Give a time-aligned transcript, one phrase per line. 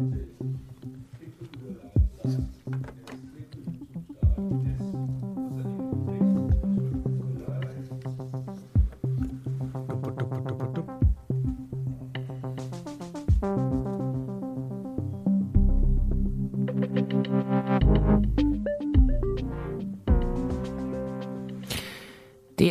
[0.00, 0.06] Det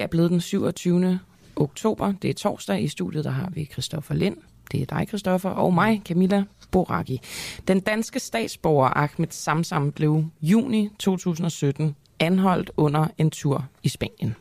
[0.02, 1.20] er blevet den 27.
[1.56, 2.14] oktober.
[2.22, 2.82] Det er torsdag.
[2.82, 4.38] I studiet der har vi Christoffer Lind.
[4.72, 7.22] Det er dig, Christoffer, og mig, Camilla Boraki.
[7.68, 14.36] Den danske statsborger Ahmed Samsam blev juni 2017 anholdt under en tur i Spanien.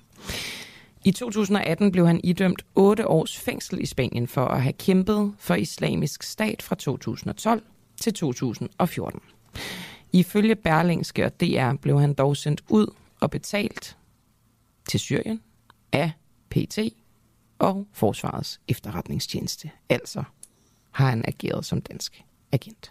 [1.05, 5.55] I 2018 blev han idømt 8 års fængsel i Spanien for at have kæmpet for
[5.55, 7.63] islamisk stat fra 2012
[8.01, 9.21] til 2014.
[10.13, 13.97] Ifølge Berlingske og DR blev han dog sendt ud og betalt
[14.89, 15.41] til Syrien
[15.93, 16.11] af
[16.51, 16.79] PT
[17.59, 19.71] og Forsvarets efterretningstjeneste.
[19.89, 20.23] Altså
[20.91, 22.91] har han ageret som dansk agent.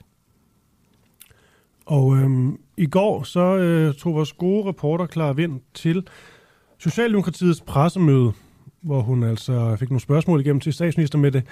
[1.85, 6.07] Og øhm, i går så øh, tog vores gode reporter Clara Vind til
[6.77, 8.31] Socialdemokratiets pressemøde,
[8.81, 11.43] hvor hun altså fik nogle spørgsmål igennem til statsminister Mette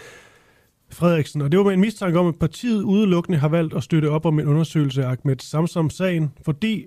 [0.89, 1.41] Frederiksen.
[1.41, 4.25] Og det var med en mistanke om, at partiet udelukkende har valgt at støtte op
[4.25, 6.85] om en undersøgelse af Ahmed Samsam-sagen, fordi,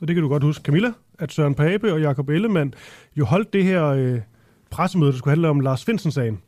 [0.00, 2.74] og det kan du godt huske, Camilla, at Søren Pape og Jakob Ellemann
[3.16, 4.20] jo holdt det her øh,
[4.72, 6.40] pressemøde, der skulle handle om Lars Finsen-sagen.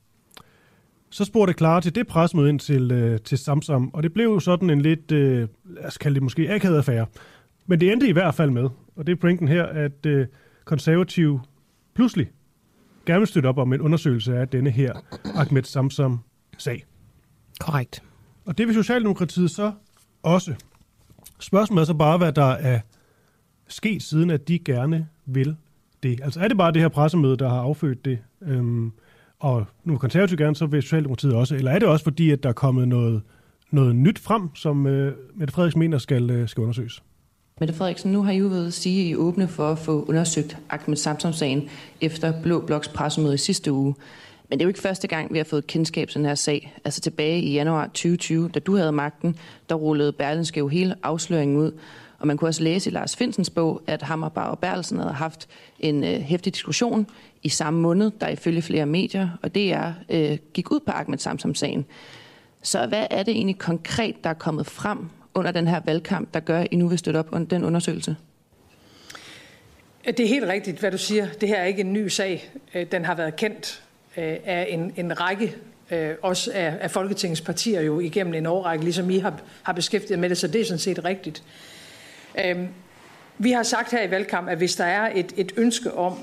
[1.10, 4.40] Så spurgte Clara til det pressemøde ind til, øh, til Samsam, og det blev jo
[4.40, 7.06] sådan en lidt, øh, lad os kalde det måske akavet affære.
[7.66, 10.26] Men det endte i hvert fald med, og det er pointen her, at øh,
[10.64, 11.40] konservativ
[11.94, 12.30] pludselig
[13.06, 14.92] gerne vil støtte op om en undersøgelse af denne her
[15.34, 16.84] Ahmed Samsam-sag.
[17.60, 18.02] Korrekt.
[18.44, 19.72] Og det vil Socialdemokratiet så
[20.22, 20.54] også.
[21.40, 22.80] Spørgsmålet er så bare, hvad der er
[23.68, 25.56] sket siden, at de gerne vil
[26.04, 26.20] det.
[26.22, 28.92] Altså er det bare det her pressemøde, der har affødt det, øhm,
[29.40, 32.42] og nu vil konservativt gerne, så vil Socialdemokratiet også, eller er det også fordi, at
[32.42, 33.22] der er kommet noget,
[33.70, 37.02] noget nyt frem, som øh, Mette Frederiksen mener skal, øh, skal undersøges?
[37.60, 40.04] Mette Frederiksen, nu har I jo været sige, at I er åbne for at få
[40.08, 41.68] undersøgt Ahmed Samsom-sagen
[42.00, 43.94] efter Blå Bloks pressemøde i sidste uge.
[44.48, 46.74] Men det er jo ikke første gang, vi har fået kendskab til den her sag.
[46.84, 49.36] Altså tilbage i januar 2020, da du havde magten,
[49.68, 51.72] der rullede Berlinske jo hele afsløringen ud.
[52.18, 55.48] Og man kunne også læse i Lars Finsens bog, at Hammerbar og Berlsen havde haft
[55.80, 57.06] en øh, hæftig diskussion
[57.42, 61.18] i samme måned, der ifølge flere medier, og det er øh, gik ud på Ahmed
[61.18, 61.86] Samsam-sagen.
[62.62, 64.98] Så hvad er det egentlig konkret, der er kommet frem
[65.34, 68.16] under den her valgkamp, der gør, at I nu vil støtte op under den undersøgelse?
[70.06, 71.26] Det er helt rigtigt, hvad du siger.
[71.40, 72.50] Det her er ikke en ny sag.
[72.74, 73.82] Øh, den har været kendt
[74.16, 75.54] øh, af en, en række
[75.90, 80.18] øh, også af, af Folketingets partier jo igennem en årrække, ligesom I har, har beskæftiget
[80.18, 81.42] med det, så det er sådan set rigtigt.
[82.44, 82.68] Øhm,
[83.38, 86.18] vi har sagt her i valgkamp, at hvis der er et, et ønske om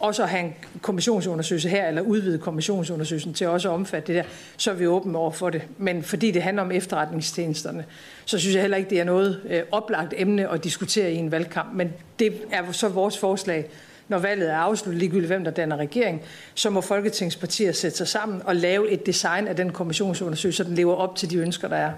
[0.00, 4.30] også at have en kommissionsundersøgelse her, eller udvide kommissionsundersøgelsen til også at omfatte det der,
[4.56, 5.62] så er vi åbne over for det.
[5.78, 7.84] Men fordi det handler om efterretningstjenesterne,
[8.24, 11.30] så synes jeg heller ikke, det er noget øh, oplagt emne at diskutere i en
[11.30, 11.74] valgkamp.
[11.74, 13.66] Men det er så vores forslag,
[14.08, 16.22] når valget er afsluttet, ligegyldigt hvem der danner regering,
[16.54, 20.74] så må Folketingspartier sætte sig sammen og lave et design af den kommissionsundersøgelse, så den
[20.74, 21.92] lever op til de ønsker, der er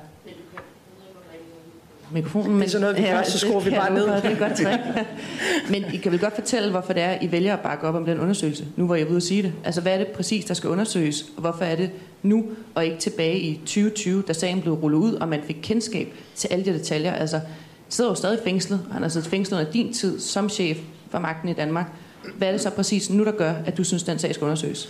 [2.13, 2.51] mikrofonen.
[2.51, 4.07] Men, det er sådan noget, vi ja, gør, så skruer vi bare ned.
[4.07, 4.79] Det er godt træk.
[5.71, 8.05] Men I kan vel godt fortælle, hvorfor det er, I vælger at bakke op om
[8.05, 9.53] den undersøgelse, nu hvor jeg er ude at sige det.
[9.65, 11.91] Altså, hvad er det præcis, der skal undersøges, og hvorfor er det
[12.23, 16.09] nu, og ikke tilbage i 2020, da sagen blev rullet ud, og man fik kendskab
[16.35, 17.13] til alle de detaljer.
[17.13, 17.41] Altså,
[17.89, 20.79] sidder jo stadig fængslet, han har siddet fængslet under din tid som chef
[21.11, 21.87] for magten i Danmark.
[22.35, 24.89] Hvad er det så præcis nu, der gør, at du synes, den sag skal undersøges?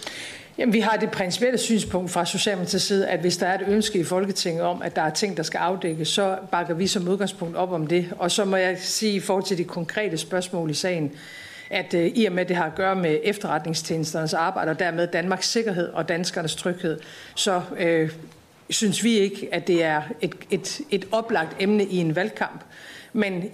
[0.59, 3.99] Jamen, vi har det principielle synspunkt fra Socialdemokratiets side, at hvis der er et ønske
[3.99, 7.57] i Folketinget om, at der er ting, der skal afdækkes, så bakker vi som udgangspunkt
[7.57, 8.09] op om det.
[8.19, 11.13] Og så må jeg sige i forhold til de konkrete spørgsmål i sagen,
[11.71, 15.07] at øh, i og med, at det har at gøre med efterretningstjenesternes arbejde, og dermed
[15.07, 17.01] Danmarks sikkerhed og danskernes tryghed,
[17.35, 18.11] så øh,
[18.71, 22.65] synes vi ikke, at det er et, et, et oplagt emne i en valgkamp.
[23.13, 23.45] Men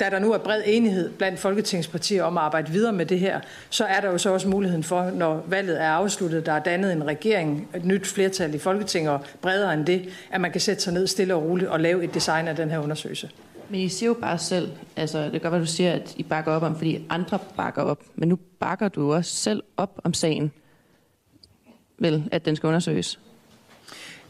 [0.00, 3.40] da der nu er bred enighed blandt folketingspartier om at arbejde videre med det her,
[3.70, 6.92] så er der jo så også muligheden for, når valget er afsluttet, der er dannet
[6.92, 10.82] en regering, et nyt flertal i Folketinget og bredere end det, at man kan sætte
[10.82, 13.30] sig ned stille og roligt og lave et design af den her undersøgelse.
[13.68, 16.52] Men I siger jo bare selv, altså det godt være, du siger, at I bakker
[16.52, 20.52] op om, fordi andre bakker op, men nu bakker du også selv op om sagen,
[21.98, 23.18] vel, at den skal undersøges.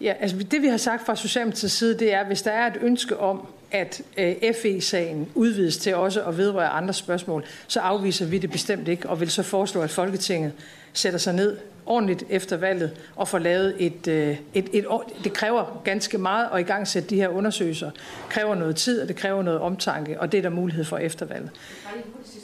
[0.00, 2.66] Ja, altså det vi har sagt fra Socialdemokratiets side, det er, at hvis der er
[2.66, 8.26] et ønske om, at øh, FE-sagen udvides til også at vedrøre andre spørgsmål, så afviser
[8.26, 10.52] vi det bestemt ikke, og vil så foreslå, at Folketinget
[10.92, 11.56] sætter sig ned
[11.86, 16.48] ordentligt efter valget og får lavet et, øh, et, et, et det kræver ganske meget
[16.52, 17.90] at i gang sætte de her undersøgelser.
[17.90, 20.96] Det kræver noget tid, og det kræver noget omtanke, og det er der mulighed for
[20.96, 21.50] efter valget.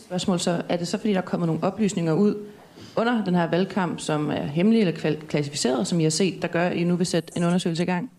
[0.05, 2.35] Spørgsmål så, er det så fordi, der er kommet nogle oplysninger ud
[2.97, 6.67] under den her valgkamp, som er hemmelige eller klassificeret, som I har set, der gør,
[6.67, 8.11] at I nu vil sætte en undersøgelse i gang?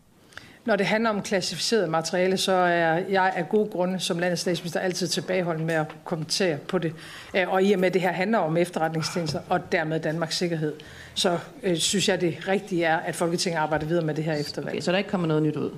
[0.65, 4.79] Når det handler om klassificeret materiale, så er jeg af gode grunde som landets statsminister
[4.79, 6.93] altid tilbageholden med at kommentere på det.
[7.35, 10.73] Øh, og i og med, at det her handler om efterretningstjenester og dermed Danmarks sikkerhed,
[11.13, 14.73] så øh, synes jeg, det rigtige er, at Folketinget arbejder videre med det her eftervalg.
[14.73, 15.71] Okay, så der ikke kommer noget nyt ud?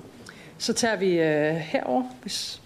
[0.58, 2.62] Så tager vi øh, herover, hvis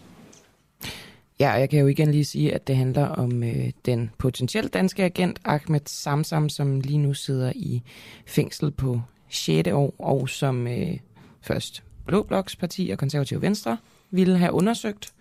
[1.40, 5.04] Ja, jeg kan jo igen lige sige, at det handler om øh, den potentielt danske
[5.04, 7.82] agent Ahmed Samsam, som lige nu sidder i
[8.26, 9.69] fængsel på 6.
[9.69, 10.96] år, og som øh,
[11.40, 13.78] først Blå Bloks parti og Konservative Venstre
[14.10, 15.12] ville have undersøgt.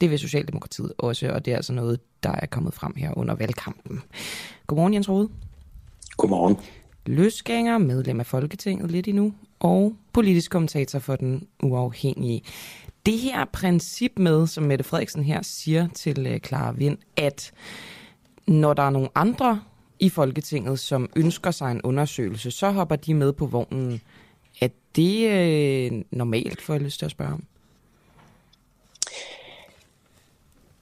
[0.00, 3.34] Det vil Socialdemokratiet også, og det er altså noget, der er kommet frem her under
[3.34, 4.02] valgkampen.
[4.66, 5.28] Godmorgen, Jens Rode.
[6.16, 6.56] Godmorgen.
[7.06, 12.42] Løsgænger, medlem af Folketinget lidt endnu, og politisk kommentator for den uafhængige.
[13.06, 17.52] Det her princip med, som Mette Frederiksen her siger til uh, Clara Vind, at
[18.46, 19.60] når der er nogle andre
[20.00, 24.00] i Folketinget, som ønsker sig en undersøgelse, så hopper de med på vognen.
[24.96, 27.44] Det øh, normalt, får jeg lyst til at spørge om?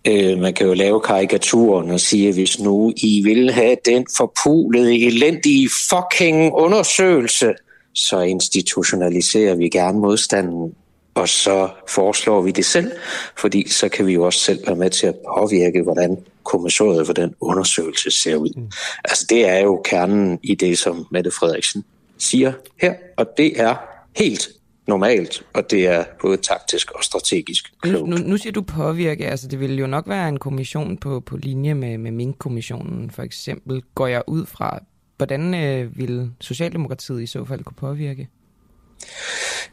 [0.08, 4.06] Øh, man kan jo lave karikaturen og sige, at hvis nu I vil have den
[4.16, 7.54] forpulede, elendige fucking undersøgelse,
[7.94, 10.74] så institutionaliserer vi gerne modstanden,
[11.14, 12.92] og så foreslår vi det selv,
[13.38, 17.12] fordi så kan vi jo også selv være med til at påvirke, hvordan kommissoriet for
[17.12, 18.52] den undersøgelse ser ud.
[18.56, 18.70] Mm.
[19.04, 21.84] Altså det er jo kernen i det, som Mette Frederiksen
[22.18, 24.48] siger her, og det er helt
[24.86, 28.08] normalt, og det er både taktisk og strategisk klogt.
[28.08, 31.36] Nu, nu siger du påvirke, altså det ville jo nok være en kommission på, på
[31.36, 33.82] linje med, med Mink-kommissionen for eksempel.
[33.94, 34.78] Går jeg ud fra,
[35.16, 38.28] hvordan øh, vil Socialdemokratiet i så fald kunne påvirke?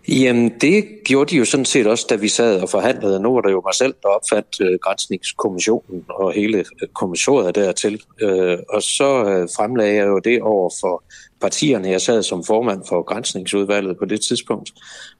[0.07, 3.19] Jamen, det gjorde de jo sådan set også, da vi sad og forhandlede.
[3.19, 8.01] Nu var det jo mig selv, der opfandt øh, grænsningskommissionen og hele øh, kommissoriet dertil.
[8.21, 11.03] Øh, og så øh, fremlagde jeg jo det over for
[11.41, 11.89] partierne.
[11.89, 14.71] Jeg sad som formand for grænsningsudvalget på det tidspunkt.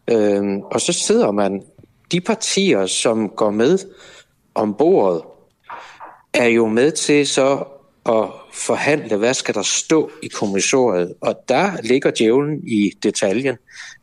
[0.09, 1.63] Øh, og så sidder man,
[2.11, 3.79] de partier, som går med
[4.55, 5.21] om bordet,
[6.33, 7.63] er jo med til så
[8.05, 11.13] at forhandle, hvad skal der stå i kommissoriet.
[11.21, 13.55] Og der ligger djævlen i detaljen.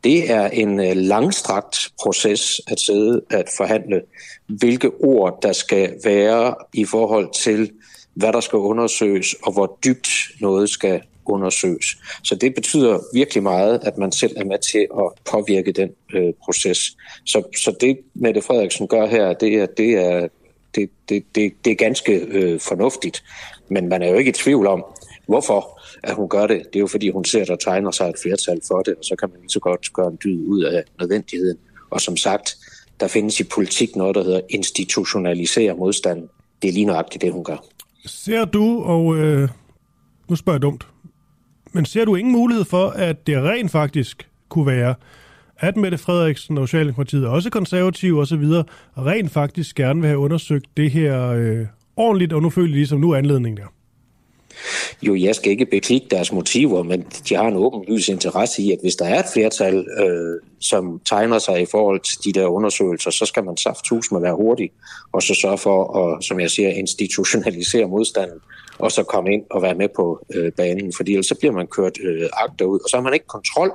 [0.03, 4.01] Det er en øh, langstrakt proces at sidde at forhandle,
[4.47, 7.71] hvilke ord der skal være i forhold til,
[8.13, 10.09] hvad der skal undersøges, og hvor dybt
[10.39, 11.97] noget skal undersøges.
[12.23, 16.33] Så det betyder virkelig meget, at man selv er med til at påvirke den øh,
[16.43, 16.97] proces.
[17.25, 20.27] Så, så det, Mette Frederiksen gør her, det er, det er,
[20.75, 23.23] det, det, det, det er ganske øh, fornuftigt.
[23.69, 24.85] Men man er jo ikke i tvivl om,
[25.27, 26.57] hvorfor at hun gør det.
[26.57, 29.03] Det er jo fordi, hun ser, at der tegner sig et flertal for det, og
[29.03, 31.57] så kan man lige så godt gøre en dyd ud af nødvendigheden.
[31.89, 32.57] Og som sagt,
[32.99, 36.29] der findes i politik noget, der hedder institutionalisere modstanden.
[36.61, 37.65] Det er lige nøjagtigt det, hun gør.
[38.05, 39.49] Ser du, og øh,
[40.29, 40.87] nu spørger jeg dumt,
[41.77, 44.95] men ser du ingen mulighed for, at det rent faktisk kunne være,
[45.57, 48.43] at Mette Frederiksen og Socialdemokratiet, også konservative osv.,
[48.97, 51.65] rent faktisk gerne vil have undersøgt det her øh,
[51.95, 53.67] ordentligt, og nu føler de ligesom nu anledningen der?
[55.01, 58.77] Jo, jeg skal ikke beklikke deres motiver, men de har en åbenlys interesse i, at
[58.81, 63.11] hvis der er et flertal, øh, som tegner sig i forhold til de der undersøgelser,
[63.11, 64.71] så skal man saft med være hurtig,
[65.11, 68.39] og så sørge for at, som jeg siger, institutionalisere modstanden,
[68.79, 71.67] og så komme ind og være med på øh, banen, fordi ellers så bliver man
[71.67, 73.71] kørt øh, agterud, og så har man ikke kontrol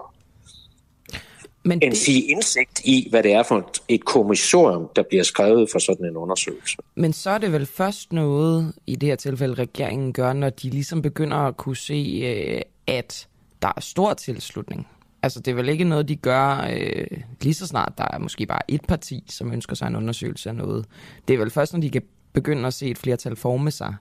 [1.65, 1.99] men end det...
[1.99, 6.17] sige indsigt i, hvad det er for et kommissorium, der bliver skrevet for sådan en
[6.17, 6.77] undersøgelse.
[6.95, 10.71] Men så er det vel først noget, i det her tilfælde regeringen gør, når de
[10.71, 13.29] ligesom begynder at kunne se, øh, at
[13.63, 14.87] der er stor tilslutning.
[15.23, 17.07] Altså det er vel ikke noget, de gør øh,
[17.41, 20.55] lige så snart, der er måske bare et parti, som ønsker sig en undersøgelse af
[20.55, 20.87] noget.
[21.29, 22.03] Det er vel først, når de kan
[22.33, 23.95] begynde at se et flertal forme sig,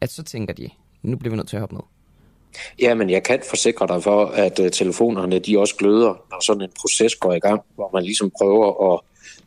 [0.00, 0.68] at så tænker de,
[1.02, 1.82] nu bliver vi nødt til at hoppe med.
[2.80, 6.62] Ja, men jeg kan forsikre dig for, at øh, telefonerne de også gløder, når sådan
[6.62, 9.00] en proces går i gang, hvor man ligesom prøver at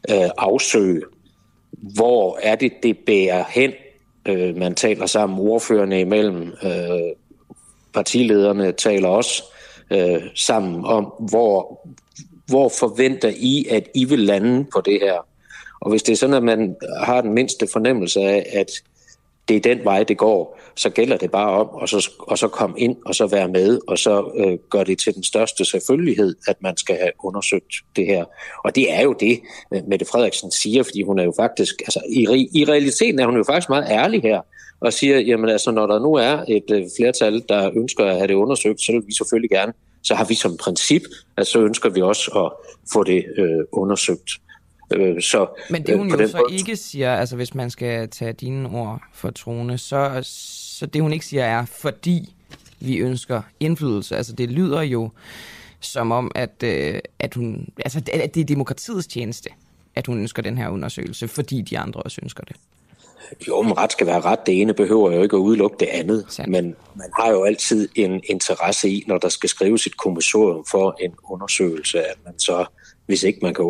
[0.09, 1.01] øh, afsøge,
[1.71, 3.71] hvor er det, det bærer hen.
[4.27, 7.15] Øh, man taler sammen, ordførende imellem, øh,
[7.93, 9.43] partilederne taler også
[9.91, 11.87] øh, sammen om, hvor,
[12.47, 15.27] hvor forventer I, at I vil lande på det her.
[15.81, 18.71] Og hvis det er sådan, at man har den mindste fornemmelse af, at
[19.47, 22.47] det er den vej, det går, så gælder det bare om og så, og så
[22.47, 26.35] komme ind og så være med, og så øh, gør det til den største selvfølgelighed,
[26.47, 28.25] at man skal have undersøgt det her.
[28.63, 29.39] Og det er jo det,
[29.73, 33.37] øh, Mette Frederiksen siger, fordi hun er jo faktisk, altså i, i realiteten er hun
[33.37, 34.41] jo faktisk meget ærlig her,
[34.79, 38.27] og siger, jamen altså, når der nu er et øh, flertal, der ønsker at have
[38.27, 39.73] det undersøgt, så vil vi selvfølgelig gerne,
[40.03, 41.01] så har vi som princip,
[41.37, 44.29] at så ønsker vi også at få det øh, undersøgt.
[44.29, 44.52] Øh,
[45.21, 46.57] så, Men det hun øh, jo så måde...
[46.57, 51.13] ikke siger, altså hvis man skal tage dine ord for trone, så, så det hun
[51.13, 52.35] ikke siger er, fordi
[52.79, 54.15] vi ønsker indflydelse.
[54.15, 55.09] Altså det lyder jo
[55.79, 59.49] som om, at, øh, at, hun, altså, at det er demokratiets tjeneste,
[59.95, 62.55] at hun ønsker den her undersøgelse, fordi de andre også ønsker det.
[63.47, 64.39] Jo, men ret skal være ret.
[64.45, 66.25] Det ene behøver jo ikke at udelukke det andet.
[66.29, 66.51] Sandt.
[66.51, 70.97] Men man har jo altid en interesse i, når der skal skrives et kommissorium for
[70.99, 72.65] en undersøgelse, at man så,
[73.05, 73.65] hvis ikke man kan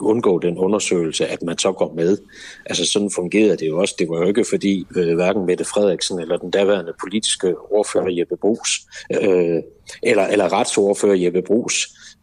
[0.00, 2.18] undgå den undersøgelse, at man så går med.
[2.66, 3.94] Altså sådan fungerede det jo også.
[3.98, 8.36] Det var jo ikke fordi øh, hverken Mette Frederiksen eller den daværende politiske ordfører Jeppe
[8.36, 8.70] Brugs,
[9.10, 9.62] øh,
[10.02, 11.76] eller, eller retsordfører Jeppe Brugs,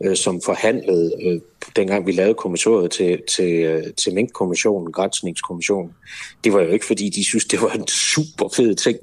[0.04, 1.42] øh, som forhandlede, øh,
[1.76, 5.92] dengang vi lavede kommissoriet til, til, øh, til Mink-kommissionen, Grænsningskommissionen.
[6.44, 8.98] Det var jo ikke, fordi de synes, det var en super fed ting,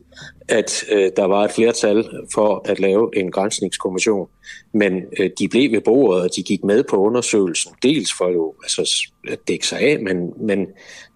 [0.48, 4.28] at øh, der var et flertal for at lave en grænsningskommission.
[4.72, 7.72] Men øh, de blev ved bordet, og de gik med på undersøgelsen.
[7.82, 10.66] Dels for jo altså, at dække sig af, men, men,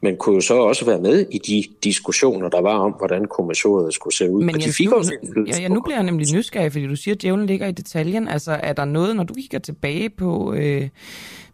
[0.03, 3.95] men kunne jo så også være med i de diskussioner, der var om, hvordan kommissoriet
[3.95, 4.45] skulle se ud.
[4.45, 6.97] Men og de fik nu, også ja, ja, nu bliver jeg nemlig nysgerrig, fordi du
[6.97, 8.29] siger, at djævlen ligger i detaljen.
[8.29, 10.89] Altså, er der noget, når du kigger tilbage på, øh,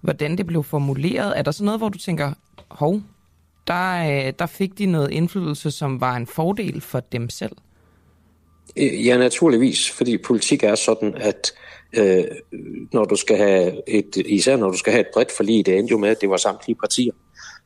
[0.00, 2.32] hvordan det blev formuleret, er der så noget, hvor du tænker,
[2.68, 3.00] hov,
[3.66, 7.52] der, øh, der fik de noget indflydelse, som var en fordel for dem selv?
[8.76, 11.52] Ja, naturligvis, fordi politik er sådan, at
[11.92, 12.24] øh,
[12.92, 15.92] når du skal have et, især når du skal have et bredt forlig, det endte
[15.92, 17.12] jo med, at det var samtlige partier,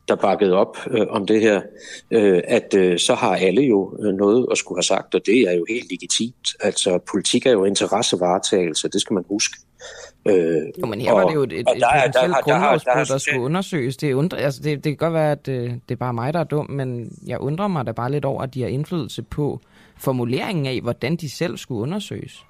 [0.07, 1.61] der bakkede op øh, om det her,
[2.11, 5.41] øh, at øh, så har alle jo øh, noget at skulle have sagt, og det
[5.41, 6.55] er jo helt legitimt.
[6.59, 9.57] Altså politik er jo interessevaretagelse, det skal man huske.
[10.25, 13.17] Øh, jo, men her og, var det jo et, et, potentielt grundlovsbrud, der, der, der
[13.17, 13.97] skulle undersøges.
[13.97, 16.33] Det, undre, altså det, det kan godt være, at det, øh, det er bare mig,
[16.33, 19.21] der er dum, men jeg undrer mig da bare lidt over, at de har indflydelse
[19.23, 19.61] på
[20.01, 22.45] formuleringen af, hvordan de selv skulle undersøges.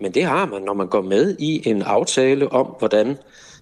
[0.00, 3.16] Men det har man, når man går med i en aftale om, hvordan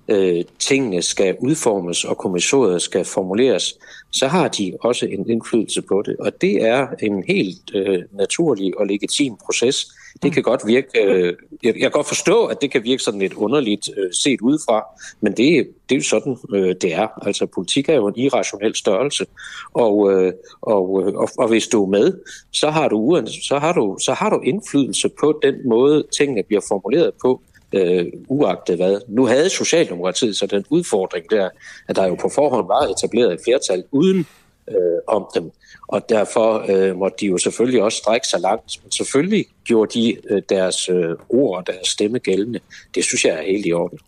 [0.09, 3.79] øh, tingene skal udformes og kommissoriet skal formuleres,
[4.13, 6.17] så har de også en indflydelse på det.
[6.17, 9.87] Og det er en helt øh, naturlig og legitim proces.
[10.23, 13.21] Det kan godt virke, øh, jeg, jeg kan godt forstå, at det kan virke sådan
[13.21, 14.85] lidt underligt øh, set udefra,
[15.21, 17.27] men det, det er jo sådan, øh, det er.
[17.27, 19.27] Altså politik er jo en irrationel størrelse,
[19.75, 22.13] og, øh, og, øh, og, og hvis du er med,
[22.53, 26.63] så har du, så har du, så har du indflydelse på den måde, tingene bliver
[26.69, 27.43] formuleret på,
[27.73, 29.01] øh, uagtet hvad.
[29.09, 31.49] Nu havde Socialdemokratiet så den udfordring der,
[31.89, 34.27] at der jo på forhånd var etableret et flertal uden
[34.69, 35.51] øh, om dem,
[35.89, 38.83] og derfor øh, måtte de jo selvfølgelig også strække sig langt.
[38.83, 42.61] Men selvfølgelig gjorde de øh, deres øh, ord og deres stemme gældende.
[42.95, 43.99] Det synes jeg er helt i orden.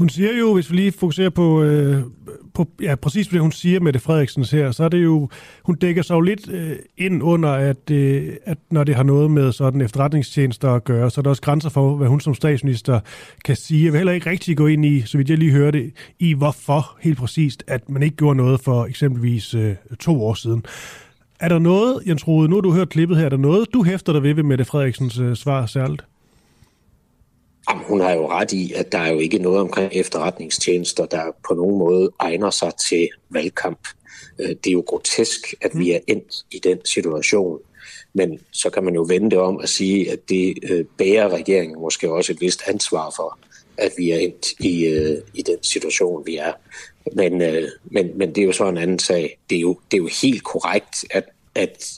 [0.00, 2.02] Hun siger jo, hvis vi lige fokuserer på, øh,
[2.54, 5.28] på ja, præcis det, hun siger med det Frederiksen her, så er det jo,
[5.62, 9.30] hun dækker sig jo lidt øh, ind under, at, øh, at når det har noget
[9.30, 13.00] med sådan efterretningstjenester at gøre, så er der også grænser for, hvad hun som statsminister
[13.44, 13.84] kan sige.
[13.84, 16.98] Jeg vil heller ikke rigtig gå ind i, så vidt jeg lige hørte, i hvorfor
[17.00, 20.64] helt præcist, at man ikke gjorde noget for eksempelvis øh, to år siden.
[21.40, 23.82] Er der noget, Jens Rode, nu har du hørt klippet her, er der noget, du
[23.82, 26.04] hæfter dig ved ved Mette Frederiksens øh, svar særligt?
[27.70, 31.22] Jamen, hun har jo ret i, at der er jo ikke noget omkring efterretningstjenester, der
[31.48, 33.88] på nogen måde egner sig til valgkamp.
[34.38, 37.58] Øh, det er jo grotesk, at vi er endt i den situation.
[38.12, 41.80] Men så kan man jo vende det om at sige, at det øh, bærer regeringen
[41.80, 43.38] måske også et vist ansvar for,
[43.76, 46.52] at vi er endt i, øh, i den situation, vi er.
[47.12, 47.38] Men,
[47.84, 49.38] men, men det er jo så en anden sag.
[49.50, 51.24] Det er jo, det er jo helt korrekt, at,
[51.54, 51.90] at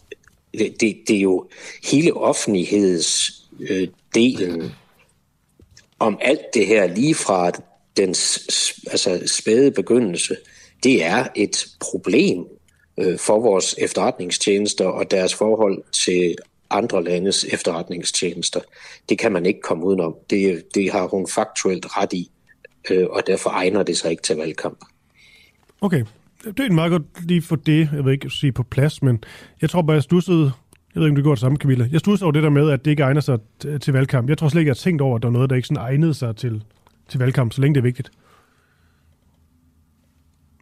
[0.52, 1.48] det, det er jo
[1.82, 4.72] hele offentlighedsdelen
[6.02, 7.50] om alt det her lige fra
[7.96, 8.08] den
[8.90, 10.36] altså, spæde begyndelse,
[10.82, 12.44] det er et problem
[12.98, 16.36] øh, for vores efterretningstjenester og deres forhold til
[16.70, 18.60] andre landes efterretningstjenester.
[19.08, 20.14] Det kan man ikke komme udenom.
[20.30, 22.30] Det, det har hun faktuelt ret i,
[22.90, 24.78] øh, og derfor egner det sig ikke til valgkamp.
[25.80, 26.04] Okay,
[26.44, 29.24] det er meget godt lige for det, jeg vil ikke sige på plads, men
[29.60, 30.52] jeg tror bare, jeg stussede
[30.94, 31.88] jeg ved ikke, om det går det samme, Camilla.
[31.92, 33.38] Jeg stod over det der med, at det ikke egner sig
[33.80, 34.28] til valgkamp.
[34.28, 35.82] Jeg tror slet ikke, jeg har tænkt over, at der er noget, der ikke sådan
[35.82, 36.62] egnede sig til,
[37.08, 38.10] til valgkamp, så længe det er vigtigt.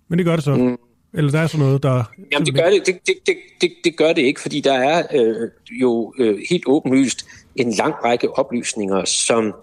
[0.09, 0.55] Men det gør det så.
[0.55, 0.79] Mm.
[1.15, 2.05] Eller der er sådan noget, der...
[2.33, 5.03] Jamen det gør det, det, det, det, det, det gør det ikke, fordi der er
[5.15, 9.55] øh, jo øh, helt åbenlyst en lang række oplysninger, som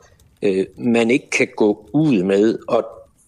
[0.44, 2.58] øh, man ikke kan gå ud med.
[2.68, 2.86] Og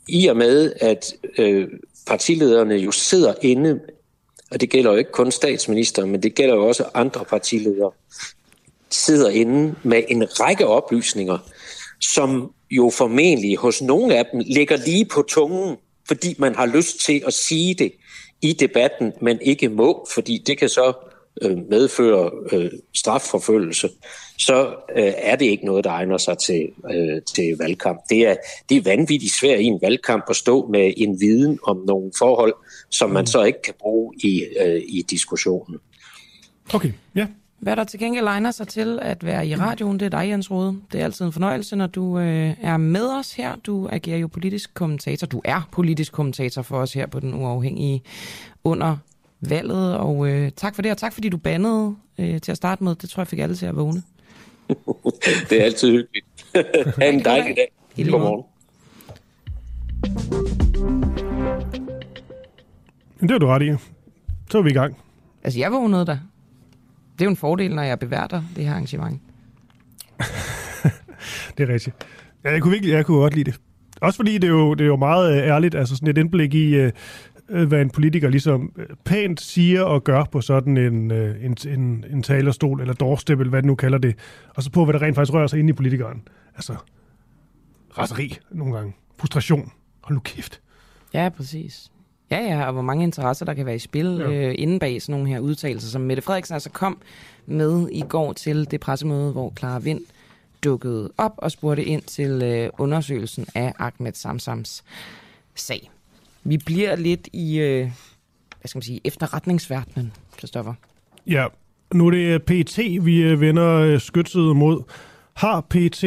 [0.07, 1.67] i og med, at øh,
[2.07, 3.79] partilederne jo sidder inde
[4.51, 7.91] og det gælder jo ikke kun statsministeren, men det gælder jo også andre partiledere,
[8.89, 11.37] sidder inde med en række oplysninger,
[12.01, 15.77] som jo formentlig hos nogle af dem ligger lige på tungen,
[16.07, 17.91] fordi man har lyst til at sige det
[18.41, 20.93] i debatten, men ikke må, fordi det kan så
[21.41, 23.89] øh, medføre øh, strafforfølgelse,
[24.37, 27.99] så øh, er det ikke noget, der egner sig til, øh, til valgkamp.
[28.09, 28.35] Det er,
[28.69, 32.53] det er vanvittigt svært i en valgkamp at stå med en viden om nogle forhold,
[32.89, 33.27] som man mm.
[33.27, 35.79] så ikke kan bruge i, øh, i diskussionen.
[36.73, 37.27] Okay, ja.
[37.59, 40.51] Hvad der til gengæld egner sig til at være i radioen, det er dig, Jens
[40.51, 40.81] Rode.
[40.91, 43.55] Det er altid en fornøjelse, når du øh, er med os her.
[43.55, 45.27] Du agerer jo politisk kommentator.
[45.27, 48.03] Du er politisk kommentator for os her på Den Uafhængige
[48.63, 48.97] under
[49.39, 49.97] valget.
[49.97, 52.95] Og øh, tak for det, og tak fordi du bandede øh, til at starte med.
[52.95, 54.03] Det tror jeg fik alle til at vågne.
[55.49, 56.25] det er altid hyggeligt.
[56.99, 57.71] ha' en dejlig dag.
[58.11, 58.43] Godmorgen.
[63.21, 63.73] Det har du ret i.
[64.49, 64.97] Så er vi i gang.
[65.43, 66.17] Altså, jeg vågnede der.
[67.13, 69.21] Det er jo en fordel, når jeg beværter det her arrangement.
[71.57, 71.95] det er rigtigt.
[72.43, 73.59] Ja, jeg kunne virkelig jeg kunne godt lide det.
[74.01, 76.53] Også fordi det er jo, det er jo meget øh, ærligt, altså sådan et indblik
[76.53, 76.91] i, øh,
[77.49, 78.73] øh, hvad en politiker ligesom
[79.05, 83.61] pænt siger og gør på sådan en, en, en, en talerstol, eller doorstep, eller hvad
[83.61, 84.15] det nu kalder det,
[84.55, 86.21] og så på, hvad der rent faktisk rører sig inde i politikeren.
[86.55, 86.75] Altså,
[87.97, 88.93] raseri nogle gange.
[89.17, 89.71] Frustration.
[90.01, 90.61] Hold nu kæft.
[91.13, 91.91] Ja, præcis.
[92.31, 94.31] Ja, ja, og hvor mange interesser, der kan være i spil ja.
[94.31, 97.01] øh, inden bag sådan nogle her udtalelser, som Mette Frederiksen altså kom
[97.45, 100.01] med i går til det pressemøde, hvor Clara Vind
[100.63, 104.83] dukkede op og spurgte ind til øh, undersøgelsen af Ahmed Samsams
[105.55, 105.91] sag.
[106.43, 107.81] Vi bliver lidt i, øh,
[108.59, 110.73] hvad skal man sige, efterretningsverdenen, Kristoffer.
[111.27, 111.45] Ja,
[111.93, 114.83] nu er det PT, vi øh, vender øh, skytset mod.
[115.33, 116.03] Har PT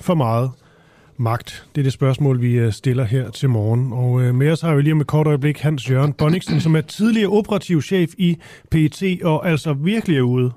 [0.00, 0.50] for meget
[1.20, 1.66] magt?
[1.74, 3.92] Det er det spørgsmål, vi øh, stiller her til morgen.
[3.92, 6.76] Og øh, med os har vi lige om et kort øjeblik Hans Jørgen Bonniksen, som
[6.76, 8.36] er tidligere operativ chef i
[8.70, 10.52] PET, og altså virkelig er ude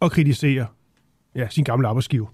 [0.00, 0.66] og kritisere
[1.34, 2.26] ja, sin gamle arbejdsgiver.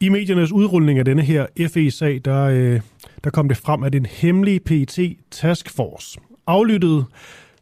[0.00, 2.80] I mediernes udrulning af denne her FE-sag, der, øh,
[3.24, 7.04] der kom det frem, at en hemmelig PET taskforce aflyttede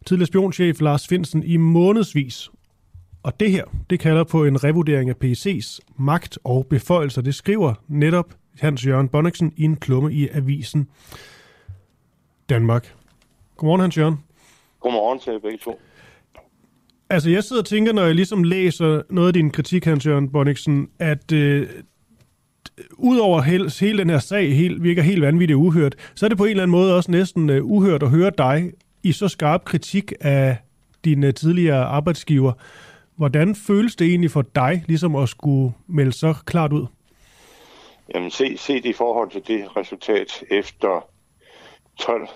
[0.06, 2.50] tidligere spionchef Lars Finsen i månedsvis.
[3.22, 7.22] Og det her, det kalder på en revurdering af PEC's magt og beføjelser.
[7.22, 10.88] Det skriver netop Hans Jørgen Bonniksen i en klumme i Avisen
[12.48, 12.94] Danmark.
[13.56, 14.16] Godmorgen, Hans Jørgen.
[14.80, 15.80] Godmorgen til begge to.
[17.10, 20.32] Altså, jeg sidder og tænker, når jeg ligesom læser noget af din kritik, Hans Jørgen
[20.32, 21.68] Bonniksen, at øh,
[22.92, 26.44] udover hele, hele den her sag helt, virker helt vanvittigt uhørt, så er det på
[26.44, 28.72] en eller anden måde også næsten uh, uhørt at høre dig
[29.02, 30.56] i så skarp kritik af
[31.04, 32.52] din uh, tidligere arbejdsgiver.
[33.16, 36.86] Hvordan føles det egentlig for dig, ligesom at skulle melde så klart ud?
[38.14, 41.10] Jamen se, se det i forhold til det resultat efter
[41.98, 42.28] 12,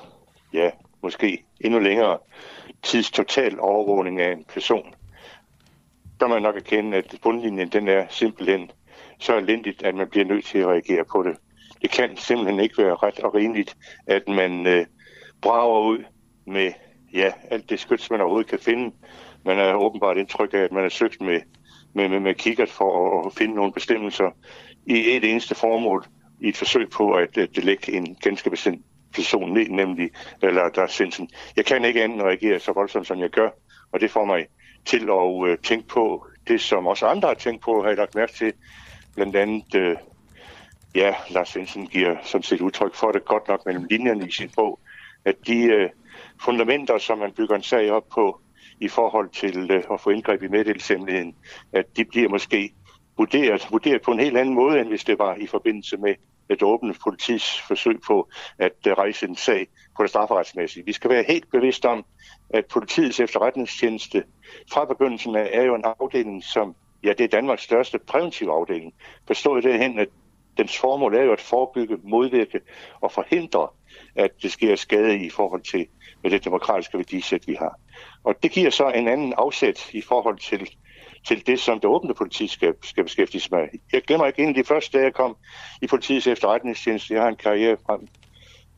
[0.52, 0.70] ja,
[1.02, 2.18] måske endnu længere
[2.82, 4.94] tids total overvågning af en person.
[6.20, 8.70] Der man nok erkende, at bundlinjen den er simpelthen
[9.18, 11.36] så elendigt, at man bliver nødt til at reagere på det.
[11.82, 14.86] Det kan simpelthen ikke være ret og rimeligt, at man øh,
[15.42, 16.04] brager ud
[16.46, 16.72] med
[17.14, 18.94] ja, alt det skyts, man overhovedet kan finde.
[19.44, 21.40] Man er åbenbart indtryk af, at man er søgt med,
[21.94, 24.30] med, med, med kikkert for at, at finde nogle bestemmelser,
[24.86, 26.04] i et eneste formål
[26.42, 30.10] i et forsøg på at, øh, at lægge en ganske bestemt person ned, nemlig
[30.42, 31.30] øh, eller der Svendsen.
[31.56, 33.50] Jeg kan ikke andet reagere så voldsomt, som jeg gør,
[33.92, 34.46] og det får mig
[34.84, 38.14] til at uh, tænke på det, som også andre har tænkt på, har jeg lagt
[38.14, 38.52] mærke til.
[39.14, 39.96] Blandt andet, uh,
[40.94, 44.50] ja, Lars Svendsen giver sådan set udtryk for det godt nok mellem linjerne i sin
[44.56, 44.80] bog,
[45.24, 45.90] at de uh,
[46.44, 48.40] fundamenter, som man bygger en sag op på,
[48.80, 51.34] i forhold til uh, at få indgreb i meddelelsesemmeligheden,
[51.72, 52.72] at de bliver måske
[53.16, 56.14] vurderet, vurderet på en helt anden måde, end hvis det var i forbindelse med
[56.48, 60.86] et åbent politis forsøg på at øh, rejse en sag på det strafferetsmæssige.
[60.86, 62.04] Vi skal være helt bevidste om,
[62.50, 64.24] at politiets efterretningstjeneste
[64.72, 68.94] fra begyndelsen af er jo en afdeling, som ja, det er Danmarks største præventive afdeling.
[69.26, 70.08] Forstået det hen, at
[70.58, 72.60] dens formål er jo at forebygge, modvirke
[73.00, 73.68] og forhindre,
[74.16, 75.86] at det sker skade i forhold til
[76.22, 77.78] med det demokratiske værdisæt, vi har.
[78.24, 80.70] Og det giver så en anden afsæt i forhold til
[81.26, 83.68] til det, som det åbne politi skal, skal beskæftige sig med.
[83.92, 85.36] Jeg glemmer ikke en af de første dage, jeg kom
[85.82, 87.14] i politiets efterretningstjeneste.
[87.14, 87.98] Jeg har en karriere fra,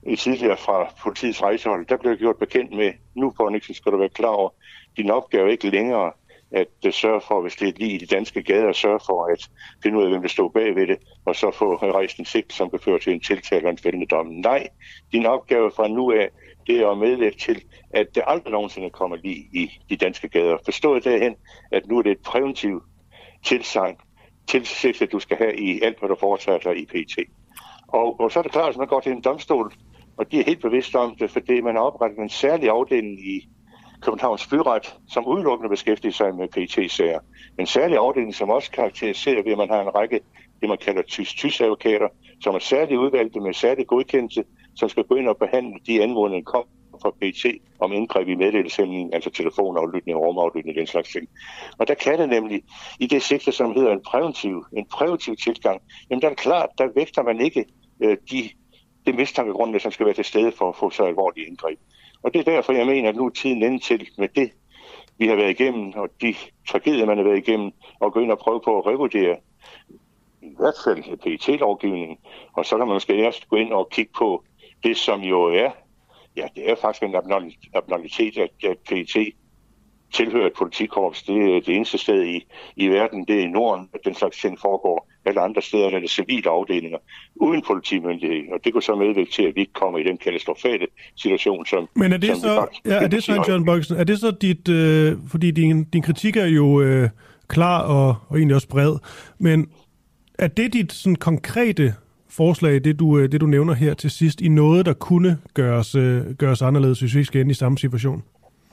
[0.07, 1.87] i tidligere fra politiets rejsehold.
[1.87, 4.51] Der blev jeg gjort bekendt med, nu på Nixon skal du være klar over,
[4.97, 6.13] din opgave er ikke længere
[6.51, 9.33] at uh, sørge for, hvis det er lige i de danske gader, at sørge for
[9.33, 9.51] at
[9.83, 12.53] finde ud af, hvem der står bag ved det, og så få rejst en sigt,
[12.53, 14.27] som kan føre til en tiltale og en fældende dom.
[14.27, 14.69] Nej,
[15.13, 16.31] din opgave fra nu af,
[16.67, 20.57] det er at medvirke til, at det aldrig nogensinde kommer lige i de danske gader.
[20.65, 21.35] Forstået derhen,
[21.73, 22.83] at nu er det et præventivt
[23.45, 23.99] tilsang,
[24.47, 27.19] tilsigt, at du skal have i alt, hvad du foretager dig i PT.
[27.89, 29.73] Og, og så er det klart, at man går til en domstol,
[30.17, 33.49] og de er helt bevidste om det, fordi man har oprettet en særlig afdeling i
[34.05, 37.21] Københavns Byret, som udelukkende beskæftiger sig med PT-sager.
[37.59, 40.21] En særlig afdeling, som også karakteriserer ved, at man har en række,
[40.61, 42.09] det man kalder tysk-tysk-advokater,
[42.41, 44.45] som er særligt udvalgte med særlig godkendelse,
[44.77, 46.65] som skal gå ind og behandle de anmodninger, der kom
[47.03, 47.45] fra PT
[47.81, 51.29] om indgreb i meddelelseshæmning, altså telefonaflytning, rumaflytning, den slags ting.
[51.79, 52.63] Og der kan det nemlig,
[53.01, 56.89] i det sigte, som hedder en præventiv, en præventiv tilgang, jamen der er klart, der
[56.95, 57.65] vægter man ikke
[58.01, 58.51] øh, de,
[59.07, 61.79] det mistankegrundlag, som skal være til stede for at få så alvorlige indgreb.
[62.25, 64.51] Og det er derfor, jeg mener, at nu er tiden inde til med det
[65.19, 66.35] vi har været igennem, og de
[66.69, 69.37] tragedier, man har været igennem, og gå ind og prøve på at revurdere
[70.43, 72.19] i hvert fald PET-lovgivningen,
[72.53, 74.45] og så kan man måske også gå ind og kigge på
[74.85, 75.71] det, som jo er,
[76.37, 77.15] ja, det er faktisk en
[77.75, 79.35] abnormalitet, at, at PET
[80.15, 81.23] tilhører et politikorps.
[81.23, 82.47] Det er det eneste sted i,
[82.77, 85.11] i verden, det er i Norden, at den slags ting foregår.
[85.25, 86.99] Alle andre steder er det civile afdelinger
[87.35, 90.87] uden politimyndighed, og det går så medvirke til, at vi ikke kommer i den katastrofale
[91.17, 94.19] situation, som Men er det som så, ja, er det så, John Boksen, er det
[94.19, 97.09] så dit, øh, fordi din, din kritik er jo øh,
[97.49, 98.97] klar og, og egentlig også bred,
[99.39, 99.69] men
[100.39, 101.95] er det dit sådan, konkrete
[102.31, 105.95] forslag, det du, øh, det du nævner her til sidst, i noget, der kunne gøres,
[105.95, 108.23] øh, gøres anderledes, hvis vi ikke skal ende i samme situation?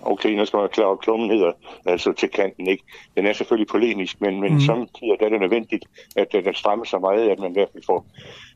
[0.04, 1.52] Okay, nu skal man klare klummen hedder
[1.86, 2.84] altså til kanten, ikke?
[3.18, 4.60] Den er selvfølgelig polemisk, men, men mm.
[4.60, 5.86] samtidig er det nødvendigt,
[6.16, 8.06] at den strammer så meget, at man i hvert fald får,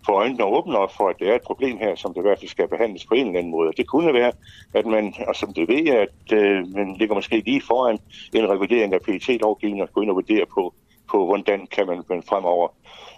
[0.05, 2.39] får øjnene åbne op for, at det er et problem her, som det i hvert
[2.39, 3.73] fald skal behandles på en eller anden måde.
[3.77, 4.31] Det kunne være,
[4.73, 7.99] at man, og som det ved, at øh, man ligger måske lige foran
[8.33, 10.73] en revidering af PET-lovgivningen og gå ind og vurdere på,
[11.09, 12.67] på hvordan kan man, man fremover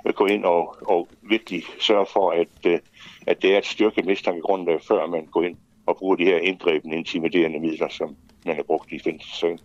[0.08, 2.80] øh, gå ind og, og virkelig sørge for, at, øh,
[3.28, 5.58] at det er et styrket mistankegrundlag, før man går ind
[5.88, 9.60] og bruger de her indgrebende, intimiderende midler, som man har brugt i fængselssagen.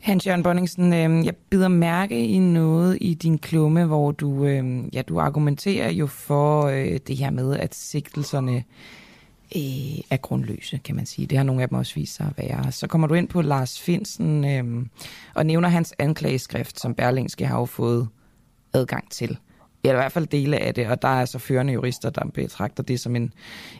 [0.00, 4.94] Hans Jørgen Bonningsen, øh, jeg bider mærke i noget i din klumme, hvor du, øh,
[4.94, 8.64] ja, du argumenterer jo for øh, det her med, at sigtelserne
[9.56, 11.26] øh, er grundløse, kan man sige.
[11.26, 12.72] Det har nogle af dem også vist sig at være.
[12.72, 14.86] Så kommer du ind på Lars Finsen øh,
[15.34, 18.08] og nævner hans anklageskrift, som Berlingske har jo fået
[18.74, 19.38] adgang til.
[19.84, 22.82] Eller i hvert fald dele af det, og der er så førende jurister, der betragter
[22.82, 23.32] det som en,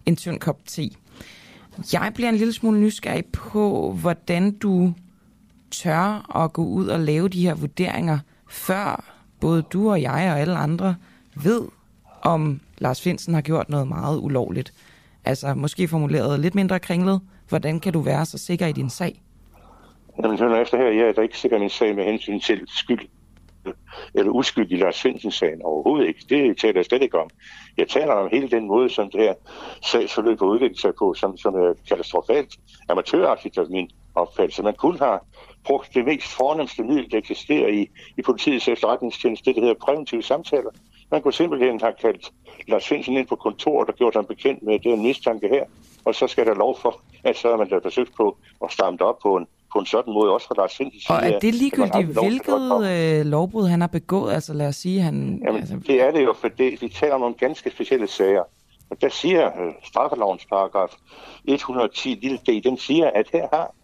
[0.06, 0.90] en tynd kop te.
[1.92, 4.94] Jeg bliver en lille smule nysgerrig på, hvordan du
[5.70, 9.04] tør at gå ud og lave de her vurderinger, før
[9.40, 10.94] både du og jeg og alle andre
[11.34, 11.62] ved,
[12.22, 14.72] om Lars Finsen har gjort noget meget ulovligt.
[15.24, 17.20] Altså måske formuleret lidt mindre kringlet.
[17.48, 19.22] Hvordan kan du være så sikker i din sag?
[20.22, 23.08] Jamen, efter her, jeg er da ikke sikker i min sag med hensyn til skyld
[24.14, 26.20] eller uskyld i Lars Svendsen-sagen overhovedet ikke.
[26.28, 27.30] Det taler jeg slet ikke om.
[27.76, 29.34] Jeg taler om hele den måde, som det her
[29.82, 32.54] sagsforløb har udviklet sig på, som, som er katastrofalt
[32.88, 34.62] amatøragtigt af min opfattelse.
[34.62, 35.18] Man kunne have
[35.64, 40.22] brugt det mest fornemmeste middel, der eksisterer i, i politiets efterretningstjeneste, det der hedder præventive
[40.22, 40.70] samtaler.
[41.10, 42.32] Man kunne simpelthen have kaldt
[42.68, 45.64] Lars Svendsen ind på kontoret og gjort ham bekendt med, den det mistanke her,
[46.04, 49.00] og så skal der lov for, at så har man da forsøgt på at stamme
[49.00, 49.46] op på en,
[49.76, 53.66] på en sådan måde, også fra Lars Finsen Og er det ligegyldigt, hvilket øh, lovbrud
[53.66, 54.32] han har begået?
[54.32, 55.40] Altså lad os sige, han...
[55.44, 55.76] Jamen, altså...
[55.86, 58.42] det er det jo, for det, vi taler om nogle ganske specielle sager.
[58.90, 60.92] Og der siger øh, straffelovens paragraf
[61.44, 63.74] 110 lille d, den siger, at her har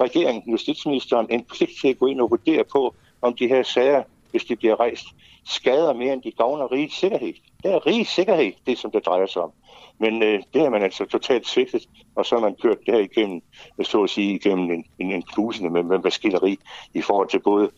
[0.00, 4.02] regeringen, justitsministeren, en pligt til at gå ind og vurdere på, om de her sager,
[4.30, 5.06] hvis de bliver rejst,
[5.44, 7.32] skader mere end de gavner rigets sikkerhed.
[7.62, 9.52] Der er rig sikkerhed, det som det drejer sig om.
[9.98, 13.00] Men øh, det har man altså totalt svigtet, og så har man kørt det her
[13.00, 13.40] igennem,
[13.82, 16.58] så at sige, igennem en, en, en klusende med, med maskineri
[16.94, 17.70] i forhold til både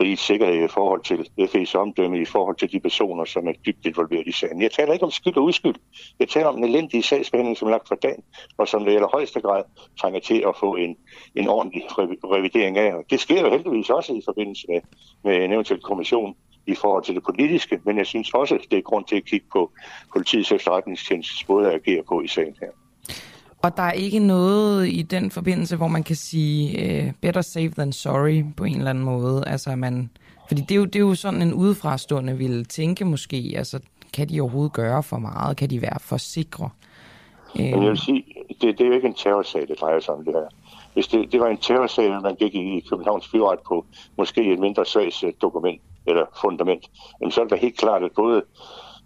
[0.00, 3.86] rigets sikkerhed, i forhold til FE's omdømme, i forhold til de personer, som er dybt
[3.86, 4.62] involveret i sagen.
[4.62, 5.74] Jeg taler ikke om skyld og uskyld.
[6.18, 8.22] Jeg taler om en elendig sagsbehandling, som er lagt for dagen,
[8.58, 9.62] og som det i højeste grad
[10.00, 10.96] trænger til at få en,
[11.34, 12.94] en ordentlig revidering af.
[12.94, 14.80] Og det sker jo heldigvis også i forbindelse med,
[15.24, 18.78] med en eventuel kommission i forhold til det politiske, men jeg synes også, at det
[18.78, 19.70] er grund til at kigge på
[20.12, 22.68] politiets efterretningstjenestes måde at agere på i sagen her.
[23.62, 27.68] Og der er ikke noget i den forbindelse, hvor man kan sige uh, better safe
[27.68, 29.44] than sorry på en eller anden måde.
[29.46, 30.10] Altså man,
[30.48, 33.80] fordi det er, jo, det er jo sådan en udefrastående ville tænke måske, altså
[34.12, 35.56] kan de overhovedet gøre for meget?
[35.56, 36.70] Kan de være for sikre?
[37.56, 40.24] Men jeg vil sige, det, det er jo ikke en terrorsag, det drejer sig om
[40.24, 40.46] det her.
[40.94, 43.86] Hvis det, det var en terrorsag, man gik i Københavns Byret på
[44.18, 48.42] måske et mindre svags dokument, eller fundament, jamen så er det helt klart, at både,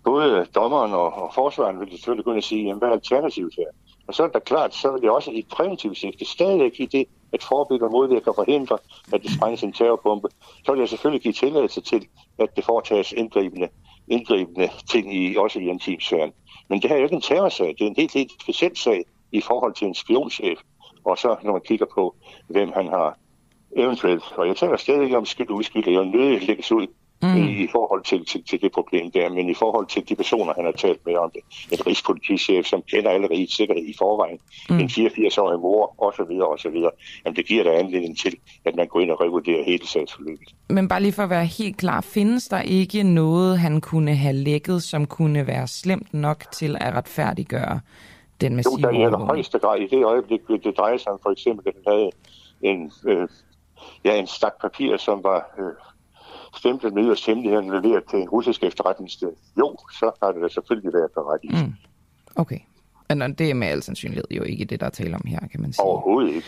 [0.05, 3.55] både dommeren og, og forsvaren vil selvfølgelig gå ind og sige, jamen, hvad er alternativet
[3.57, 3.67] her?
[4.09, 7.07] Og så er det klart, så vil det også i præventivt sigte stadigvæk give det,
[7.33, 8.79] at forebygge og modvirke og forhindre,
[9.13, 10.29] at det sprænges en terrorbombe.
[10.65, 12.07] Så vil jeg selvfølgelig give tilladelse til,
[12.39, 13.69] at det foretages indgribende,
[14.09, 16.33] indgribende ting i, også i intimsfæren.
[16.69, 19.05] Men det her er jo ikke en terrorsag, det er en helt, helt speciel sag
[19.33, 20.59] i forhold til en spionchef.
[21.05, 22.15] Og så når man kigger på,
[22.49, 23.19] hvem han har
[23.77, 24.25] eventuelt.
[24.37, 25.89] Og jeg taler stadig om skyld og uskyld.
[25.89, 26.87] Er nødig lægges ud
[27.23, 27.37] mm.
[27.37, 30.65] i forhold til, til, til det problem der, men i forhold til de personer, han
[30.65, 31.41] har talt med om det.
[31.73, 34.39] En rigspolitichef, som kender alle rigets sikkerhed i forvejen.
[34.71, 34.79] Mm.
[34.79, 36.41] En 84-årig mor, osv.
[36.41, 36.77] osv.
[37.25, 40.55] Jamen, det giver da anledning til, at man går ind og revurderer hele sagsforløbet.
[40.69, 44.35] Men bare lige for at være helt klar, findes der ikke noget, han kunne have
[44.35, 47.81] lækket, som kunne være slemt nok til at retfærdiggøre
[48.41, 51.19] den massive Jo, der er i højeste grad i det øjeblik, det drejer sig om
[51.23, 52.11] for eksempel, at han havde
[52.63, 53.29] en øh,
[54.05, 55.73] ja, en stak papir, som var øh,
[56.57, 59.33] stemplet med yderst hemmeligheden leveret til en russisk efterretningssted.
[59.59, 61.53] Jo, så har det da selvfølgelig været berettigt.
[61.53, 61.73] Mm.
[62.37, 62.59] Okay.
[63.09, 65.61] Men det er med al sandsynlighed jo ikke det, der er tale om her, kan
[65.61, 65.85] man sige.
[65.85, 66.47] Overhovedet ikke.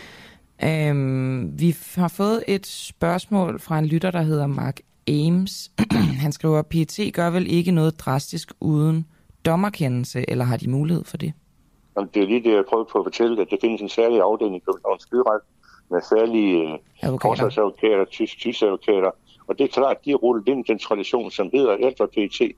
[0.63, 5.71] Øhm, vi har fået et spørgsmål fra en lytter, der hedder Mark Ames.
[6.23, 9.05] Han skriver, PT gør vel ikke noget drastisk uden
[9.45, 11.33] dommerkendelse, eller har de mulighed for det?
[11.95, 14.21] Jamen, det er lige det, jeg prøvede på at fortælle, at der findes en særlig
[14.21, 15.41] afdeling i Københavns Byret
[15.91, 19.11] med særlige øh, forsvarsadvokater, tysk, tysk advokater,
[19.47, 22.41] og det er klart, at de er rullet ind den tradition, som hedder ældre PT,
[22.41, 22.55] i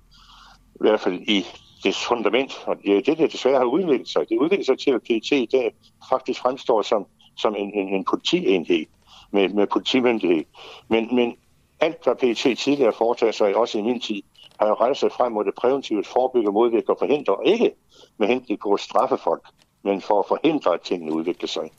[0.80, 1.46] hvert fald i
[1.84, 4.30] det fundament, og det er det, der desværre har udviklet sig.
[4.30, 5.76] Det udvikler sig til, at PT i dag
[6.10, 7.06] faktisk fremstår som,
[7.38, 8.86] som en, en, en politienhed
[9.32, 10.44] med, med politimyndighed.
[10.88, 11.36] Men, men
[11.80, 14.22] alt, hvad PT tidligere foretager sig, også i min tid,
[14.60, 17.72] har jo rettet sig frem mod det præventive, forebygge, modvirke og forhindre, og ikke
[18.17, 19.44] med henblik på at straffe folk,
[19.84, 21.70] men for at forhindre, at tingene udvikler sig.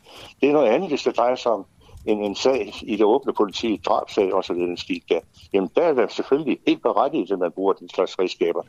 [0.40, 1.66] Det er noget andet, hvis det drejer sig om
[2.06, 5.20] en, en sag i det åbne politi, drabsag og så videre, en stil der.
[5.52, 8.62] Jamen der er det selvfølgelig helt berettiget, at man bruger den slags redskaber.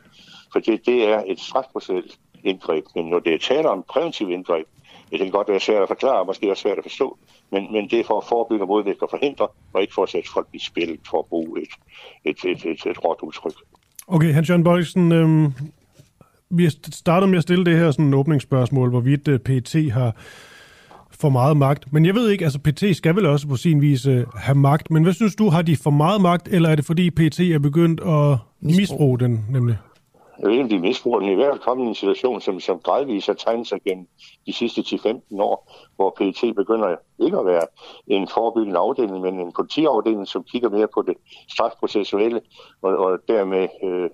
[0.52, 2.84] For det, det er et strafprocessuelt indgreb.
[2.94, 4.66] Men når det er tale om præventiv indgreb,
[5.10, 7.18] det kan godt være svært at forklare, og måske også svært at forstå,
[7.50, 10.30] men, men det er for at forebygge, modvirke og forhindre, og ikke for at sætte
[10.32, 11.68] folk i spil for at bruge et,
[12.24, 13.52] et, et, et, et råt udtryk.
[14.06, 15.50] Okay, Hans-Jørgen Bøjsen, øh,
[16.56, 20.16] vi startede med at stille det her sådan åbningsspørgsmål, hvorvidt øh, PT har
[21.20, 21.92] for meget magt.
[21.92, 24.90] Men jeg ved ikke, altså PT skal vel også på sin vis uh, have magt.
[24.90, 27.58] Men hvad synes du, har de for meget magt, eller er det fordi PT er
[27.58, 29.76] begyndt at misbruge, misbruge den nemlig?
[30.38, 31.28] Jeg ved ikke, om de misbruger den.
[31.28, 34.06] I hvert fald kommet i en situation, som, som gradvist har tegnet sig gennem
[34.46, 37.66] de sidste 10-15 år, hvor PT begynder ikke at være
[38.06, 41.14] en forebyggende afdeling, men en politiafdeling, som kigger mere på det
[41.48, 42.40] strafprocessuelle,
[42.82, 44.10] og, og dermed øh,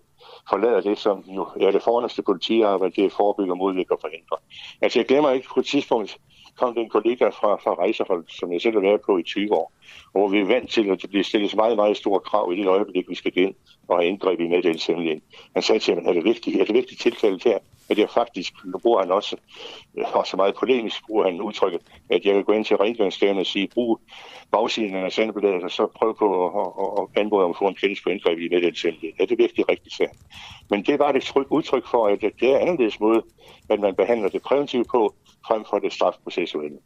[0.51, 4.37] forlader det, som jo er det fornemmeste politiarbejde, det er forebygge, modvirke og forhindre.
[4.81, 6.19] Altså jeg glemmer ikke på et tidspunkt,
[6.57, 9.53] kom det en kollega fra, fra rejsehold, som jeg selv har været på i 20
[9.53, 9.73] år,
[10.13, 12.67] hvor vi er vant til, at det bliver stillet meget, meget store krav i det
[12.67, 13.55] øjeblik, vi skal ind
[13.89, 15.23] og have indgreb i meddelelseshemmeligheden.
[15.55, 17.59] Han sagde til mig, at det vigtigt, er det vigtigt tilfælde her,
[17.91, 19.37] at jeg faktisk, nu bruger han også,
[19.99, 23.47] øh, også meget polemisk, bruger han udtrykket, at jeg kan gå ind til rengøringsdagen og
[23.47, 24.01] sige, brug
[24.53, 27.75] bagsiden af sandbladet, og så prøve på at, at, at anbode om at få en
[27.75, 29.23] kendelse på indgreb i meddelelseshemmeligheden.
[29.23, 30.13] Er det er rigtigt, sagde
[30.71, 33.23] Men det var et udtryk for, at det er anderledes måde,
[33.69, 35.15] at man behandler det præventivt på,
[35.47, 36.79] frem for det strafprocessuelle.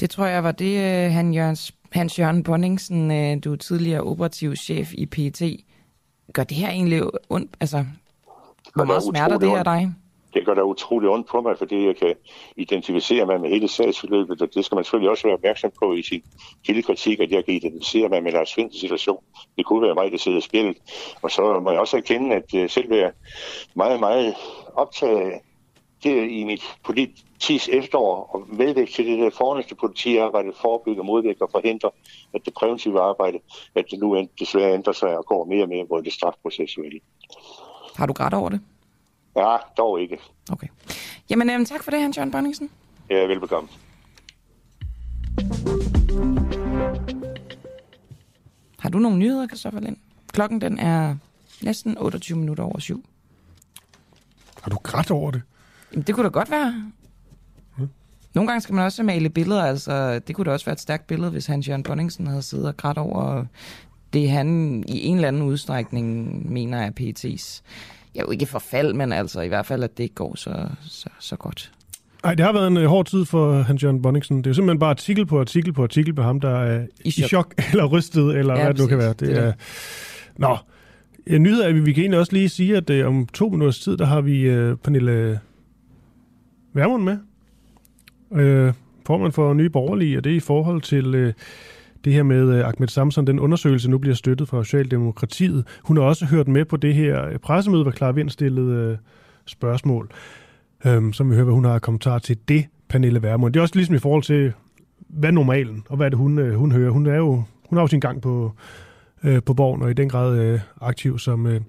[0.00, 4.00] Det tror jeg var det, øh, han Jørgens, Hans Jørgen Bonningsen, øh, du er tidligere
[4.00, 5.42] operativ chef i PET.
[6.32, 7.56] Gør det her egentlig ondt?
[7.60, 7.84] Altså,
[8.74, 9.94] hvor meget smerter det her dig?
[10.34, 12.14] Det gør da utrolig ondt på mig, fordi jeg kan
[12.56, 16.02] identificere mig med hele sagsforløbet, og det skal man selvfølgelig også være opmærksom på i
[16.02, 16.22] sin
[16.66, 19.24] kildekritik, at jeg kan identificere mig med Lars Finds situation.
[19.56, 20.76] Det kunne være mig, der sidder i spillet.
[21.22, 23.12] Og så må jeg også erkende, at øh, selv være
[23.74, 24.34] meget, meget
[24.74, 25.40] optaget af
[26.02, 31.50] det i mit politis efterår og medvægt til det der fornæste politiarbejde, forebygge, modvirke og
[31.50, 31.90] forhindre,
[32.34, 33.38] at det præventive arbejde,
[33.74, 37.00] at det nu desværre ændrer sig og går mere og mere mod det strafprocessuelle.
[37.96, 38.60] Har du grædt over det?
[39.36, 40.18] Ja, dog ikke.
[40.52, 40.66] Okay.
[41.30, 42.70] Jamen, øhm, tak for det, Hans Jørgen Bonningsen.
[43.10, 43.68] Ja, velbekomme.
[48.78, 49.96] Har du nogle nyheder, Christoffer Lind?
[50.32, 51.16] Klokken den er
[51.62, 53.04] næsten 28 minutter over syv.
[54.62, 55.42] Har du grædt over det?
[55.92, 56.74] Jamen, det kunne da godt være.
[57.76, 57.88] Hmm.
[58.34, 61.06] Nogle gange skal man også male billeder, altså det kunne da også være et stærkt
[61.06, 63.44] billede, hvis Hans Jørgen Bonningsen havde siddet og grædt over
[64.12, 67.62] det, han i en eller anden udstrækning mener er PET's.
[68.14, 71.08] Ja, jo ikke forfald, men altså i hvert fald, at det ikke går så, så,
[71.18, 71.72] så godt.
[72.24, 74.38] Nej, det har været en uh, hård tid for Hans Jørgen Bonningsen.
[74.38, 77.10] Det er jo simpelthen bare artikel på artikel på artikel på ham, der er i
[77.10, 79.08] chok, i chok eller rystet, eller ja, hvad det nu kan være.
[79.08, 79.52] Det, det er,
[80.36, 80.56] Nå,
[81.26, 83.78] en nyhed er, at vi kan egentlig også lige sige, at uh, om to minutters
[83.78, 85.40] tid, der har vi uh, Pernille
[86.72, 87.18] Værmund med.
[88.32, 88.72] Øh,
[89.06, 91.32] formand for Nye Borgerlige, og det er i forhold til øh,
[92.04, 95.66] det her med øh, Ahmed Samson, den undersøgelse nu bliver støttet fra Socialdemokratiet.
[95.82, 98.98] Hun har også hørt med på det her pressemøde, hvor Clara Vind stillede øh,
[99.46, 100.10] spørgsmål,
[100.84, 103.54] øh, som vi hører, hvad hun har kommentar til det, Pernille Værmund.
[103.54, 104.52] Det er også ligesom i forhold til,
[105.08, 106.90] hvad er normalen, og hvad er det, hun, øh, hun hører.
[106.90, 108.52] Hun, er jo, hun har jo sin gang på,
[109.24, 111.60] øh, på borgen, og i den grad øh, aktiv som, øh,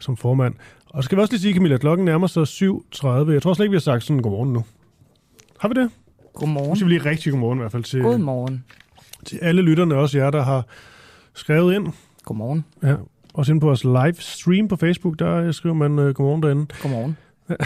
[0.00, 0.54] som formand.
[0.94, 3.30] Og så skal vi også lige sige, Camilla, at klokken nærmer sig 7.30.
[3.32, 4.64] Jeg tror slet ikke, vi har sagt sådan godmorgen nu.
[5.60, 5.90] Har vi det?
[6.34, 6.68] Godmorgen.
[6.68, 8.64] Nu skal vi lige rigtig godmorgen i hvert fald til, Godmorgen.
[9.24, 10.66] til alle lytterne, også jer, der har
[11.34, 11.86] skrevet ind.
[12.24, 12.64] Godmorgen.
[12.82, 12.94] Ja,
[13.34, 16.66] også inde på vores live stream på Facebook, der skriver man uh, godmorgen derinde.
[16.82, 17.16] Godmorgen.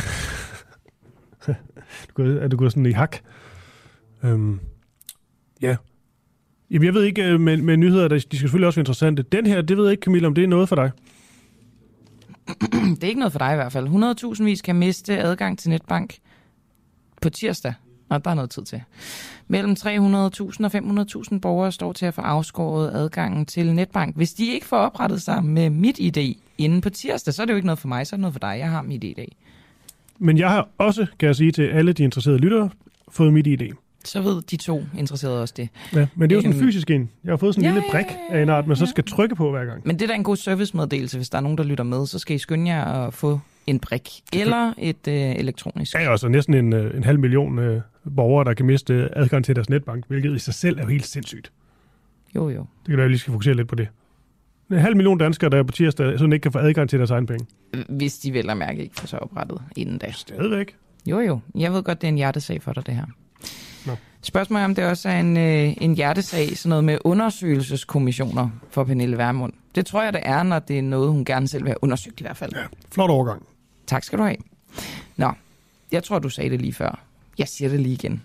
[2.09, 3.17] du går, er du gået sådan i hak?
[4.25, 4.61] Øhm,
[5.63, 5.77] ja.
[6.71, 9.23] Jamen, jeg ved ikke, øh, med, med nyheder, de skal selvfølgelig også være interessante.
[9.23, 10.91] Den her, det ved jeg ikke, Camilla, om det er noget for dig
[12.71, 14.35] det er ikke noget for dig i hvert fald.
[14.39, 16.17] 100.000 vis kan miste adgang til netbank
[17.23, 17.75] på tirsdag.
[18.11, 18.83] Nå, der er noget tid til.
[19.49, 20.75] Mellem 300.000 og
[21.33, 24.17] 500.000 borgere står til at få afskåret adgangen til netbank.
[24.17, 27.53] Hvis de ikke får oprettet sig med mit ID inden på tirsdag, så er det
[27.53, 28.57] jo ikke noget for mig, så er det noget for dig.
[28.59, 29.19] Jeg har mit ID.
[30.19, 32.71] Men jeg har også, kan jeg sige til alle de interesserede lyttere,
[33.09, 33.73] fået mit ID.
[34.05, 35.69] Så ved de to interesserede også det.
[35.95, 37.11] Ja, men det er jo sådan en Øhm, fysisk en.
[37.25, 39.35] Jeg har fået sådan en ja, lille brik af en art, man så skal trykke
[39.35, 39.83] på hver gang.
[39.85, 42.07] Men det er da en god servicemeddelelse, hvis der er nogen, der lytter med.
[42.07, 45.95] Så skal I skynde jer at få en brik eller et øh, elektronisk.
[45.95, 47.81] Ja, og så næsten en, øh, en halv million øh,
[48.17, 50.89] borgere, der kan miste øh, adgang til deres netbank, hvilket i sig selv er jo
[50.89, 51.53] helt sindssygt.
[52.35, 52.61] Jo, jo.
[52.61, 53.89] Det kan være, at vi lige skal fokusere lidt på det.
[54.71, 57.11] En halv million danskere, der er på tirsdag, sådan ikke kan få adgang til deres
[57.11, 57.47] egen penge.
[57.89, 60.11] Hvis de vel og mærke ikke får sig oprettet inden da.
[60.13, 60.77] Stadigvæk.
[61.07, 61.41] Jo, jo.
[61.55, 63.05] Jeg ved godt, det er en hjertesag for dig, det her.
[63.89, 63.97] Nå.
[64.23, 68.85] Spørgsmålet er, om det også er en, øh, en hjertesag, sådan noget med undersøgelseskommissioner for
[68.85, 69.53] Pernille Vermund.
[69.75, 72.21] Det tror jeg, det er, når det er noget, hun gerne selv vil have undersøgt
[72.21, 72.53] i hvert fald.
[72.55, 73.43] Ja, flot overgang.
[73.87, 74.37] Tak skal du have.
[75.17, 75.33] Nå,
[75.93, 77.01] jeg tror, du sagde det lige før.
[77.39, 78.23] Jeg siger det lige igen.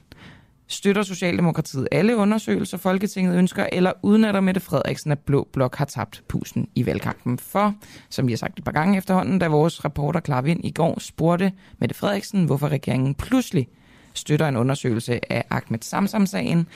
[0.67, 6.23] Støtter Socialdemokratiet alle undersøgelser, Folketinget ønsker, eller udnytter Mette Frederiksen, at Blå Blok har tabt
[6.27, 7.37] pusen i valgkampen?
[7.37, 7.75] For,
[8.09, 11.51] som vi har sagt et par gange efterhånden, da vores reporter Vind i går spurgte
[11.79, 13.67] Mette Frederiksen, hvorfor regeringen pludselig
[14.13, 16.67] støtter en undersøgelse af Ahmed Samsam-sagen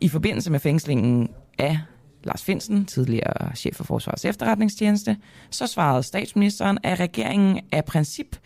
[0.00, 1.78] i forbindelse med fængslingen af
[2.24, 5.16] Lars Finsen, tidligere chef for Forsvarets efterretningstjeneste,
[5.50, 8.36] så svarede statsministeren, at regeringen af princip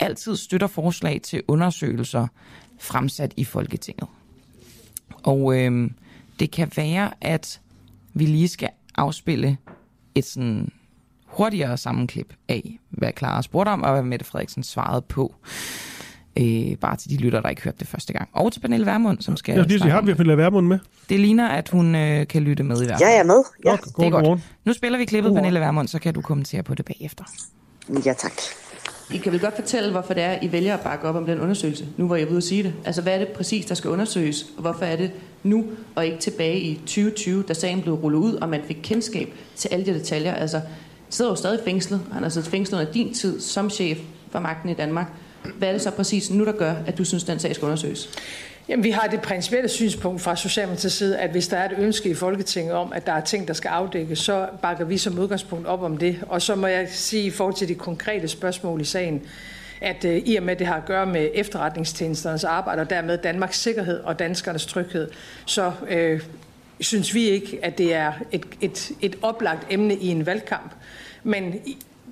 [0.00, 2.26] altid støtter forslag til undersøgelser
[2.78, 4.08] fremsat i Folketinget.
[5.22, 5.90] Og øh,
[6.40, 7.60] det kan være, at
[8.14, 9.56] vi lige skal afspille
[10.14, 10.72] et sådan
[11.26, 15.34] hurtigere sammenklip af, hvad Clara spurgte om, og hvad Mette Frederiksen svarede på.
[16.40, 18.28] Øh, bare til de lytter, der ikke hørte det første gang.
[18.32, 20.16] Og til Pernille Vermund, som skal Jeg skal lige sige, har vi det.
[20.16, 20.78] Pernille Vermund med?
[21.08, 23.12] Det ligner, at hun øh, kan lytte med i hvert Ja, fald.
[23.14, 23.42] jeg er med.
[23.64, 24.24] Ja, Godt, det er god godt.
[24.24, 24.44] morgen.
[24.64, 27.24] Nu spiller vi klippet, Pernille Vermund, så kan du kommentere på det bagefter.
[28.06, 28.32] ja tak.
[29.10, 31.40] I kan vel godt fortælle, hvorfor det er, I vælger at bakke op om den
[31.40, 32.74] undersøgelse, nu hvor jeg er ude at sige det.
[32.84, 35.10] Altså, hvad er det præcis, der skal undersøges, og hvorfor er det
[35.42, 39.28] nu, og ikke tilbage i 2020, da sagen blev rullet ud, og man fik kendskab
[39.56, 40.34] til alle de detaljer.
[40.34, 40.60] Altså,
[41.10, 42.00] sidder jo stadig fængslet.
[42.12, 43.98] Han har siddet fængslet under din tid som chef
[44.30, 45.06] for magten i Danmark.
[45.58, 48.10] Hvad er det så præcis nu, der gør, at du synes, den sag skal undersøges?
[48.68, 52.08] Jamen, vi har det principielle synspunkt fra Socialdemokratiets side, at hvis der er et ønske
[52.08, 55.66] i Folketinget om, at der er ting, der skal afdækkes, så bakker vi som udgangspunkt
[55.66, 56.20] op om det.
[56.28, 59.22] Og så må jeg sige i forhold til de konkrete spørgsmål i sagen,
[59.80, 63.18] at øh, i og med, at det har at gøre med efterretningstjenesternes arbejde, og dermed
[63.18, 65.10] Danmarks sikkerhed og danskernes tryghed,
[65.46, 66.20] så øh,
[66.80, 70.72] synes vi ikke, at det er et, et, et oplagt emne i en valgkamp.
[71.22, 71.54] Men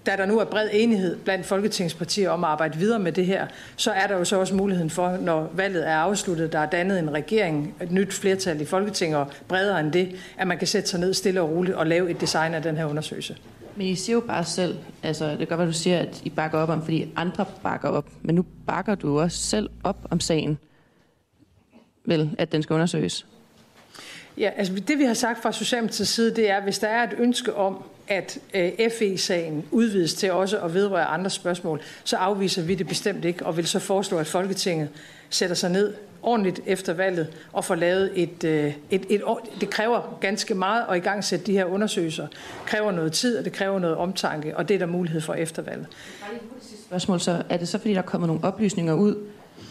[0.06, 3.46] da der nu er bred enighed blandt folketingspartier om at arbejde videre med det her,
[3.76, 6.98] så er der jo så også muligheden for, når valget er afsluttet, der er dannet
[6.98, 10.88] en regering, et nyt flertal i Folketinget og bredere end det, at man kan sætte
[10.88, 13.36] sig ned stille og roligt og lave et design af den her undersøgelse.
[13.76, 16.58] Men I siger jo bare selv, altså det godt være, du siger, at I bakker
[16.58, 18.08] op om, fordi andre bakker op.
[18.22, 20.58] Men nu bakker du også selv op om sagen.
[22.04, 23.26] Vel, at den skal undersøges.
[24.38, 27.02] Ja, altså det vi har sagt fra Socialdemokratiets side, det er, at hvis der er
[27.02, 32.62] et ønske om, at øh, FE-sagen udvides til også at vedrøre andre spørgsmål, så afviser
[32.62, 34.88] vi det bestemt ikke, og vil så foreslå, at Folketinget
[35.30, 39.70] sætter sig ned ordentligt efter valget og får lavet et, øh, et, et, et, det
[39.70, 42.26] kræver ganske meget at i gang sætte de her undersøgelser.
[42.26, 45.34] Det kræver noget tid, og det kræver noget omtanke, og det er der mulighed for
[45.34, 45.86] efter valget.
[46.86, 49.16] Spørgsmål så, er det så fordi, der er kommet nogle oplysninger ud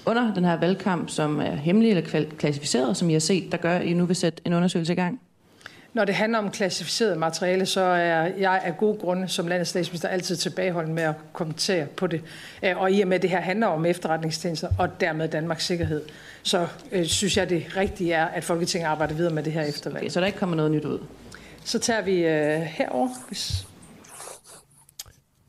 [0.05, 3.75] under den her valgkamp, som er hemmelige eller klassificeret, som I har set, der gør,
[3.75, 5.19] at I nu vil sætte en undersøgelse i gang?
[5.95, 10.09] Når det handler om klassificeret materiale, så er jeg af gode grunde som landets statsminister
[10.09, 12.21] altid tilbageholden med at kommentere på det.
[12.63, 16.01] Øh, Og i og med, at det her handler om efterretningstjenester og dermed Danmarks sikkerhed,
[16.43, 20.03] så øh, synes jeg, det rigtige er, at Folketinget arbejder videre med det her eftervalg.
[20.03, 20.99] Okay, så der ikke kommer noget nyt ud?
[21.63, 23.67] Så tager vi øh, herover, hvis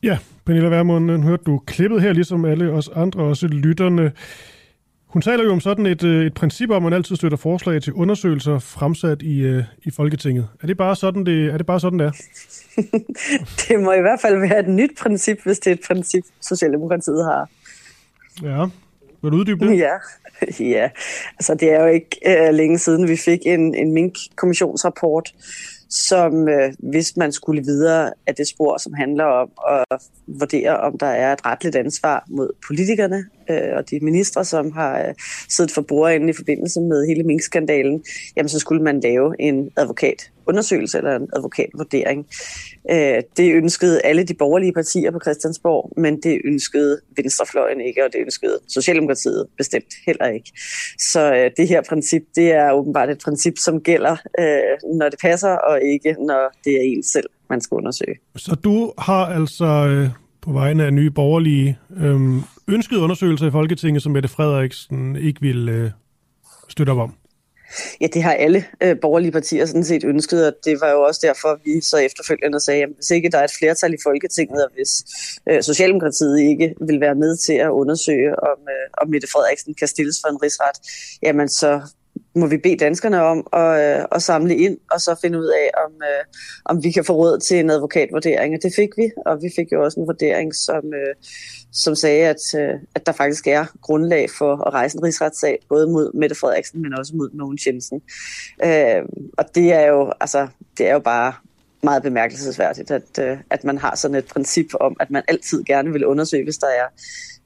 [0.03, 4.13] Ja, Pernille Vermund, hørte du klippet her, ligesom alle os andre, også lytterne.
[5.07, 7.83] Hun taler jo om sådan et, øh, et princip om, at man altid støtter forslag
[7.83, 10.49] til undersøgelser fremsat i, øh, i Folketinget.
[10.63, 12.13] Er det bare sådan, det, er det bare sådan, det er?
[13.69, 17.25] Det må i hvert fald være et nyt princip, hvis det er et princip, Socialdemokratiet
[17.25, 17.49] har.
[18.43, 18.67] Ja.
[19.23, 19.79] Vil du uddybe det?
[19.79, 19.95] Ja,
[20.77, 20.91] ja.
[21.39, 25.35] Altså, det er jo ikke øh, længe siden, vi fik en, en Mink-kommissionsrapport,
[25.91, 30.99] som øh, hvis man skulle videre af det spor, som handler om at vurdere, om
[30.99, 35.15] der er et retligt ansvar mod politikerne øh, og de ministre, som har øh,
[35.49, 38.05] siddet for bordenden i forbindelse med hele minkskandalen,
[38.37, 42.27] jamen så skulle man lave en advokat undersøgelse eller en advokatvurdering.
[42.91, 48.13] Øh, det ønskede alle de borgerlige partier på Christiansborg, men det ønskede venstrefløjen ikke, og
[48.13, 50.53] det ønskede Socialdemokratiet bestemt heller ikke.
[50.99, 55.19] Så øh, det her princip, det er åbenbart et princip, som gælder, øh, når det
[55.23, 58.17] passer, og ikke når det er en selv, man skal undersøge.
[58.37, 60.09] Så du har altså øh,
[60.41, 62.21] på vegne af nye borgerlige øh,
[62.69, 65.91] ønsket undersøgelser i Folketinget, som Mette Frederiksen ikke vil øh,
[66.69, 67.15] støtte op om?
[68.01, 71.21] Ja, det har alle øh, borgerlige partier sådan set ønsket, og det var jo også
[71.25, 74.71] derfor, vi så efterfølgende sagde, at hvis ikke der er et flertal i Folketinget, og
[74.75, 75.05] hvis
[75.49, 79.89] øh, Socialdemokratiet ikke vil være med til at undersøge, om, øh, om Mette Frederiksen kan
[79.89, 80.77] stilles for en rigsret,
[81.23, 81.81] jamen så
[82.37, 85.71] må vi bede danskerne om at, øh, at samle ind, og så finde ud af,
[85.87, 86.25] om, øh,
[86.65, 88.55] om vi kan få råd til en advokatvurdering.
[88.55, 91.15] Og det fik vi, og vi fik jo også en vurdering, som, øh,
[91.73, 95.87] som sagde, at, øh, at der faktisk er grundlag for at rejse en rigsretssag, både
[95.87, 98.03] mod Mette Frederiksen, men også mod Mogens Jensen.
[98.65, 99.03] Øh,
[99.39, 100.47] og det er jo, altså,
[100.79, 101.33] det er jo bare
[101.83, 105.93] meget bemærkelsesværdigt, at, øh, at man har sådan et princip om, at man altid gerne
[105.93, 106.87] vil undersøge, hvis der er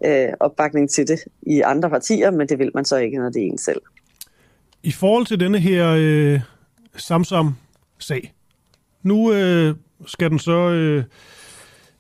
[0.05, 3.43] øh, opbakning til det i andre partier, men det vil man så ikke, når det
[3.43, 3.81] er en selv.
[4.83, 6.41] I forhold til denne her øh,
[6.97, 8.33] Samsam-sag,
[9.03, 9.75] nu øh,
[10.07, 10.71] skal den så...
[10.71, 11.05] Øh,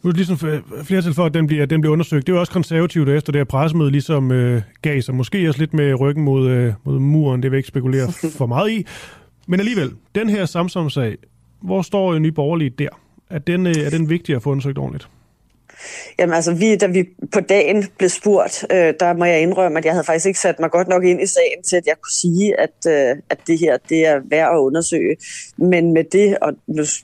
[0.02, 2.26] nu er det ligesom flertal for, at den bliver, den bliver undersøgt.
[2.26, 5.14] Det er jo også konservativt, efter det her pressemøde ligesom øh, gav sig.
[5.14, 8.46] Måske også lidt med ryggen mod, øh, mod muren, det vil jeg ikke spekulere for
[8.46, 8.86] meget i.
[9.46, 11.16] Men alligevel, den her Samsam-sag,
[11.62, 12.88] hvor står Nye Borgerlige der?
[13.30, 15.08] Er den, øh, er den vigtig at få undersøgt ordentligt?
[16.18, 19.84] Jamen altså, vi, da vi på dagen blev spurgt, øh, der må jeg indrømme, at
[19.84, 22.12] jeg havde faktisk ikke sat mig godt nok ind i sagen til, at jeg kunne
[22.12, 25.16] sige, at, øh, at det her det er værd at undersøge.
[25.56, 26.52] Men med det, og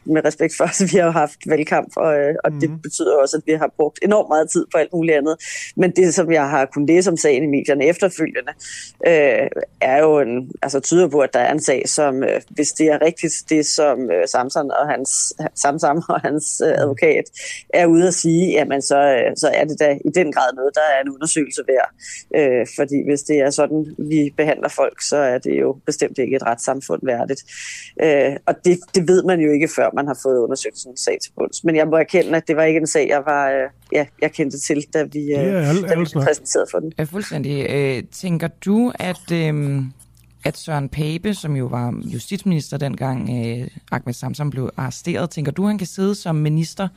[0.04, 2.60] med respekt for, at vi har haft valgkamp, og, øh, og mm.
[2.60, 2.80] det mhm.
[2.80, 5.36] betyder også, at vi har brugt enormt meget tid på alt muligt andet.
[5.76, 8.52] Men det, som jeg har kunnet læse om sagen i medierne efterfølgende,
[9.06, 9.48] øh,
[9.80, 12.86] er jo en, altså tyder på, at der er en sag, som, øh, hvis det
[12.86, 17.24] er rigtigt, det som øh, Samson og hans, Samsam og hans øh, advokat
[17.74, 20.72] er ude at sige, jamen så, øh, så er det da i den grad noget,
[20.74, 21.90] der er en undersøgelse værd.
[22.38, 26.36] Øh, fordi hvis det er sådan, vi behandler folk, så er det jo bestemt ikke
[26.36, 27.42] et retssamfund værdigt.
[28.02, 30.96] Øh, og det, det ved man jo ikke, før man har fået undersøgt sådan en
[30.96, 31.64] sag til bunds.
[31.64, 33.50] Men jeg må erkende, at det var ikke en sag, jeg var...
[33.50, 36.92] Øh, ja, jeg kendte til, da vi, øh, ja, alle, da vi præsenterede for den.
[36.98, 37.66] Ja, fuldstændig.
[37.70, 39.32] Øh, tænker du, at...
[39.32, 39.82] Øh
[40.44, 45.66] at Søren Pape, som jo var justitsminister dengang øh, Ahmed Samsam blev arresteret, tænker du,
[45.66, 46.88] han kan sidde som minister,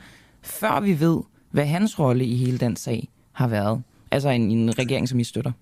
[0.42, 1.18] før vi ved,
[1.50, 3.82] hvad hans rolle i hele den sag har været.
[4.10, 5.52] Altså en, en regering, som I støtter.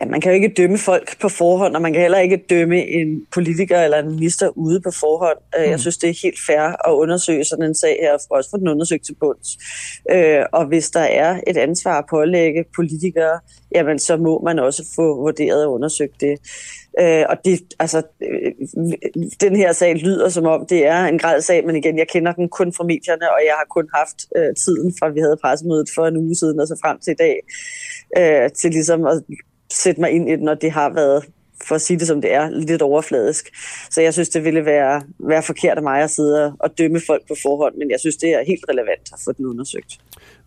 [0.00, 2.86] Ja, man kan jo ikke dømme folk på forhånd, og man kan heller ikke dømme
[2.86, 5.38] en politiker eller en minister ude på forhånd.
[5.58, 5.70] Øh, mm.
[5.70, 8.56] Jeg synes, det er helt fair at undersøge sådan en sag her, og også få
[8.56, 9.48] den undersøgt til bunds.
[10.10, 13.40] Øh, og hvis der er et ansvar at pålægge politikere,
[13.74, 16.38] jamen så må man også få vurderet og undersøgt det.
[17.00, 18.52] Øh, og det, altså, øh,
[19.40, 22.32] den her sag lyder som om, det er en grad sag, men igen, jeg kender
[22.32, 25.88] den kun fra medierne, og jeg har kun haft øh, tiden fra, vi havde pressemødet
[25.94, 27.36] for en uge siden, og så frem til i dag,
[28.18, 29.22] øh, til ligesom at
[29.72, 31.24] sætte mig ind i den, og det har været
[31.68, 33.50] for at sige det som det er, lidt overfladisk.
[33.90, 37.28] Så jeg synes, det ville være, være forkert af mig at sidde og dømme folk
[37.28, 39.98] på forhånd, men jeg synes, det er helt relevant at få den undersøgt.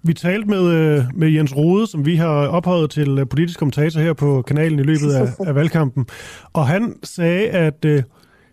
[0.03, 4.01] Vi talte med, øh, med Jens Rode, som vi har ophøjet til øh, politisk kommentator
[4.01, 6.05] her på kanalen i løbet af, af valgkampen.
[6.53, 8.03] Og han sagde, at øh,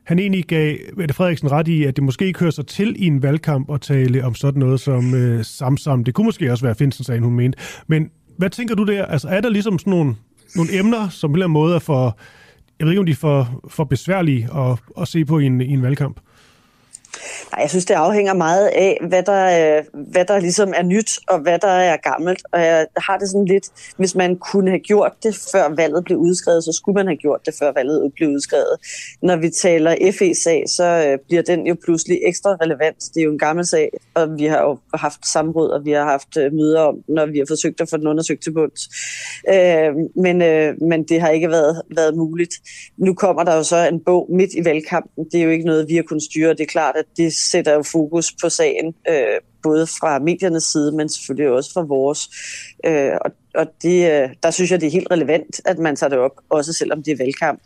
[0.05, 3.07] han egentlig gav Mette Frederiksen ret i, at det måske ikke hører sig til i
[3.07, 6.05] en valgkamp at tale om sådan noget som øh, Samsam.
[6.05, 7.59] Det kunne måske også være Finsen-sagen, hun mente.
[7.87, 9.05] Men hvad tænker du der?
[9.05, 10.15] Altså er der ligesom sådan nogle,
[10.57, 12.19] nogle emner, som på en eller anden måde er for,
[12.79, 15.61] jeg ved ikke om de er for, for besværlige at, at se på i en,
[15.61, 16.21] i en valgkamp?
[17.55, 21.19] Nej, jeg synes, det afhænger meget af, hvad der, øh, hvad der ligesom er nyt,
[21.29, 22.43] og hvad der er gammelt.
[22.53, 26.19] Og jeg har det sådan lidt, hvis man kunne have gjort det, før valget blev
[26.19, 28.77] udskrevet, så skulle man have gjort det, før valget blev udskrevet.
[29.23, 32.97] Når vi taler FE-sag, så øh, bliver den jo pludselig ekstra relevant.
[33.15, 36.05] Det er jo en gammel sag, og vi har jo haft samråd, og vi har
[36.05, 38.83] haft øh, møder om når vi har forsøgt at få den undersøgt til bunds.
[40.17, 40.39] Men,
[40.89, 42.55] men det har ikke været, været muligt.
[42.97, 45.25] Nu kommer der jo så en bog midt i valgkampen.
[45.33, 46.51] Det er jo ikke noget, vi har kunnet styre.
[46.51, 50.93] Det er klart, at det sætter jo fokus på sagen, øh, både fra mediernes side,
[50.93, 52.29] men selvfølgelig også fra vores.
[52.87, 56.11] Øh, og og det, øh, der synes jeg, det er helt relevant, at man tager
[56.11, 57.63] det op, også selvom det er valgkamp.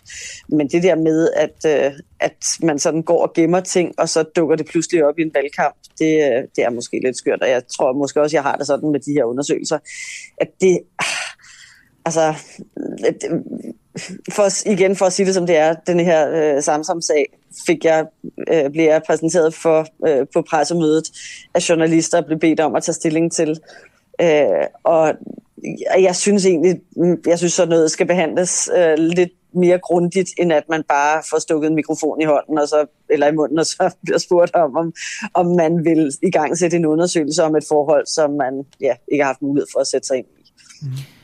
[0.49, 4.23] Men det der med, at, øh, at man sådan går og gemmer ting, og så
[4.23, 7.49] dukker det pludselig op i en valgkamp, det, øh, det er måske lidt skørt, og
[7.49, 9.79] jeg tror måske også, jeg har det sådan med de her undersøgelser,
[10.41, 10.79] at det...
[10.99, 11.07] Ah,
[12.05, 12.35] altså,
[14.33, 17.27] for, igen for at sige det som det er, den her øh, Samsam-sag
[17.67, 18.07] fik jeg,
[18.53, 21.05] øh, blev jeg præsenteret for øh, på pressemødet,
[21.55, 23.61] at journalister blev bedt om at tage stilling til.
[24.21, 25.15] Øh, og
[25.99, 30.53] jeg synes egentlig, mm, jeg synes sådan noget skal behandles øh, lidt mere grundigt, end
[30.53, 33.67] at man bare får stukket en mikrofon i hånden, og så, eller i munden, og
[33.67, 34.93] så bliver spurgt om, om,
[35.35, 39.25] om man vil i gang sætte en undersøgelse om et forhold, som man ja, ikke
[39.25, 40.53] har haft mulighed for at sætte sig ind i.
[40.83, 41.18] Mm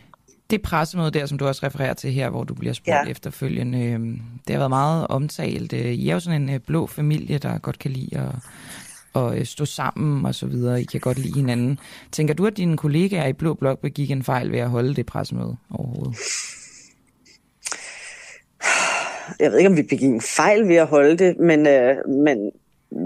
[0.51, 3.11] det pressemøde der, som du også refererer til her, hvor du bliver spurgt ja.
[3.11, 4.01] efterfølgende, øh,
[4.47, 5.73] det har været meget omtalt.
[5.73, 8.33] Øh, I er jo sådan en øh, blå familie, der godt kan lide
[9.15, 10.81] at, at stå sammen og så videre.
[10.81, 11.79] I kan godt lide hinanden.
[12.13, 15.07] Tænker du, at dine kollegaer i Blå Blok begik en fejl ved at holde det
[15.07, 16.17] pressemøde overhovedet?
[19.41, 22.53] jeg ved ikke, om vi begik en fejl ved at holde det, men, øh, men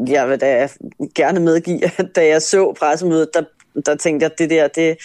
[0.08, 0.68] jeg vil da
[1.14, 3.42] gerne medgive, at da jeg så pressemødet, der,
[3.86, 4.96] der tænkte jeg, at det der, det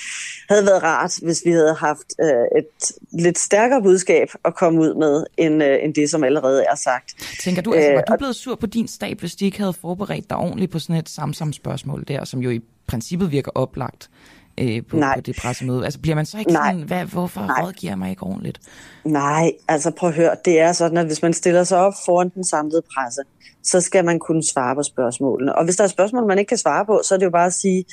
[0.49, 4.93] havde været rart, hvis vi havde haft øh, et lidt stærkere budskab at komme ud
[4.93, 7.13] med, end, øh, end det, som allerede er sagt.
[7.43, 10.29] Tænker du, altså, var du blevet sur på din stab, hvis de ikke havde forberedt
[10.29, 14.09] dig ordentligt på sådan et samsam spørgsmål der, som jo i princippet virker oplagt?
[14.57, 15.15] øh, på, Nej.
[15.15, 15.85] på det pressemøde?
[15.85, 16.71] Altså bliver man så ikke Nej.
[16.71, 17.61] sådan, hvad, hvorfor Nej.
[17.61, 18.59] rådgiver mig ikke ordentligt?
[19.03, 22.29] Nej, altså prøv at høre, det er sådan, at hvis man stiller sig op foran
[22.29, 23.21] den samlede presse,
[23.63, 25.55] så skal man kunne svare på spørgsmålene.
[25.55, 27.45] Og hvis der er spørgsmål, man ikke kan svare på, så er det jo bare
[27.45, 27.85] at sige,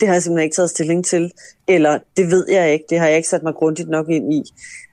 [0.00, 1.32] det har jeg simpelthen ikke taget stilling til,
[1.68, 4.42] eller det ved jeg ikke, det har jeg ikke sat mig grundigt nok ind i.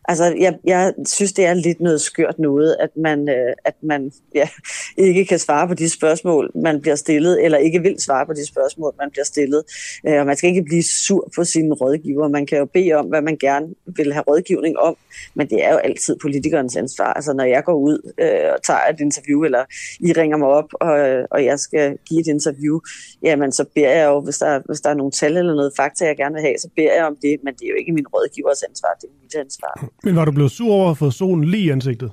[0.08, 4.12] Altså, jeg, jeg synes, det er lidt noget skørt noget, at man, øh, at man
[4.36, 4.50] ja,
[4.98, 8.48] ikke kan svare på de spørgsmål, man bliver stillet, eller ikke vil svare på de
[8.48, 9.64] spørgsmål, man bliver stillet.
[10.08, 12.28] Øh, og man skal ikke blive sur på sine rådgiver.
[12.28, 14.96] Man kan jo bede om, hvad man gerne vil have rådgivning om,
[15.34, 17.14] men det er jo altid politikernes ansvar.
[17.14, 19.64] Altså, når jeg går ud øh, og tager et interview, eller
[20.00, 20.92] I ringer mig op, og,
[21.32, 22.80] og jeg skal give et interview,
[23.24, 26.06] jamen, så beder jeg jo, hvis der, hvis der er nogle tal eller noget fakta,
[26.06, 28.08] jeg gerne vil have, så beder jeg om det, men det er jo ikke min
[28.08, 29.93] rådgivers ansvar, det er mit ansvar.
[30.04, 32.12] Men var du blevet sur over at få solen lige i ansigtet?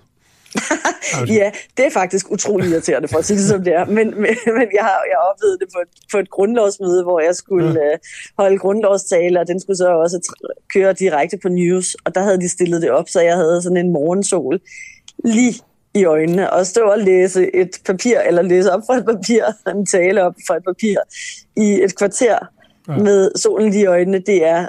[1.39, 3.85] ja, det er faktisk utrolig irriterende for at sige det som det er.
[3.85, 7.35] Men, men, men jeg har jeg oplevet det på et, på et grundlovsmøde, hvor jeg
[7.35, 7.93] skulle ja.
[7.93, 7.99] uh,
[8.39, 10.35] holde grundlovstale, og den skulle så også
[10.75, 11.95] køre direkte på news.
[12.05, 14.61] Og der havde de stillet det op, så jeg havde sådan en morgensol
[15.25, 15.55] lige
[15.95, 19.45] i øjnene og stå og læse et papir, eller læse op fra et papir,
[19.77, 20.97] en tale op fra et papir
[21.57, 22.39] i et kvarter
[22.89, 22.97] ja.
[22.97, 24.69] med solen lige i øjnene, det er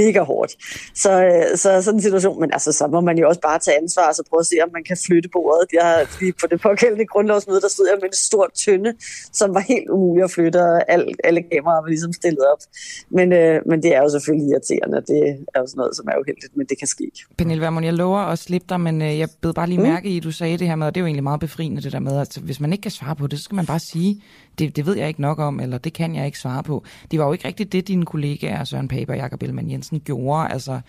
[0.00, 0.52] mega hårdt.
[0.94, 3.76] Så, øh, så sådan en situation, men altså, så må man jo også bare tage
[3.82, 5.68] ansvar og så prøve at se, om man kan flytte bordet.
[5.72, 8.90] Jeg har lige på det pågældende grundlovsmøde, der stod jeg med en stor tynde,
[9.32, 12.62] som var helt umulig at flytte, og alle, alle kameraer var ligesom stillet op.
[13.10, 15.22] Men, øh, men det er jo selvfølgelig irriterende, det
[15.54, 17.10] er jo sådan noget, som er uheldigt, men det kan ske.
[17.38, 19.88] Pernille Vermund, jeg lover at slippe dig, men øh, jeg bed bare lige mm.
[19.88, 21.82] mærke i, at du sagde det her med, og det er jo egentlig meget befriende
[21.82, 23.78] det der med, at hvis man ikke kan svare på det, så skal man bare
[23.78, 24.22] sige,
[24.58, 26.84] det, det ved jeg ikke nok om, eller det kan jeg ikke svare på.
[27.10, 30.52] Det var jo ikke rigtigt det, dine kollegaer, Søren Pape og Jakob Ellemann Jensen, gjorde.
[30.52, 30.80] Altså,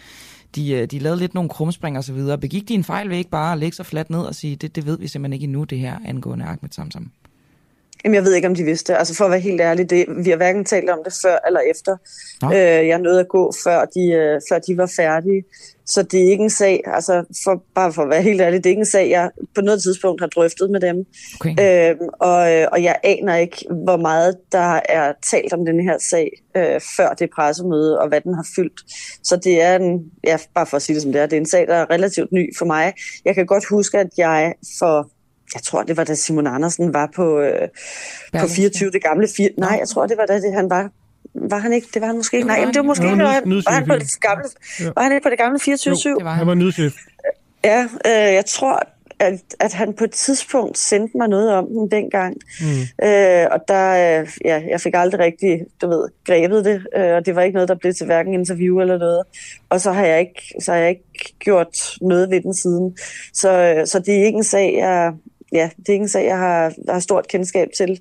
[0.56, 2.38] de, øh, de lavede lidt nogle krumspring og så videre.
[2.38, 4.76] Begik de en fejl ved ikke bare at lægge sig fladt ned og sige, det,
[4.76, 7.12] det ved vi simpelthen ikke endnu, det her angående Ahmed Samsam?
[8.04, 8.98] Jamen, jeg ved ikke, om de vidste.
[8.98, 11.60] Altså, for at være helt ærlig, det, vi har hverken talt om det før eller
[11.60, 11.98] efter.
[12.44, 15.44] Øh, jeg nåede at gå, før de, øh, før de var færdige.
[15.86, 18.66] Så det er ikke en sag, altså for, bare for at være helt ærlig, det
[18.66, 21.06] er ikke en sag, jeg på noget tidspunkt har drøftet med dem.
[21.40, 21.56] Okay.
[21.92, 25.98] Øhm, og, øh, og jeg aner ikke, hvor meget der er talt om den her
[26.10, 28.82] sag øh, før det pressemøde, og hvad den har fyldt.
[29.24, 31.42] Så det er en, ja, bare for at sige det som det er, det er
[31.42, 32.94] en sag, der er relativt ny for mig.
[33.26, 35.10] Jeg kan godt huske, at jeg for
[35.54, 37.68] jeg tror, det var da Simon Andersen var på, øh,
[38.40, 39.28] på 24, det gamle...
[39.38, 40.90] Fir, nej, jeg tror, det var da det, han var
[41.34, 41.88] var han ikke?
[41.94, 42.48] Det var han måske ikke.
[42.48, 43.18] Nej, jamen, det var måske ikke.
[43.18, 44.44] Var, var, han på det gamle,
[44.80, 44.86] ja.
[44.96, 46.28] var han ikke på det gamle 24-7?
[46.30, 46.94] Han var nødchef.
[47.64, 48.84] Ja, øh, jeg tror,
[49.20, 52.38] at, at han på et tidspunkt sendte mig noget om den dengang.
[52.62, 53.08] Mm.
[53.08, 57.26] Øh, og der, øh, ja, jeg fik aldrig rigtig, du ved, grebet det, øh, og
[57.26, 59.24] det var ikke noget, der blev til hverken interview eller noget.
[59.70, 62.98] Og så har jeg ikke, så har jeg ikke gjort noget ved den siden.
[63.34, 65.14] Så, øh, så det er ikke en sag, jeg,
[65.52, 68.00] ja, det er ikke en sag, jeg har, har stort kendskab til,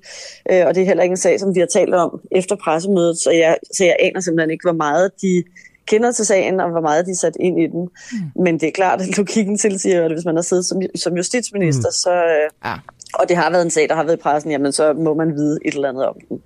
[0.51, 3.17] øh, og det er heller ikke en sag, som vi har talt om efter pressemødet,
[3.17, 5.43] så jeg, så jeg aner simpelthen ikke, hvor meget de
[5.87, 7.89] kender til sagen, og hvor meget de er sat ind i den.
[8.11, 8.43] Mm.
[8.43, 11.89] Men det er klart, at logikken tilsiger, at hvis man har siddet som, som justitsminister,
[11.89, 12.01] mm.
[12.03, 12.73] så, øh, ja.
[13.13, 15.35] og det har været en sag, der har været i pressen, jamen så må man
[15.35, 16.41] vide et eller andet om den.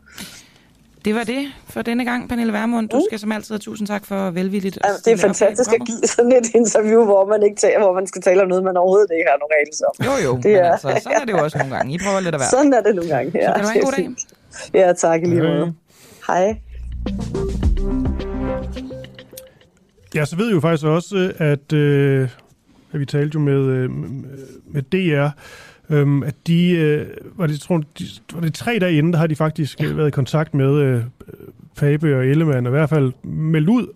[1.06, 2.90] Det var det for denne gang, Pernille Vermund.
[2.90, 3.04] Du mm.
[3.10, 4.80] skal som altid have tusind tak for velvilligt.
[4.86, 8.08] Ja, det er fantastisk at give sådan et interview, hvor man, ikke taler, hvor man
[8.08, 9.96] skal tale om noget, man overhovedet ikke har nogen regelser om.
[10.08, 10.42] Jo, jo.
[10.44, 10.72] Det er...
[10.72, 11.94] altså, sådan er det jo også nogle gange.
[11.94, 12.50] I prøver lidt at være.
[12.50, 13.48] Sådan er det nogle gange, ja.
[13.48, 14.10] Så kan du have en god dag.
[14.82, 15.74] Ja, tak i lige måde.
[16.28, 16.56] Hej.
[20.16, 22.30] Ja, så ved jeg jo faktisk også, at, øh,
[22.94, 23.90] at vi talte jo med, øh,
[24.74, 25.30] med DR,
[25.94, 29.28] Øhm, at de, øh, var det, tror, de, var det tre dage inden, der har
[29.28, 29.94] de faktisk ja.
[29.94, 31.04] været i kontakt med øh,
[31.78, 33.88] Fabe og Ellemann, og i hvert fald meldt ud,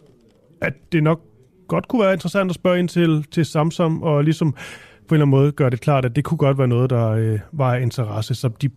[0.62, 1.22] at det nok
[1.68, 5.26] godt kunne være interessant at spørge ind til, til Samsung, og ligesom på en eller
[5.26, 7.82] anden måde gøre det klart, at det kunne godt være noget, der øh, var af
[7.82, 8.70] interesse, så de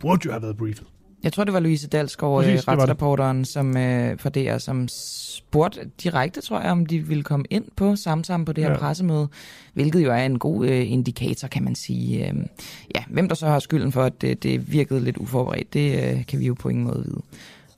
[0.00, 0.86] burde jo have været briefet.
[1.22, 6.40] Jeg tror, det var Louise Dalsgaard, Præcis, retsreporteren, som, øh, for DR, som spurgte direkte,
[6.40, 8.78] tror jeg, om de ville komme ind på Samsam på det her ja.
[8.78, 9.28] pressemøde,
[9.74, 12.28] hvilket jo er en god øh, indikator, kan man sige.
[12.28, 12.34] Øh,
[12.94, 16.26] ja, hvem der så har skylden for, at det, det virkede lidt uforberedt, det øh,
[16.26, 17.22] kan vi jo på ingen måde vide.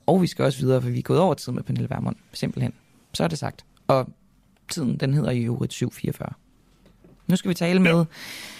[0.05, 2.73] Og vi skal også videre, for vi er gået over tid med Pernille Vermund, simpelthen.
[3.13, 3.65] Så er det sagt.
[3.87, 4.09] Og
[4.69, 6.33] tiden, den hedder jo 744.
[7.31, 8.05] Nu skal vi tale med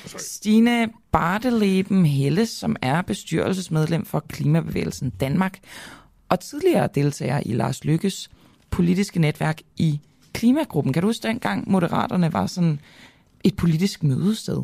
[0.06, 5.58] Stine Barteleben Helle, som er bestyrelsesmedlem for Klimabevægelsen Danmark,
[6.30, 8.30] og tidligere deltager i Lars Lykkes
[8.70, 10.00] politiske netværk i
[10.34, 10.94] Klimagruppen.
[10.94, 12.80] Kan du huske dengang Moderaterne var sådan
[13.44, 14.58] et politisk mødested?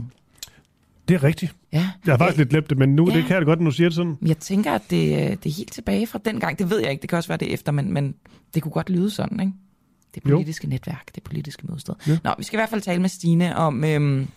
[1.08, 1.56] Det er rigtigt.
[1.74, 1.90] Ja.
[2.06, 3.18] Jeg har faktisk lidt glemt det, men nu Ja.
[3.18, 4.18] det kan jeg godt, når du siger det sådan.
[4.26, 6.60] Jeg tænker, at det, øh, det er helt tilbage fra den gang.
[6.60, 7.02] Det ved jeg ikke.
[7.02, 8.16] Det kan også være det efter, men, men
[8.54, 9.54] det kunne godt lyde sådan, ikke?
[10.16, 10.70] Det politiske jo.
[10.70, 11.94] netværk, det politiske mødested.
[12.08, 12.18] Ja.
[12.24, 14.28] Nå, vi skal i hvert fald tale med Stine om, øhm,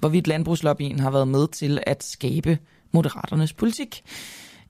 [0.00, 2.58] hvorvidt landbrugslobbyen har været med til at skabe
[2.92, 4.02] moderaternes politik.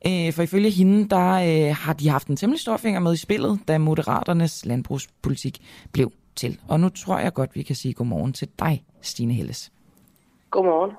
[0.06, 3.16] Øh, for ifølge hende, der øh, har de haft en temmelig stor finger med i
[3.16, 5.60] spillet, da moderaternes landbrugspolitik
[5.92, 6.58] blev til.
[6.68, 9.72] Og nu tror jeg godt, vi kan sige godmorgen til dig, Stine Helles.
[10.50, 10.90] Godmorgen.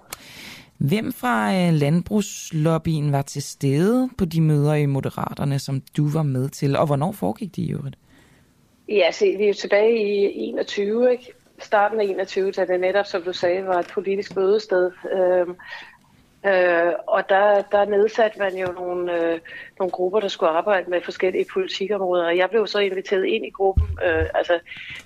[0.78, 6.24] Hvem fra øh, landbrugslobbyen var til stede på de møder i Moderaterne, som du var
[6.24, 7.98] med til, og hvornår foregik de i øvrigt?
[8.90, 11.34] Ja, se, vi er jo tilbage i 21, ikke?
[11.60, 14.92] Starten af 21, da det netop, som du sagde, var et politisk mødested.
[15.12, 15.56] Øhm,
[16.46, 19.40] øh, og der, der nedsatte man jo nogle, øh,
[19.80, 22.26] nogle grupper, der skulle arbejde med forskellige politikområder.
[22.26, 24.60] Og jeg blev så inviteret ind i gruppen, øh, altså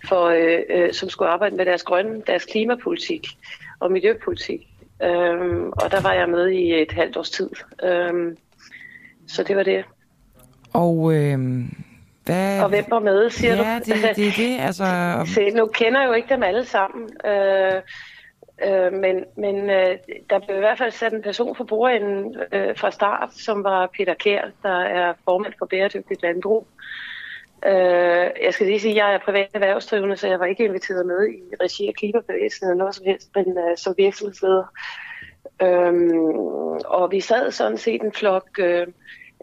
[0.08, 3.28] for, øh, øh, som skulle arbejde med deres grønne, deres klimapolitik
[3.80, 4.68] og miljøpolitik.
[5.04, 7.50] Øhm, og der var jeg med i et halvt års tid.
[7.84, 8.38] Øhm,
[9.28, 9.86] så det var det.
[10.74, 11.40] Og øh,
[12.30, 12.64] hvad...
[12.64, 13.64] Og hvem var med, siger du?
[13.64, 14.60] ja, det, det er det.
[14.60, 14.86] Altså,
[15.36, 17.82] Se, nu kender jeg jo ikke dem alle sammen, øh,
[18.68, 19.98] øh, men, men øh,
[20.30, 23.90] der blev i hvert fald sat en person for bordenden øh, fra start, som var
[23.98, 26.68] Peter Kær, der er formand for Bæredygtigt Landbrug.
[27.66, 31.06] Øh, jeg skal lige sige, at jeg er privat erhvervsdrivende, så jeg var ikke inviteret
[31.06, 34.64] med i regi af klimabevægelsen eller noget som helst, men øh, som virksomhedsleder.
[35.62, 36.30] Øhm,
[36.86, 38.88] og vi sad sådan set en flok, øh,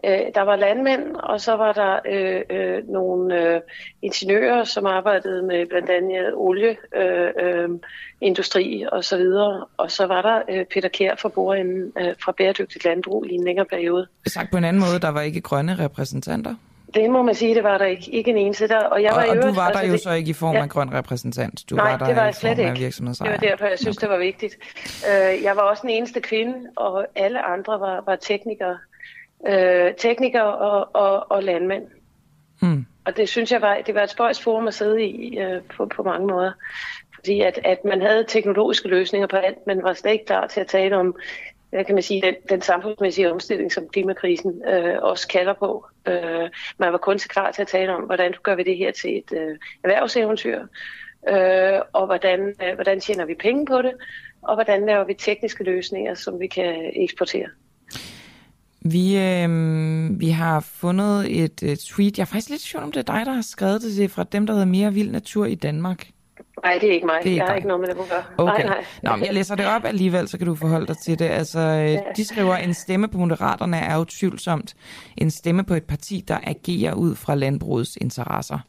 [0.05, 3.61] øh, der var landmænd, og så var der øh, øh, nogle øh,
[4.01, 9.65] ingeniører, som arbejdede med blandt andet olieindustri øh, øh, og så videre.
[9.77, 13.43] Og så var der øh, Peter Kjær fra bordenden øh, fra Bæredygtigt Landbrug i en
[13.43, 14.07] længere periode.
[14.27, 16.55] sagt på en anden måde, der var ikke grønne repræsentanter.
[16.93, 18.11] Det må man sige, det var der ikke.
[18.11, 18.79] Ikke en eneste der.
[18.79, 20.33] Og, jeg Og, var og du øvrigt- var der altså jo det- så ikke i
[20.33, 20.61] form Ja.
[20.61, 21.63] af grøn repræsentant.
[21.69, 22.91] Du Nej, var der det var jeg slet ikke.
[22.91, 24.07] Det var derfor, jeg synes, okay.
[24.07, 24.57] det var vigtigt.
[25.09, 28.77] Øh, jeg var også den eneste kvinde, og alle andre var, var teknikere.
[29.47, 31.87] Øh, teknikere og, og, og landmænd.
[32.61, 32.85] Hmm.
[33.05, 35.85] Og det synes jeg var, det var et spøjs forum at sidde i øh, på,
[35.85, 36.51] på mange måder.
[37.15, 40.61] Fordi at, at man havde teknologiske løsninger på alt, men var slet ikke klar til
[40.61, 41.15] at tale om,
[41.69, 45.85] hvad kan man sige, den, den samfundsmæssige omstilling, som klimakrisen øh, også kalder på.
[46.07, 48.91] Øh, man var kun til klar til at tale om, hvordan gør vi det her
[48.91, 50.61] til et øh, erhvervseventyr,
[51.29, 53.93] øh, og hvordan, øh, hvordan tjener vi penge på det,
[54.41, 57.47] og hvordan laver vi tekniske løsninger, som vi kan eksportere.
[58.91, 62.17] Vi, øh, vi har fundet et, et tweet.
[62.17, 63.97] Jeg er faktisk lidt tvivl om, det er dig, der har skrevet det.
[63.97, 66.07] Det er fra dem, der hedder Mere Vild Natur i Danmark.
[66.63, 67.19] Nej, det er ikke mig.
[67.23, 67.55] Det er jeg har dig.
[67.55, 68.23] ikke noget med det at gøre.
[68.37, 68.65] Okay.
[68.65, 68.85] Nej, nej.
[69.03, 71.25] Nå, men jeg læser det op alligevel, så kan du forholde dig til det.
[71.25, 71.99] Altså, ja.
[72.17, 74.75] de skriver, en stemme på Moderaterne er utvivlsomt
[75.17, 78.59] en stemme på et parti, der agerer ud fra landbrugets interesser.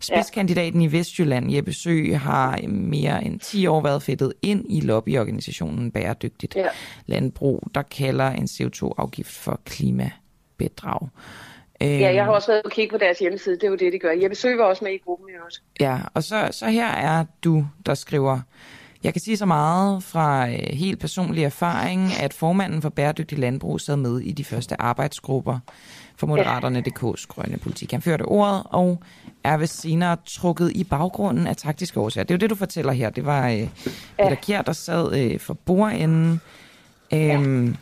[0.00, 5.90] Spidskandidaten i Vestjylland, Jeppe Sø, har mere end 10 år været fedtet ind i lobbyorganisationen
[5.90, 6.66] Bæredygtigt Ja.
[7.06, 11.08] Landbrug, der kalder en CO2-afgift for klimabedrag.
[11.82, 13.54] Øhm, Ja, jeg har også været og kigge på deres hjemmeside.
[13.54, 14.10] Det er jo det, de gør.
[14.22, 15.62] Jeppe Sø var også med i gruppen i øvrigt.
[15.80, 18.40] Ja, og så, så her er du, der skriver,
[19.04, 23.80] jeg kan sige så meget fra øh, helt personlig erfaring, at formanden for Bæredygtig Landbrug
[23.80, 25.58] sad med i de første arbejdsgrupper
[26.20, 27.92] for Moderaterne.dk's grønne politik.
[27.92, 29.02] Han førte ordet og
[29.44, 32.24] er vist senere trukket i baggrunden af taktiske årsager.
[32.24, 33.10] Det er jo det, du fortæller her.
[33.10, 33.68] Det var øh,
[34.18, 36.40] Peter Kjær, der sad øh, for bordenden.
[37.14, 37.76] Øhm,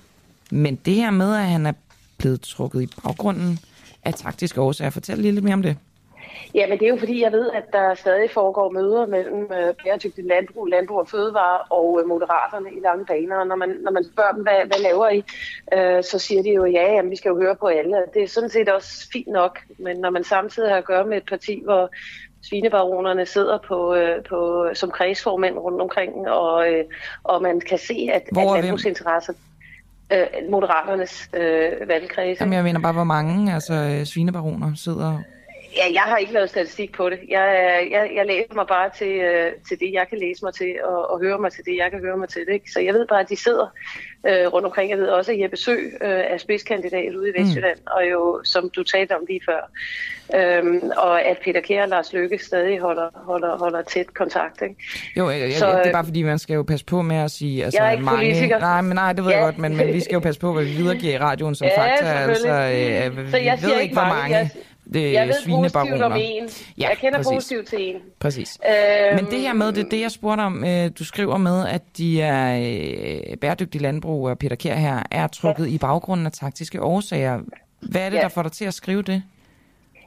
[0.50, 1.72] Men det her med, at han er
[2.18, 3.58] blevet trukket i baggrunden
[4.04, 5.76] af taktiske årsager, fortæl lige lidt mere om det.
[6.54, 9.74] Ja, men det er jo fordi, jeg ved, at der stadig foregår møder mellem øh,
[9.84, 13.36] bæredygtigt landbrug, landbrug og fødevare og øh, moderaterne i lange baner.
[13.36, 15.24] Og når man, når man spørger dem, hvad, hvad laver I,
[15.74, 17.96] øh, så siger de jo, ja, jamen, vi skal jo høre på alle.
[18.14, 21.16] Det er sådan set også fint nok, men når man samtidig har at gøre med
[21.16, 21.90] et parti, hvor
[22.42, 26.84] svinebaronerne sidder på, øh, på, som kredsformænd rundt omkring, og, øh,
[27.24, 29.32] og man kan se, at, Hvor at landbrugsinteresser,
[30.12, 35.22] øh, moderaternes øh, valgkredse, Jamen, jeg mener bare, hvor mange altså, øh, svinebaroner sidder...
[35.78, 37.18] Ja, jeg har ikke lavet statistik på det.
[37.28, 37.46] Jeg,
[37.90, 41.10] jeg, jeg læser mig bare til, øh, til det, jeg kan læse mig til, og,
[41.10, 42.46] og høre mig til det, jeg kan høre mig til.
[42.46, 42.70] Det, ikke?
[42.70, 43.66] Så jeg ved bare, at de sidder
[44.28, 44.90] øh, rundt omkring.
[44.90, 47.86] Jeg ved også, at Jeppe Sø øh, er spidskandidat ude i Vestjylland, mm.
[47.96, 49.70] og jo, som du talte om lige før.
[50.34, 54.62] Øhm, og at Peter Kjær og Lars Lykke stadig holder, holder, holder tæt kontakt.
[54.62, 54.74] Ikke?
[55.16, 57.02] Jo, jeg, jeg, Så, så, det er øh, bare fordi, man skal jo passe på
[57.02, 57.64] med at sige...
[57.64, 58.58] Altså, Jeg er ikke mange, politiker.
[58.58, 59.36] Nej, men nej, det ved ja.
[59.36, 61.66] Jeg godt, men, men vi skal jo passe på, hvad vi videregiver i radioen som
[61.66, 62.04] Ja, fakta.
[62.06, 64.14] Altså, øh, Så vi jeg ved ikke, hvor mange.
[64.22, 64.50] mange Jeg-
[64.96, 66.48] øh, Jeg ved positivt om en.
[66.78, 67.32] Ja, jeg kender præcis.
[67.34, 68.00] positivt til en.
[68.18, 68.58] Præcis.
[68.68, 70.64] Øhm, Men det her med, det er det, jeg spurgte om.
[70.64, 72.58] Øh, Du skriver med, at de er
[73.30, 75.70] øh, bæredygtige landbrug, og Peter Kjær her, er trukket ja.
[75.74, 77.40] i baggrunden af taktiske årsager.
[77.80, 78.22] Hvad er det, Ja.
[78.22, 79.22] der får dig til at skrive det?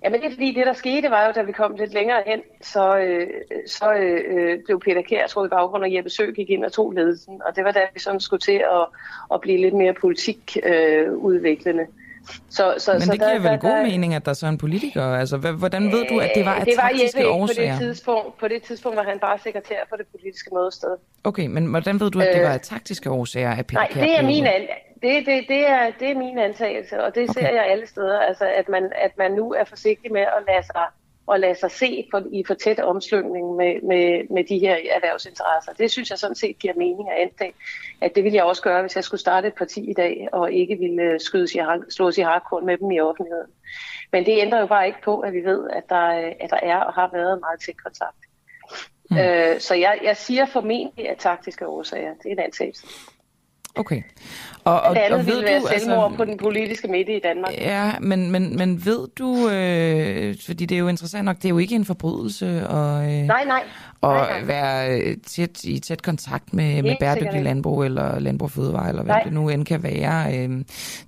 [0.04, 2.40] Jamen det er fordi, det der skete var jo, da vi kom lidt længere hen,
[2.62, 3.28] så, øh,
[3.68, 6.92] så øh, blev Peter Kjær troet i baggrund, og Jeppe Sø gik ind og tog
[6.92, 7.42] ledelsen.
[7.50, 8.86] Og det var da vi sådan skulle til at,
[9.34, 11.82] at blive lidt mere politikudviklende.
[11.84, 11.88] Øh,
[12.50, 14.46] så, så, Men så det giver der, vel der, god der, mening, at der så
[14.46, 15.04] er en politiker?
[15.04, 17.78] Altså, hvordan ved du, at det var af det var taktiske årsager?
[17.78, 20.98] På det, tidspunkt, på det tidspunkt var han bare sekretær for det politiske mødested.
[21.24, 24.18] Okay, men hvordan ved du, at det var af øh, taktiske årsager, at Nej, det
[24.18, 24.62] er, min an,
[25.02, 27.42] det, det, det, er, det er min antagelse, og det okay.
[27.42, 28.20] ser jeg alle steder.
[28.20, 30.86] Altså, at man, at man nu er forsigtig med at lade sig
[31.34, 35.74] at lade sig se for, i for tæt omslutning med, med, med de her erhvervsinteresser.
[35.74, 37.54] Det synes jeg sådan set giver mening at antage,
[38.02, 40.52] at det ville jeg også gøre, hvis jeg skulle starte et parti i dag, og
[40.52, 41.60] ikke ville skydes i,
[41.90, 43.52] slås i hardcore med dem i offentligheden.
[44.12, 46.80] Men det ændrer jo bare ikke på, at vi ved, at der, at der er
[46.80, 48.18] og har været meget tæt kontakt.
[49.12, 49.18] Mm.
[49.18, 52.14] Øh, så jeg, jeg siger formentlig af taktiske årsager.
[52.14, 52.88] Det er en antagelse.
[53.76, 54.02] Okay.
[54.64, 57.16] Og, og, det andet og ved ville være du, selvmord altså, på den politiske midte
[57.16, 57.54] i Danmark.
[57.54, 61.50] Ja, men, men, men ved du, øh, fordi det er jo interessant nok, det er
[61.50, 63.64] jo ikke en forbrydelse at, øh, nej, nej.
[64.04, 64.44] at nej, nej.
[64.44, 69.24] være tæt, i tæt kontakt med, med bæredygtig landbrug eller landbrug fødevare, eller hvad nej.
[69.24, 70.38] det nu end kan være.
[70.38, 70.50] Øh,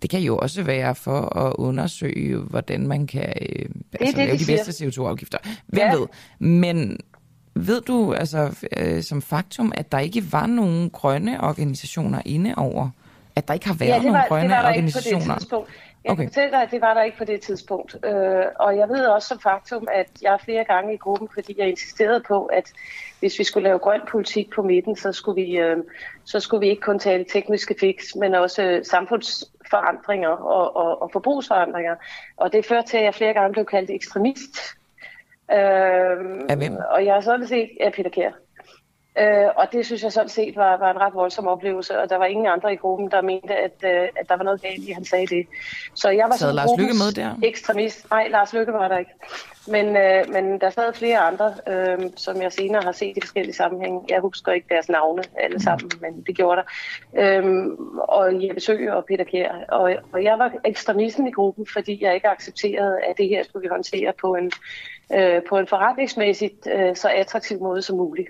[0.02, 4.38] det kan jo også være for at undersøge, hvordan man kan øh, altså, det, lave
[4.38, 5.38] de, de bedste CO2-afgifter.
[5.68, 5.96] Hvem ja.
[5.96, 6.08] ved?
[6.40, 6.98] Men
[7.56, 12.90] ved du altså øh, som faktum, at der ikke var nogen grønne organisationer inde over?
[13.36, 15.18] At der ikke har været ja, var, nogen grønne det var der organisationer?
[15.18, 15.70] Ikke på det tidspunkt.
[16.04, 16.22] Jeg okay.
[16.24, 18.06] kan fortælle dig, at det var der ikke på det tidspunkt.
[18.06, 21.70] Øh, og jeg ved også som faktum, at jeg flere gange i gruppen, fordi jeg
[21.70, 22.72] insisterede på, at
[23.20, 25.78] hvis vi skulle lave grøn politik på midten, så skulle vi, øh,
[26.26, 31.10] så skulle vi ikke kun tale tekniske fix, men også øh, samfundsforandringer og, og, og
[31.14, 31.96] forbrugsforandringer.
[32.38, 34.58] Og det førte til, at jeg flere gange blev kaldt ekstremist
[35.52, 36.78] Øh, af hvem?
[36.90, 38.32] Og jeg har sådan set af Peter Kjær.
[39.20, 42.18] Øh, og det synes jeg sådan set var, var en ret voldsom oplevelse, og der
[42.18, 44.92] var ingen andre i gruppen, der mente, at, øh, at der var noget galt i,
[44.92, 45.48] han sagde det.
[45.94, 47.36] Så jeg var sad Lars Lykke med der?
[47.44, 48.10] ekstremist.
[48.10, 49.12] Nej, Lars Lykke var der ikke.
[49.68, 53.56] Men, øh, men der sad flere andre, øh, som jeg senere har set i forskellige
[53.56, 54.02] sammenhænge.
[54.10, 56.02] Jeg husker ikke deres navne alle sammen, mm.
[56.02, 57.42] men det gjorde der.
[57.42, 57.66] Øh,
[57.98, 59.66] og Jeppe Sø og Peter Kjær.
[59.70, 63.64] Og, og jeg var ekstremisten i gruppen, fordi jeg ikke accepterede, at det her skulle
[63.64, 64.52] vi håndtere på en,
[65.14, 68.30] øh, på en forretningsmæssigt øh, så attraktiv måde som muligt.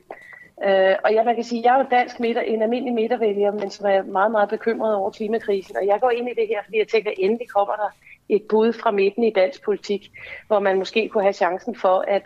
[0.66, 3.70] Øh, og jeg man kan sige, jeg er jo dansk midter, en almindelig midtervælger, men
[3.70, 5.78] som er meget, meget bekymret over klimakrisen.
[5.78, 7.90] Og jeg går ind i det her, fordi jeg tænker, at endelig kommer der
[8.30, 10.12] et bud fra midten i dansk politik,
[10.48, 12.22] hvor man måske kunne have chancen for at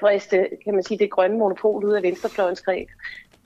[0.00, 2.88] friste, kan man sige, det grønne monopol ud af venstrefløjens greb.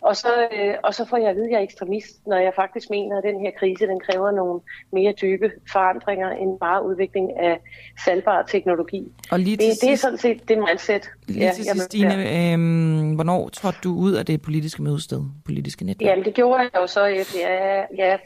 [0.05, 2.53] Og så, øh, og så får jeg at vide, at jeg er ekstremist, når jeg
[2.57, 4.61] faktisk mener, at den her krise den kræver nogle
[4.93, 7.61] mere dybe forandringer end bare udvikling af
[8.05, 9.03] salgbar teknologi.
[9.31, 11.11] Og lige det, sidst, det er sådan set det mindset.
[11.27, 16.11] Lige til sidst, Stine, øh, hvornår trådte du ud af det politiske mødested, politiske netværk?
[16.11, 18.17] Jamen, det gjorde jeg jo så ja, ja,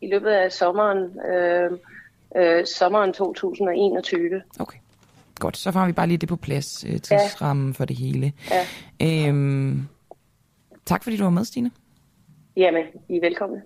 [0.00, 0.98] i løbet af sommeren,
[1.32, 1.70] øh,
[2.36, 4.42] øh, sommeren 2021.
[4.60, 4.78] Okay.
[5.40, 7.72] Godt, så får vi bare lige det på plads, øh, tidsrammen ja.
[7.78, 8.32] for det hele.
[8.50, 9.28] Ja.
[9.28, 9.88] Øhm,
[10.86, 11.70] Tak fordi du var med, Stine.
[12.56, 13.62] Jamen, I er velkomne.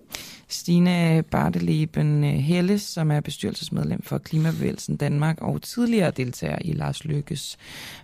[0.47, 7.57] Stine Barteleben Helle, som er bestyrelsesmedlem for Klimabevægelsen Danmark og tidligere deltager i Lars Lykkes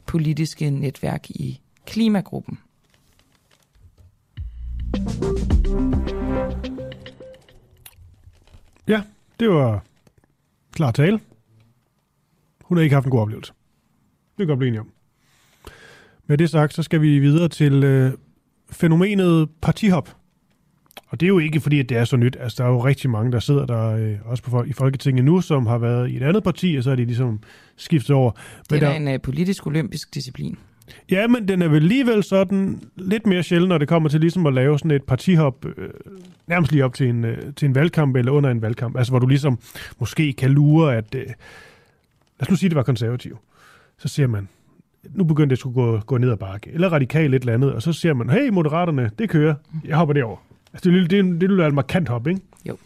[0.05, 2.59] politiske netværk i Klimagruppen.
[8.87, 9.01] Ja,
[9.39, 9.83] det var
[10.71, 11.19] klar tale.
[12.63, 13.53] Hun har ikke haft en god oplevelse.
[14.37, 14.91] Det kan godt blive om.
[16.27, 18.13] Med det sagt, så skal vi videre til øh,
[18.73, 20.15] fænomenet partihop.
[21.07, 22.37] Og det er jo ikke fordi, at det er så nyt.
[22.39, 25.41] Altså, der er jo rigtig mange, der sidder der, øh, også på, i Folketinget nu,
[25.41, 27.39] som har været i et andet parti, og så er de ligesom
[27.75, 28.31] skiftet over.
[28.69, 30.57] Men det er der, en uh, politisk olympisk disciplin.
[31.11, 34.45] Ja, men den er vel alligevel sådan lidt mere sjældent, når det kommer til ligesom
[34.45, 35.89] at lave sådan et partihop, øh,
[36.47, 38.97] nærmest lige op til en, øh, til en valgkamp eller under en valgkamp.
[38.97, 39.59] Altså, hvor du ligesom
[39.99, 41.15] måske kan lure, at...
[41.15, 41.35] Øh, lad
[42.39, 43.37] os nu sige, at det var konservativ.
[43.97, 44.47] Så siger man,
[45.09, 47.81] nu begyndte det skulle gå, gå ned ad bakke, eller radikalt et eller andet, og
[47.81, 50.37] så siger man, hey, moderaterne, det kører, jeg hopper derover.
[50.73, 52.41] Altså, det, det, det, det være et markant hop, ikke?
[52.65, 52.77] Jo.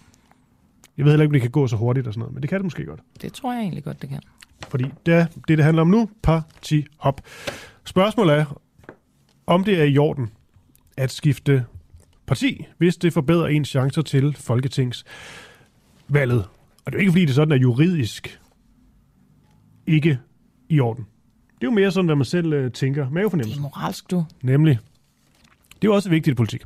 [0.98, 2.50] Jeg ved heller ikke, om det kan gå så hurtigt og sådan noget, men det
[2.50, 3.00] kan det måske godt.
[3.22, 4.20] Det tror jeg egentlig godt, det kan.
[4.70, 7.22] Fordi det er det, det handler om nu, parti hop.
[7.84, 8.62] Spørgsmålet er,
[9.48, 10.30] om det er i orden
[10.98, 11.66] at skifte
[12.28, 16.46] parti, hvis det forbedrer ens chancer til folketingsvalget.
[16.86, 18.40] Og det er jo ikke, fordi det sådan er juridisk
[19.88, 20.20] ikke
[20.70, 21.06] i orden.
[21.60, 23.10] Det er jo mere sådan, hvad man selv øh, tænker.
[23.10, 23.60] Mavefornemmelse.
[23.60, 24.26] Det er moralsk, du.
[24.42, 24.80] Nemlig.
[25.70, 26.62] Det er jo også vigtigt i politik.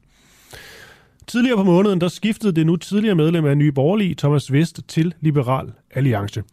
[1.28, 5.14] Tidligere på måneden, der skiftede det nu tidligere medlem af Nye Borgerlige, Thomas Vest, til
[5.20, 6.44] Liberal Alliance.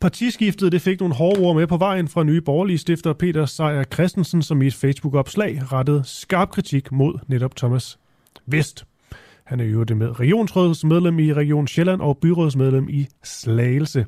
[0.00, 3.84] Partiskiftet det fik nogle hårde ord med på vejen fra Nye Borgerlige stifter Peter Sejer
[3.84, 7.98] Christensen, som i et Facebook-opslag rettede skarp kritik mod netop Thomas
[8.46, 8.84] Vest.
[9.44, 14.06] Han er jo det med regionsrådsmedlem i Region Sjælland og byrådsmedlem i Slagelse.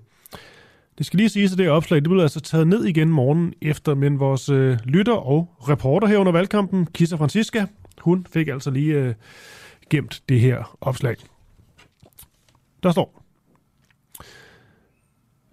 [0.99, 3.94] Det skal lige siges, at det opslag det blev altså taget ned igen morgen efter,
[3.94, 7.66] men vores øh, lytter og reporter her under valgkampen, Kissa Francisca,
[8.01, 9.14] hun fik altså lige øh,
[9.90, 11.16] gemt det her opslag.
[12.82, 13.22] Der står,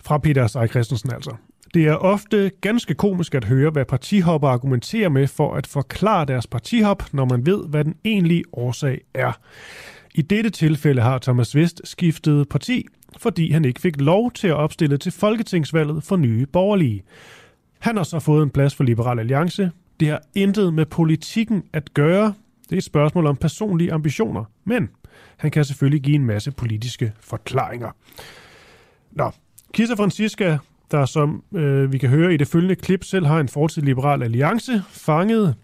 [0.04, 1.36] fra Peter Sej Christensen altså.
[1.74, 6.48] Det er ofte ganske komisk at høre, hvad partihopper argumenterer med for at forklare deres
[6.48, 9.32] partihop, når man ved, hvad den egentlige årsag er.
[10.16, 12.86] I dette tilfælde har Thomas Vest skiftet parti,
[13.18, 17.04] fordi han ikke fik lov til at opstille til folketingsvalget for nye borgerlige.
[17.80, 19.72] Han har så fået en plads for Liberal Alliance.
[20.00, 22.34] Det har intet med politikken at gøre.
[22.64, 24.44] Det er et spørgsmål om personlige ambitioner.
[24.64, 24.90] Men
[25.38, 27.92] han kan selvfølgelig give en masse politiske forklaringer.
[29.12, 29.32] Nå,
[29.74, 30.58] Kisa Francisca,
[30.92, 34.24] der som øh, vi kan høre i det følgende klip, selv har en fortid Liberal
[34.24, 35.56] Alliance, fanget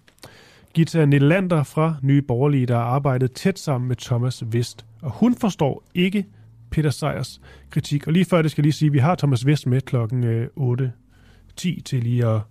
[0.74, 4.86] Gita Nelander fra Nye Borgerlige, der har arbejdet tæt sammen med Thomas Vest.
[5.02, 6.26] Og hun forstår ikke
[6.72, 8.08] Peter Sejers kritik.
[8.08, 10.48] Og lige før det skal lige sige, at vi har Thomas Vest med klokken øh,
[10.58, 12.42] 8.10 til lige at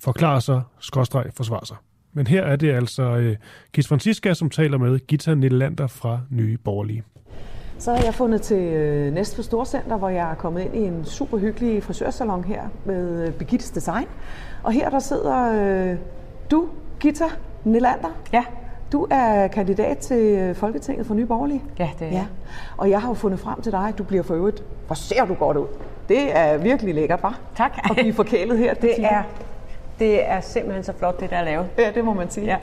[0.00, 1.76] forklare sig, skråstreg, forsvare sig.
[2.12, 3.36] Men her er det altså øh,
[3.72, 7.02] Kis Francisca, som taler med Gita Nelander fra Nye Borgerlige.
[7.78, 11.04] Så har jeg fundet til øh, Næstved Storcenter, hvor jeg er kommet ind i en
[11.04, 14.06] super hyggelig frisørsalon her med Begits Birgittes Design.
[14.62, 15.98] Og her der sidder øh,
[16.50, 16.68] du,
[17.00, 17.24] Gita
[17.64, 18.08] Nelander.
[18.32, 18.44] Ja.
[18.92, 21.62] Du er kandidat til øh, Folketinget for Nye Borgerlige.
[21.78, 22.26] Ja, det er ja.
[22.76, 24.62] Og jeg har jo fundet frem til dig, at du bliver for øvrigt.
[24.86, 25.66] Hvor ser du godt ud.
[26.08, 27.40] Det er virkelig lækkert, var.
[27.56, 27.78] Tak.
[27.90, 28.74] At blive forkælet her.
[28.74, 29.22] Det er,
[29.98, 31.66] det er simpelthen så flot, det der er lavet.
[31.78, 32.46] Ja, det må man sige.
[32.46, 32.58] Ja.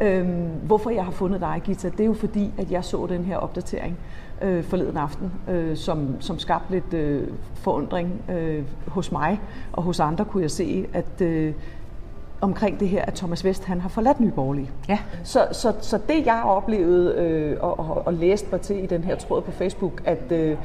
[0.00, 3.24] øhm, hvorfor jeg har fundet dig, Gita, det er jo fordi, at jeg så den
[3.24, 3.98] her opdatering
[4.42, 9.40] øh, forleden aften, øh, som, som skabte lidt øh, forundring øh, hos mig
[9.72, 11.54] og hos andre, kunne jeg se, at øh,
[12.40, 14.70] omkring det her, at Thomas Vest han har forladt Nye Borgerlige.
[14.88, 14.98] Ja.
[15.24, 19.04] Så, så, så det jeg oplevede øh, og, og, og læste mig til i den
[19.04, 20.56] her tråd på Facebook, at øh,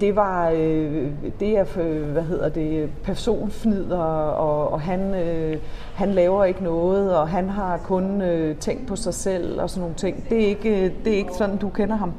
[0.00, 1.64] det var øh, det er
[2.12, 5.56] hvad hedder det personfnider og, og han øh,
[5.94, 9.80] han laver ikke noget og han har kun øh, tænkt på sig selv og sådan
[9.80, 10.28] nogle ting.
[10.28, 12.12] Det er ikke det er ikke sådan du kender ham.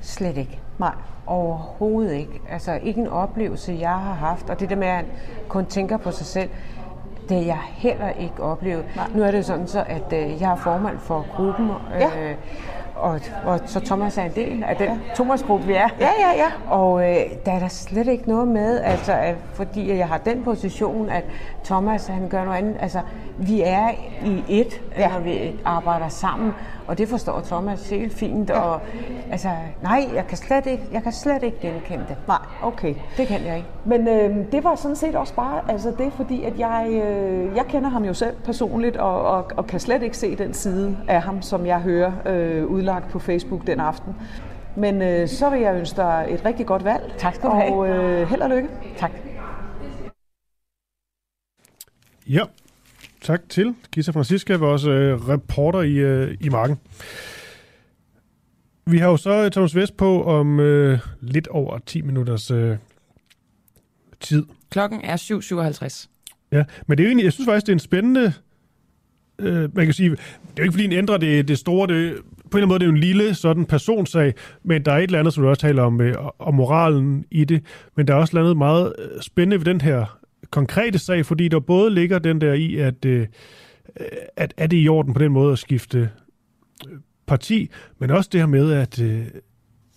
[0.00, 0.60] Slet ikke.
[0.78, 0.94] Nej.
[1.26, 2.40] Overhovedet ikke.
[2.50, 4.50] Altså ikke en oplevelse, jeg har haft.
[4.50, 5.06] Og det der med, at han
[5.48, 6.50] kun tænker på sig selv,
[7.28, 8.84] det har jeg heller ikke oplevet.
[8.96, 9.06] Nej.
[9.14, 12.08] Nu er det sådan så, at øh, jeg er formand for gruppen, øh, Ja.
[12.96, 14.96] og, og så Thomas er en del af den ja.
[15.14, 15.88] Thomas-gruppe, vi er.
[16.00, 16.72] Ja, ja, ja.
[16.74, 17.16] Og øh,
[17.46, 21.24] der er der slet ikke noget med, altså, at, fordi jeg har den position, at
[21.64, 22.76] Thomas han gør noget andet.
[22.80, 23.00] Altså,
[23.38, 23.88] vi er
[24.24, 25.08] i et, ja.
[25.08, 26.52] når vi arbejder sammen,
[26.92, 28.50] og det forstår Thomas helt fint.
[28.50, 28.60] Ja.
[28.60, 28.80] Og,
[29.30, 29.48] altså,
[29.82, 32.16] nej, jeg kan, slet ikke, jeg kan slet ikke genkende det.
[32.28, 32.94] Nej, okay.
[33.16, 33.68] Det kan jeg ikke.
[33.84, 37.66] Men øh, det var sådan set også bare, altså det fordi, at jeg, øh, jeg
[37.66, 41.22] kender ham jo selv personligt, og, og, og kan slet ikke se den side af
[41.22, 44.14] ham, som jeg hører øh, udlagt på Facebook den aften.
[44.76, 47.14] Men øh, så vil jeg ønske dig et rigtig godt valg.
[47.18, 47.72] Tak skal du have.
[47.72, 48.68] Og øh, held og lykke.
[48.96, 49.10] Tak.
[52.28, 52.42] Ja,
[53.22, 56.76] tak til Gisa Francisca, vores øh, reporter i, øh, i marken.
[58.86, 62.76] Vi har jo så Thomas Vest på om øh, lidt over 10 minutters øh,
[64.20, 64.44] tid.
[64.70, 66.08] Klokken er 7.57.
[66.52, 68.32] Ja, men det er jo egentlig, jeg synes faktisk, det er en spændende...
[69.38, 70.22] Øh, man kan sige, det er
[70.58, 71.86] jo ikke fordi, den ændrer det, det store...
[71.86, 72.16] Det,
[72.50, 74.96] på en eller anden måde, det er jo en lille sådan personsag, men der er
[74.96, 77.62] et eller andet, som du også taler om, øh, om moralen i det.
[77.96, 81.60] Men der er også noget meget øh, spændende ved den her konkrete sag, fordi der
[81.60, 83.26] både ligger den der i, at, øh,
[84.36, 86.10] at er det i orden på den måde at skifte
[86.88, 89.26] øh, parti, men også det her med, at øh,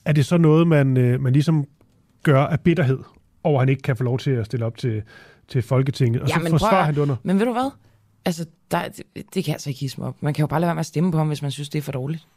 [0.05, 1.65] er det så noget, man, øh, man ligesom
[2.23, 2.99] gør af bitterhed
[3.43, 5.03] over, at han ikke kan få lov til at stille op til,
[5.47, 7.15] til Folketinget, og Ja, så forsvarer han det under.
[7.23, 7.71] Men ved du hvad?
[8.25, 10.23] Altså, der, det, det kan altså ikke hisse mig op.
[10.23, 11.79] Man kan jo bare lade være med at stemme på ham, hvis man synes, det
[11.79, 12.27] er for dårligt.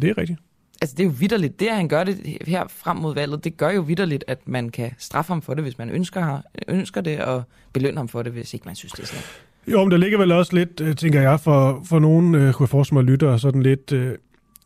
[0.00, 0.40] Det er rigtigt.
[0.86, 1.60] Altså, det er jo vidderligt.
[1.60, 4.68] Det, at han gør det her frem mod valget, det gør jo vidderligt, at man
[4.68, 8.32] kan straffe ham for det, hvis man ønsker, ønsker det, og belønne ham for det,
[8.32, 9.24] hvis ikke man synes, det er slemt.
[9.72, 12.64] Jo, men der ligger vel også lidt, øh, tænker jeg, for, for nogen, øh, kunne
[12.64, 14.14] jeg forestille mig, lytter, sådan lidt øh,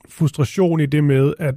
[0.08, 1.54] frustration i det med, at,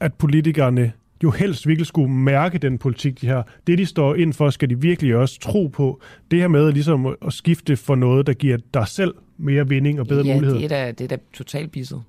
[0.00, 0.92] at politikerne
[1.22, 3.46] jo helst virkelig skulle mærke den politik, de har.
[3.66, 6.00] Det, de står ind for, skal de virkelig også tro på.
[6.30, 10.06] Det her med ligesom at- skifte for noget, der giver dig selv mere vinding og
[10.06, 10.60] bedre ja, muligheder.
[10.60, 12.02] det er da, det er da totalt bisset.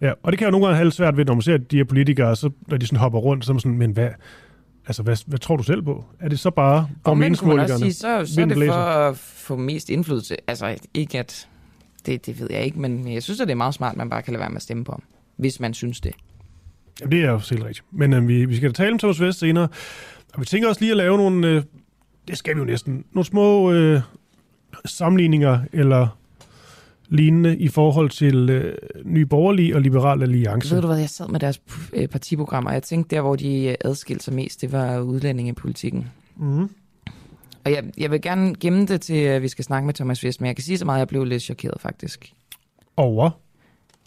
[0.00, 1.76] Ja, og det kan jo nogle gange have lidt svært ved, når man ser de
[1.76, 4.08] her politikere, så, når de sådan hopper rundt, så er man sådan, men hvad,
[4.86, 6.04] altså, hvad, hvad tror du selv på?
[6.20, 7.78] Er det så bare også meningsmålingerne?
[7.78, 10.36] sige, så, så er det for at få mest indflydelse.
[10.46, 11.48] Altså, ikke at...
[12.06, 14.10] Det, det ved jeg ikke, men jeg synes, at det er meget smart, at man
[14.10, 15.02] bare kan lade være med at stemme på ham.
[15.36, 16.12] Hvis man synes det.
[17.00, 17.86] Jamen, det er jo helt rigtigt.
[17.92, 19.68] Men øh, vi, vi skal da tale om Thomas Vest senere.
[20.34, 21.62] Og vi tænker også lige at lave nogle, øh,
[22.28, 24.00] det skal vi jo næsten, nogle små øh,
[24.84, 26.19] sammenligninger eller
[27.10, 30.74] lignende i forhold til øh, Nye Borgerlige og Liberal Alliance.
[30.74, 31.60] Ved du hvad, jeg sad med deres
[31.92, 36.08] øh, partiprogrammer, og jeg tænkte, der hvor de øh, adskilte sig mest, det var udlændingepolitikken.
[36.36, 36.70] Mm.
[37.64, 40.40] Og jeg, jeg vil gerne gemme det til, at vi skal snakke med Thomas Vest,
[40.40, 42.32] men jeg kan sige så meget, at jeg blev lidt chokeret faktisk.
[42.96, 43.30] Over?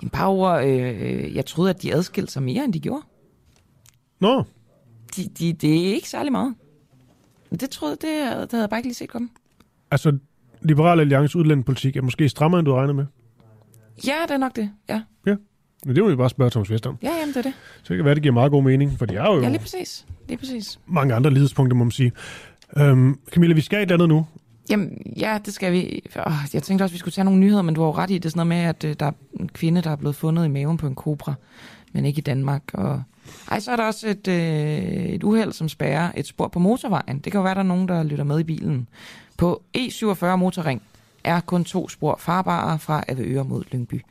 [0.03, 3.01] En par år, øh, jeg troede, at de adskilte sig mere, end de gjorde.
[4.19, 4.43] Nå.
[5.15, 6.55] De, de, det er ikke særlig meget.
[7.59, 9.29] Det troede det, det havde jeg bare ikke lige set komme.
[9.91, 10.17] Altså,
[10.63, 13.05] Liberal Alliance udlændingepolitik er måske strammere, end du regner med.
[14.07, 15.01] Ja, det er nok det, ja.
[15.27, 15.35] Ja.
[15.85, 16.97] Men det må vi bare spørge Thomas Vest om.
[17.03, 17.53] Ja, jamen det er det.
[17.83, 19.59] Så det kan være, det giver meget god mening, for de er jo Ja, lige
[19.59, 20.05] præcis.
[20.27, 20.79] Lige præcis.
[20.87, 22.11] mange andre lidespunkter, må man sige.
[22.77, 24.25] Øhm, Camilla, vi skal et andet nu.
[24.69, 26.01] Jamen, ja, det skal vi.
[26.25, 28.13] Oh, jeg tænkte også, vi skulle tage nogle nyheder, men du har jo ret i,
[28.13, 30.45] det er sådan noget med, at øh, der er en kvinde, der er blevet fundet
[30.45, 31.33] i maven på en kobra,
[31.93, 32.63] men ikke i Danmark.
[32.73, 33.03] Og...
[33.51, 34.35] Ej, så er der også et, øh,
[35.05, 37.19] et uheld, som spærrer et spor på motorvejen.
[37.19, 38.87] Det kan jo være, der er nogen, der lytter med i bilen.
[39.43, 40.81] På E47 motorring
[41.23, 44.01] er kun to spor farbare fra Avedøre mod Lyngby.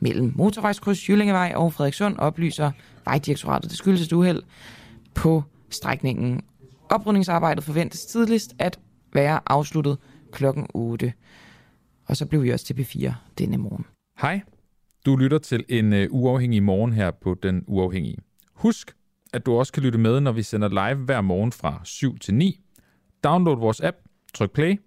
[0.00, 2.72] Mellem motorvejskryds Jyllingevej og Frederikssund oplyser
[3.04, 3.70] Vejdirektoratet.
[3.70, 4.42] Det skyldes et uheld
[5.14, 6.40] på strækningen.
[6.88, 8.78] Oprydningsarbejdet forventes tidligst at
[9.12, 9.98] være afsluttet
[10.32, 11.12] klokken 8.
[12.06, 13.86] Og så blev vi også til B4 denne morgen.
[14.20, 14.40] Hej,
[15.06, 18.18] du lytter til en uh, uafhængig morgen her på Den Uafhængige.
[18.54, 18.96] Husk,
[19.32, 22.34] at du også kan lytte med, når vi sender live hver morgen fra 7 til
[22.34, 22.60] 9.
[23.24, 23.96] Download vores app,
[24.32, 24.80] tryk play.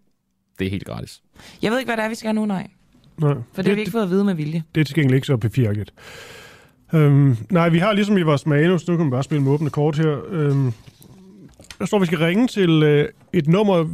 [0.59, 1.21] Det er helt gratis.
[1.61, 2.67] Jeg ved ikke, hvad det er, vi skal nu, nej.
[3.17, 4.63] Nej, For det har vi ikke fået at vide med vilje.
[4.75, 5.57] Det er til gengæld ikke så p
[6.95, 9.69] Øhm, nej, vi har ligesom i vores manus, nu kan man bare spille med åbne
[9.69, 10.19] kort her.
[10.29, 10.73] Øhm,
[11.79, 13.89] der står, vi skal ringe til øh, et nummer,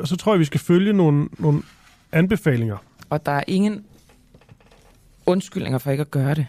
[0.00, 1.62] og så tror jeg, vi skal følge nogle, nogle
[2.12, 2.76] anbefalinger.
[3.10, 3.84] Og der er ingen
[5.26, 6.46] undskyldninger for ikke at gøre det.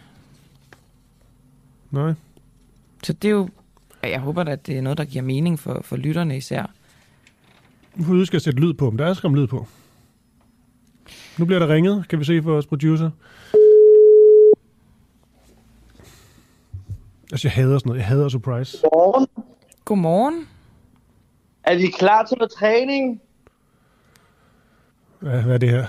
[1.91, 2.13] Nej.
[3.03, 3.49] Så det er jo...
[4.03, 6.71] Jeg håber at det er noget, der giver mening for, for lytterne især.
[8.03, 9.67] Huske at sætte lyd på, men der er skam lyd på.
[11.37, 13.09] Nu bliver der ringet, kan vi se for vores producer.
[17.31, 17.99] Altså, jeg hader sådan noget.
[17.99, 18.77] Jeg hader surprise.
[18.81, 19.27] Godmorgen.
[19.85, 20.47] Godmorgen.
[21.63, 23.21] Er vi klar til noget træning?
[25.19, 25.85] Hvad, hvad er det her?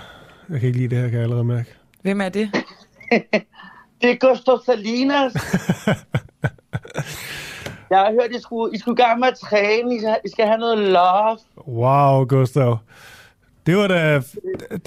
[0.49, 1.75] Jeg kan ikke lide det her, kan jeg allerede mærke.
[2.03, 2.51] Hvem er det?
[4.03, 5.33] Det er Gustav Salinas.
[7.91, 9.95] Jeg har hørt, I skulle, I skulle i gang med at træne.
[9.97, 11.39] I skal, I skal have noget love.
[11.69, 12.79] Wow, Gustav.
[13.67, 14.21] Det var da...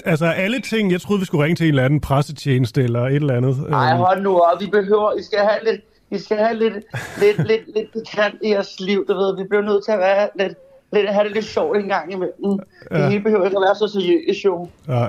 [0.04, 3.14] Altså, alle ting, jeg troede, vi skulle ringe til en eller anden pressetjeneste eller et
[3.14, 3.70] eller andet.
[3.70, 4.60] Nej, Øhm, hold nu op.
[4.60, 5.12] Vi behøver...
[5.18, 5.80] I skal have lidt...
[6.10, 6.74] I skal have lidt,
[7.20, 9.36] lidt, lidt, lidt bekant i jeres liv, du ved.
[9.36, 10.58] Vi bliver nødt til at være lidt,
[10.92, 12.58] lidt, have det lidt sjovt en gang imellem.
[12.90, 12.96] Ja.
[13.02, 14.68] Det hele behøver ikke at være så seriøst, jo.
[14.88, 15.06] Ja.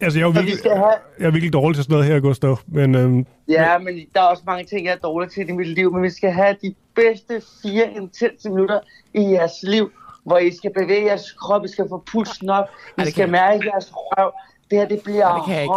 [0.00, 2.20] Altså, jeg er, vi virkelig, skal have- jeg er virkelig dårlig til sådan noget her,
[2.20, 2.58] Gustav.
[2.66, 5.68] Men øhm, Ja, men der er også mange ting, jeg er dårlig til i mit
[5.68, 8.80] liv, men vi skal have de bedste fire intense minutter
[9.14, 9.90] i jeres liv,
[10.24, 12.64] hvor I skal bevæge jeres krop, I skal få pulsen op,
[13.06, 14.32] I skal mærke jeres røv.
[14.70, 15.74] Det her, det bliver Ej, det kan jeg ikke.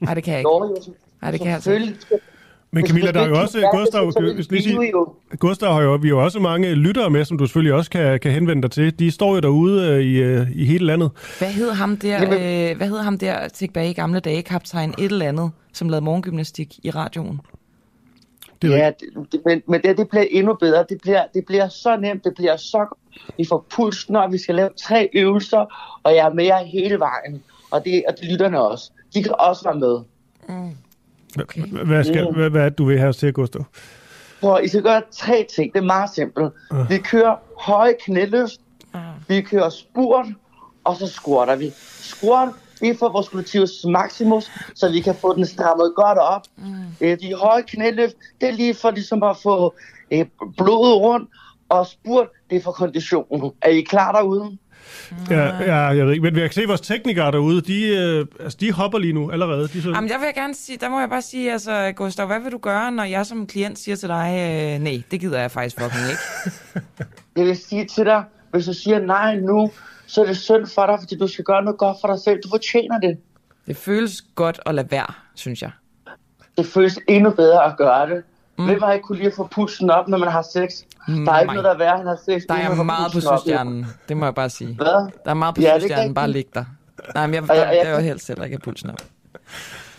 [0.00, 0.50] Nej, det kan jeg ikke.
[1.22, 1.96] Nej, det kan jeg altså selvfølgelig.
[2.72, 5.14] Men Hvis Camilla, der er jo også, Gustav, lige vi sige, jo.
[5.38, 8.20] Gustav har jo, vi har jo også mange lyttere med, som du selvfølgelig også kan,
[8.20, 8.98] kan henvende dig til.
[8.98, 11.10] De står jo derude øh, i, øh, i hele landet.
[11.38, 15.04] Hvad hed ham der, øh, hvad hed ham der tilbage i gamle dage, kaptajn et
[15.04, 17.40] eller andet, som lavede morgengymnastik i radioen?
[18.62, 20.84] Det er ja, det, det, men, men det, det bliver endnu bedre.
[20.88, 23.00] Det bliver, det bliver så nemt, det bliver så godt.
[23.36, 25.66] Vi får pulsen op, vi skal lave tre øvelser,
[26.02, 27.42] og jeg er med jer hele vejen.
[27.70, 28.90] Og det, og det lytterne også.
[29.14, 30.00] De kan også være med.
[31.40, 31.60] Okay.
[31.60, 32.34] H- Hvad, skal, Mm.
[32.34, 33.64] hvad, hvad er det, du vil have os til, Gustav?
[34.40, 35.72] Prøv, I skal gøre tre ting.
[35.72, 36.52] Det er meget simpelt.
[36.72, 36.90] Øh.
[36.90, 38.56] Vi kører høje knæløft,
[39.28, 40.26] vi kører spurt,
[40.84, 41.70] og så squatter vi.
[42.00, 42.48] Squat,
[42.80, 46.42] det er for vores gluteus maximus, så vi kan få den strammet godt op.
[46.56, 47.16] Mm.
[47.16, 49.74] De høje knæløft, det er lige for ligesom at få
[50.10, 50.26] øh,
[50.56, 51.30] blodet rundt,
[51.68, 53.50] og spurt, det er for konditionen.
[53.62, 54.56] Er I klar derude?
[55.30, 58.26] Ja, ja, jeg ved ikke, men jeg kan se, at vores teknikere derude, de, øh,
[58.40, 59.68] altså, de hopper lige nu allerede.
[59.68, 61.92] De er så, Jamen, der vil jeg gerne sige, der må jeg bare sige, altså,
[61.96, 65.20] Gustav, hvad vil du gøre, når jeg som klient siger til dig, øh, nej, det
[65.20, 66.22] gider jeg faktisk fucking ikke.
[67.36, 69.70] Jeg vil sige til dig, hvis du siger nej nu,
[70.06, 72.40] så er det synd for dig, fordi du skal gøre noget godt for dig selv.
[72.42, 73.18] Du fortjener det.
[73.66, 75.70] Det føles godt at lade være, synes jeg.
[76.58, 78.22] Det føles endnu bedre at gøre det.
[78.60, 78.66] Mm.
[78.66, 80.70] Hvem har ikke kunne lide at få pulsen op, når man har sex?
[81.08, 81.62] Mm, der er ikke mig.
[81.62, 82.42] noget, der er værre, at have sex.
[82.48, 84.74] Der er meget på søstjernen, det må jeg bare sige.
[84.74, 84.86] Hvad?
[85.24, 86.64] Der er meget på Ja, søstjernen, jeg bare ikke- lig der.
[87.14, 88.96] Nej, men jeg, jeg- der, jeg- der er jo helst heller ikke have pulsen op.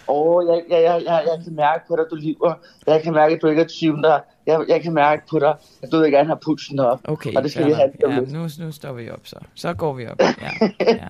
[0.08, 2.54] Åh, oh, jeg, jeg, jeg, jeg, jeg kan mærke på dig, du lyver.
[2.88, 4.20] Jeg kan mærke, at du ikke er tyven der.
[4.48, 5.54] Jeg, jeg kan mærke på dig,
[5.84, 7.00] at du vil gerne have pulsen op.
[7.04, 9.36] Okay, og det skal vi have ja, nu, nu står vi op så.
[9.56, 10.18] Så går vi op.
[10.22, 11.08] Ja, ja.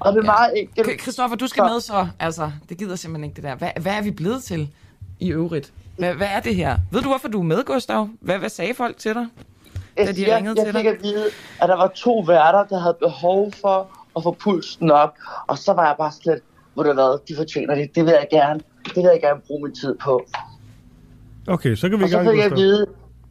[0.00, 1.00] Og det er meget enkelt.
[1.02, 2.06] Christoffer, du skal med så.
[2.18, 3.54] Altså, det gider simpelthen ikke det der.
[3.54, 4.68] Hvad, hvad er vi blevet til
[5.20, 5.72] i øvrigt?
[6.00, 6.76] Hvad, hvad er det her?
[6.92, 8.08] Ved du, hvorfor du er med, Gustav?
[8.20, 9.26] Hvad, hvad sagde folk til dig,
[9.98, 10.92] da de jeg, ringede jeg til fik dig?
[10.94, 11.24] at vide,
[11.60, 15.14] at der var to værter, der havde behov for at få pulsen op.
[15.46, 16.40] Og så var jeg bare slet,
[16.74, 17.94] hvor det hvad, de fortjener det.
[17.94, 18.60] Det vil jeg gerne.
[18.84, 20.26] Det vil jeg gerne bruge min tid på.
[21.48, 22.66] Okay, så kan vi Og i så gang, fik jeg at Gustav.
[22.66, 22.86] vide,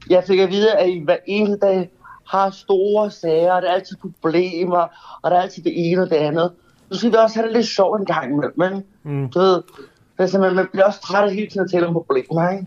[0.10, 1.90] jeg fik at vide, at I hver eneste dag
[2.28, 4.88] har store sager, og der er altid problemer,
[5.22, 6.52] og der er altid det ene og det andet.
[6.92, 8.88] Så skal vi også have det lidt sjovt en gang imellem, ikke?
[9.04, 9.30] Mm.
[9.30, 9.62] Du ved,
[10.20, 12.66] det er simpelthen, man bliver også træt af hele tiden at tale om problemer, ikke?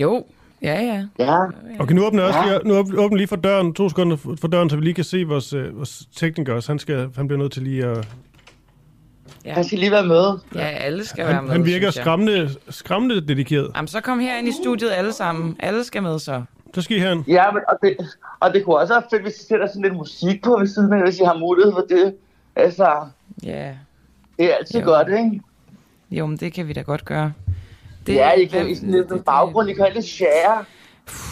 [0.00, 0.24] Jo,
[0.62, 1.04] ja, ja.
[1.24, 1.44] Ja.
[1.78, 2.58] Okay, nu åbner jeg også Ja.
[2.58, 5.24] lige, nu åbner lige for døren, to sekunder for døren, så vi lige kan se
[5.24, 6.72] vores, øh, vores tekniker også.
[6.72, 8.08] Han, skal, han bliver nødt til lige at...
[9.44, 9.52] Ja.
[9.52, 10.38] Han skal lige være med.
[10.54, 13.70] Ja, alle skal være Han, med, han virker skræmmende, skræmmende dedikeret.
[13.76, 15.56] Jamen, så kom her ind i studiet alle sammen.
[15.60, 16.42] Alle skal med så.
[16.74, 17.24] Så skal I herind.
[17.28, 17.96] Ja, men, og, det,
[18.40, 20.92] og det kunne også være fedt, hvis I sætter sådan lidt musik på ved siden
[20.92, 22.14] af, hvis I har mulighed for det.
[22.56, 23.06] Altså,
[23.44, 23.74] Ja.
[24.38, 24.86] det er altid Jo.
[24.86, 25.40] godt, ikke?
[26.10, 27.32] Jo, men det kan vi da godt gøre.
[28.06, 30.64] Det, ja, I kan i med baggrund, I kan have lidt share.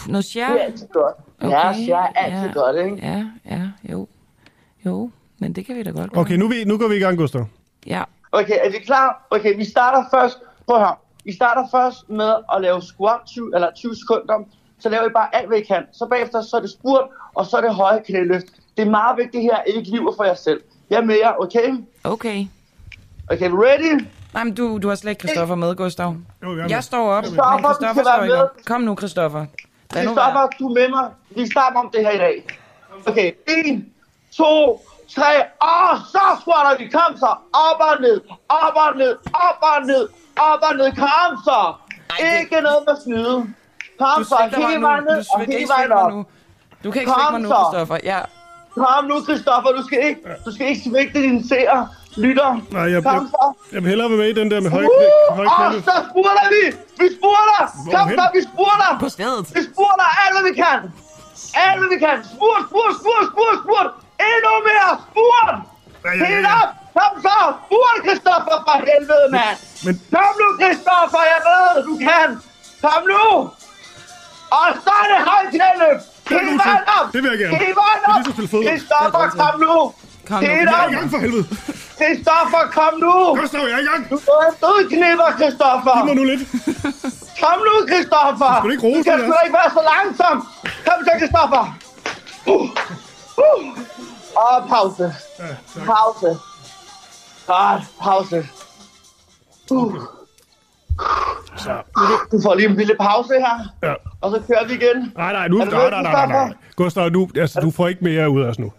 [0.09, 0.53] Noget share?
[0.53, 1.15] Det er altid godt.
[1.43, 2.97] Ja, share er altid ja, godt, ikke?
[3.07, 4.07] Ja, ja, jo.
[4.87, 6.21] Jo, men det kan vi da godt gøre.
[6.21, 7.47] Okay, nu, er vi, nu går vi i gang, Gustav.
[7.87, 8.03] Ja.
[8.33, 9.27] Okay, er vi klar?
[9.31, 10.39] Okay, vi starter først.
[10.67, 11.01] Prøv her.
[11.25, 14.45] Vi starter først med at lave squat 20, eller 20 sekunder.
[14.79, 15.83] Så laver I bare alt, hvad I kan.
[15.93, 17.05] Så bagefter så er det spurt,
[17.35, 18.47] og så er det høje knæløft.
[18.77, 20.61] Det er meget vigtigt her, at I ikke lyver for jer selv.
[20.91, 21.75] Jeg er med jer, okay?
[22.05, 22.47] Okay.
[23.31, 24.07] Okay, ready?
[24.35, 26.15] Nej, men du, du har slet ikke Christoffer med, Gustav.
[26.43, 28.51] Jo, jeg, jeg står op, men Christoffer, du Christoffer står ikke op.
[28.67, 29.47] Kom nu, Christoffer.
[29.93, 31.07] Christoffer, du er med mig.
[31.37, 32.47] Vi starter om det her i dag.
[33.07, 33.85] Okay, 1,
[34.37, 34.45] 2,
[35.15, 35.23] 3,
[35.61, 36.85] og så squatter vi.
[36.97, 37.31] Kom så.
[37.53, 39.13] Op og ned, op og ned,
[39.49, 40.93] op og ned, op og ned.
[40.93, 41.61] Kom så.
[42.41, 43.37] Ikke noget med snyde.
[43.99, 44.87] Kom så, hele nu.
[44.87, 46.13] vejen ned Du og hele vejen op.
[46.85, 47.49] Du kan ikke svigte mig nu.
[47.49, 47.99] Christoffer.
[48.05, 48.21] Ja.
[48.75, 49.71] Kom nu, Christoffer.
[49.79, 51.89] Du skal ikke, du skal ikke svigte dine seere.
[52.17, 52.51] Lytter.
[52.77, 53.21] Nej, jeg, jeg,
[53.75, 55.85] jeg vil hellere være med i den der med høj, Uh, høj knæløft.
[55.91, 56.63] så spurter vi!
[57.03, 57.63] Vi spurter!
[57.97, 58.91] Kom så, vi spurter!
[59.05, 59.45] På stedet.
[59.57, 60.79] Vi spurter alt, hvad vi kan!
[61.65, 62.17] Alt, hvad vi kan!
[62.35, 63.89] Spurt, spurt, spurt, spurt, spurt!
[64.31, 64.91] Endnu mere!
[65.09, 65.57] Spurt!
[66.05, 66.71] Ja, ja, ja, op!
[66.99, 67.39] Kom så!
[67.67, 69.57] Spurt, Christoffer, for helvede, mand!
[69.85, 72.29] Men Kom nu, Christoffer, jeg ved, du kan!
[72.85, 73.25] Kom nu!
[74.61, 75.21] Og så er det
[76.65, 77.13] vejen op!
[77.15, 77.59] det vil jeg gerne.
[77.63, 77.75] Det er
[78.13, 78.23] op!
[78.69, 79.75] Christoffer, kom nu!
[80.29, 81.45] Kom nu, Helt jeg er i gang for helvede.
[82.01, 83.15] Christoffer, kom nu!
[83.41, 84.03] Gustav, jeg er i gang.
[84.11, 85.93] Du er en dødknipper, Christoffer!
[85.97, 86.43] Giv mig nu lidt.
[87.43, 88.51] Kom nu, Christoffer!
[88.55, 90.37] Du skal ikke rose Du kan sgu da ikke være så langsom!
[90.87, 91.65] Kom så, Christoffer!
[92.47, 92.69] Uh.
[93.47, 93.63] Uh.
[94.45, 95.05] Og pause.
[95.91, 96.31] Pause.
[97.47, 98.39] Godt, pause.
[99.71, 99.95] Uh.
[102.33, 103.59] Du får lige en lille pause her,
[103.89, 103.95] Ja.
[104.21, 105.13] og så kører vi igen.
[105.17, 106.55] Nej, nej, nu, Er du nej, nej, nej, nej, nej.
[106.77, 108.73] Gustav, nu, altså, du får ikke mere ud af os nu.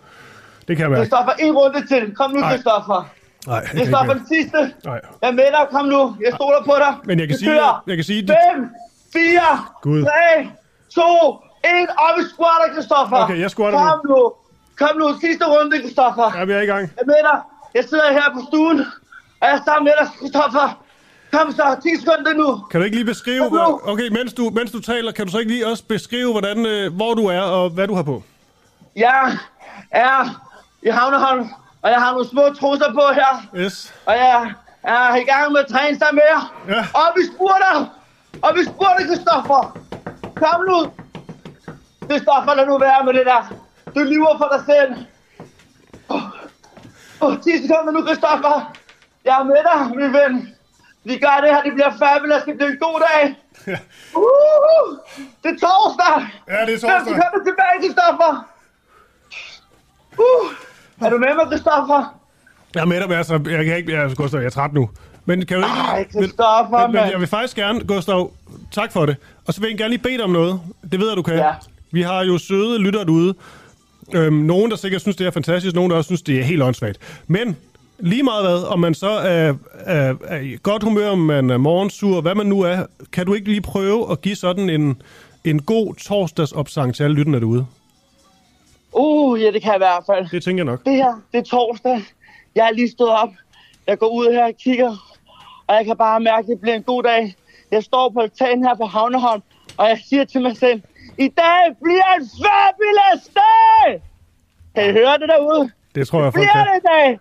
[0.68, 1.02] Det kan jeg mærke.
[1.02, 2.16] Christoffer, en runde til.
[2.16, 2.42] Kom nu.
[2.50, 3.10] Christoffer.
[3.48, 4.60] Nej, jeg Christoffer, den sidste.
[4.90, 5.00] Nej.
[5.22, 5.64] Jeg er med dig.
[5.72, 6.02] Kom nu.
[6.26, 6.94] Jeg stoler på dig.
[7.04, 7.84] Men jeg kan sige, kører.
[7.88, 8.22] jeg kan sige,
[8.56, 8.70] 5,
[9.14, 9.42] 4,
[9.82, 10.02] Gud.
[10.04, 10.12] 3,
[10.96, 13.18] 2, 1, og vi squatter, Christoffer.
[13.24, 14.22] Okay, jeg squatter Kom nu.
[14.82, 16.28] Kom nu, sidste runde, Christoffer.
[16.38, 16.82] Ja, vi er i gang.
[16.82, 17.38] Jeg er med dig.
[17.76, 18.80] Jeg sidder her på stuen,
[19.40, 20.68] og jeg er sammen med dig, Christoffer.
[21.32, 22.50] Kom så, 10 sekunder nu.
[22.72, 23.80] Kan du ikke lige beskrive, nu.
[23.84, 26.94] okay, mens du, mens du taler, kan du så ikke lige også beskrive, hvordan, øh,
[26.96, 28.24] hvor du er og hvad du har på?
[28.96, 29.38] Jeg
[29.92, 30.45] er
[30.86, 31.50] i Havneholm,
[31.82, 33.32] og jeg har nogle små trusser på her.
[33.56, 33.94] Yes.
[34.06, 36.44] Og jeg er i gang med at træne sammen med jer.
[36.68, 36.82] Ja.
[37.00, 37.76] Og vi spurter!
[38.42, 39.78] Og vi spurter, Christoffer!
[40.36, 40.78] Kom nu!
[42.10, 43.42] Christoffer, lad nu være med det der.
[43.96, 44.92] Du lyver for dig selv.
[46.10, 46.22] Oh,
[47.22, 48.74] oh, 10 sekunder nu, Christoffer.
[49.26, 50.56] Jeg er med dig, min ven.
[51.04, 53.36] Vi gør det her, det bliver fabulous, det bliver en god dag.
[53.68, 53.78] Ja.
[54.16, 54.88] Uh,
[55.44, 56.18] det er torsdag.
[56.48, 57.00] Ja, det er torsdag.
[57.00, 58.32] sekunder tilbage, Christoffer.
[60.18, 60.52] Uh,
[61.02, 62.16] er du med mig, Christoffer?
[62.76, 64.90] Jeg er med dig, men altså, jeg kan ikke, jeg, Gustav, jeg er træt nu.
[65.26, 65.78] Men kan du ikke...
[65.78, 68.32] Ej, Christoffer, men, men jeg vil faktisk gerne, Gustav,
[68.72, 69.16] tak for det.
[69.48, 70.60] Og så vil jeg gerne lige bede dig om noget.
[70.92, 71.36] Det ved jeg, du kan.
[71.36, 71.52] Ja.
[71.92, 73.34] Vi har jo søde lytter derude.
[74.14, 75.76] Øhm, nogen, der sikkert synes, det er fantastisk.
[75.76, 76.98] Nogen, der også synes, det er helt åndssvagt.
[77.28, 77.56] Men
[78.00, 81.58] lige meget hvad, om man så er, er, er i godt humør, om man er
[81.58, 85.02] morgensur, hvad man nu er, kan du ikke lige prøve at give sådan en,
[85.44, 87.66] en god torsdagsopsang til alle lytterne derude?
[88.96, 90.30] Uh, ja, det kan jeg i hvert fald.
[90.30, 90.86] Det tænker jeg nok.
[90.86, 92.02] Det her, det er torsdag.
[92.56, 93.30] Jeg er lige stået op.
[93.88, 95.18] Jeg går ud her og kigger,
[95.68, 97.36] og jeg kan bare mærke, at det bliver en god dag.
[97.72, 99.42] Jeg står på altanen her på Havneholm,
[99.78, 100.82] og jeg siger til mig selv,
[101.18, 104.02] i dag bliver en fabulous dag!
[104.76, 105.72] Kan I høre det derude?
[105.96, 106.66] Det tror jeg, folk Bliver kan.
[106.66, 107.20] det i dag?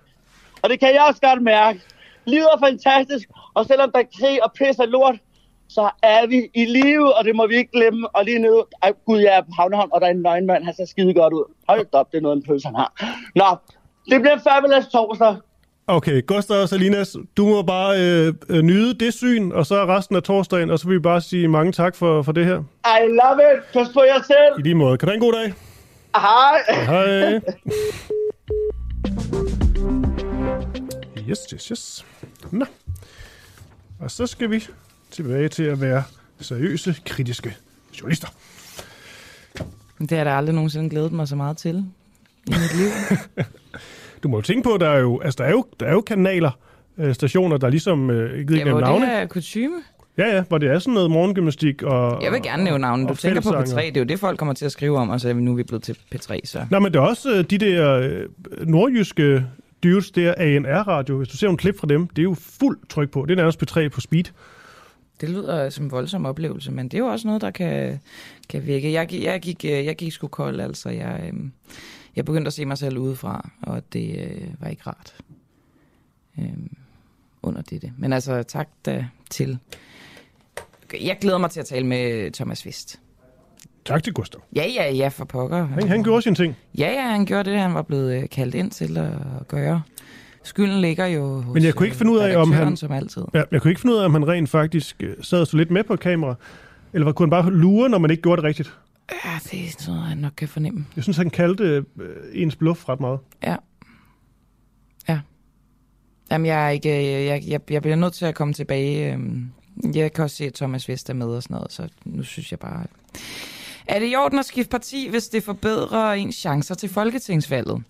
[0.63, 1.81] Og det kan jeg også godt mærke.
[2.25, 5.15] Livet er fantastisk, og selvom der er krig og pis og lort,
[5.69, 8.09] så er vi i live, og det må vi ikke glemme.
[8.17, 10.75] Og lige nede, ej, gud, jeg er på Havneholm, og der er en nøgenmand, han
[10.75, 11.45] ser skide godt ud.
[11.69, 12.91] Hold op, det er noget, en pølse, han har.
[13.35, 13.57] Nå,
[14.11, 15.37] det bliver en fabulous torsdag.
[15.87, 20.17] Okay, Gustav og Salinas, du må bare øh, øh, nyde det syn, og så resten
[20.17, 22.59] af torsdagen, og så vil vi bare sige mange tak for, for det her.
[22.87, 23.63] I love it.
[23.73, 24.59] Pas på jer selv.
[24.59, 24.99] I lige måde.
[24.99, 25.55] Kan du have en god dag?
[26.17, 26.59] Hej.
[26.85, 27.41] Hej.
[31.29, 32.07] Yes, yes, yes.
[32.51, 32.65] Nå.
[34.01, 34.67] Og så skal vi
[35.15, 36.03] tilbage til at være
[36.41, 37.57] seriøse, kritiske
[38.01, 38.29] journalister.
[39.99, 41.77] Det har der aldrig nogensinde glædet mig så meget til
[42.47, 42.89] i mit liv.
[44.23, 45.93] Du må jo tænke på, at der er jo, altså, der er jo, der er
[45.93, 46.51] jo kanaler,
[46.99, 49.07] øh, stationer, der ligesom, øh, ikke Ja, hvor nævne det navne.
[49.13, 49.75] er kutume.
[50.19, 52.23] Ja, ja, hvor det er sådan noget morgengymnastik og...
[52.23, 53.09] Jeg vil gerne nævne navnet.
[53.09, 53.83] Du tænker på fællessanger.
[53.83, 53.87] P3.
[53.87, 55.53] Det er jo det, folk kommer til at skrive om, og så er vi nu
[55.53, 56.67] er vi blevet til P3, så...
[56.71, 58.27] Nej, men det er også øh, de der øh,
[58.69, 59.45] nordjyske
[59.85, 61.17] dudes, der ANR-radio.
[61.17, 63.25] Hvis du ser en klip fra dem, det er jo fuld tryk på.
[63.29, 64.25] Det er nærmest P3 på speed.
[65.21, 68.01] Det lyder som en voldsom oplevelse, men det er jo også noget, der kan,
[68.49, 68.93] kan virke.
[68.93, 70.89] Jeg, gik- jeg, gik, øh, jeg gik sgu kold, altså.
[70.89, 71.53] Jeg, øhm,
[72.17, 75.15] jeg begyndte at se mig selv udefra, og det øh, var ikke rart
[76.39, 76.77] øhm,
[77.43, 77.93] under dette.
[77.99, 79.59] Men altså, tak da til.
[81.03, 83.01] Jeg glæder mig til at tale med Thomas Vist.
[83.85, 84.41] Tak til Gustav.
[84.57, 85.65] Ja, ja, ja, for pokker.
[85.67, 86.57] Han, han gjorde sine ting.
[86.79, 89.13] Ja, ja, han gjorde det, han var blevet øh, kaldt ind til at
[89.49, 89.83] gøre.
[90.45, 92.77] Skylden ligger jo hos Men jeg kunne ikke finde ud af, om han...
[92.77, 93.23] som altid.
[93.35, 95.71] Ja, jeg kunne ikke finde ud af, om han rent faktisk øh, sad så lidt
[95.71, 96.35] med på kamera.
[96.93, 98.75] Eller kunne han bare lure, når man ikke gjorde det rigtigt?
[99.25, 100.87] Ja, det er sådan noget, jeg nok kan fornemme.
[100.97, 101.85] Jeg synes, han kaldte øh,
[102.33, 103.19] ens bluff ret meget.
[103.43, 103.57] Ja.
[105.09, 105.21] Ja.
[106.31, 109.19] Jamen, jeg, er ikke, øh, jeg, jeg, jeg bliver nødt til at komme tilbage.
[109.95, 112.51] Jeg kan også se, at Thomas Vest er med og sådan noget, så nu synes
[112.51, 112.87] jeg bare...
[113.87, 117.83] Er det i orden at skifte parti, hvis det forbedrer ens chancer til folketingsvalget?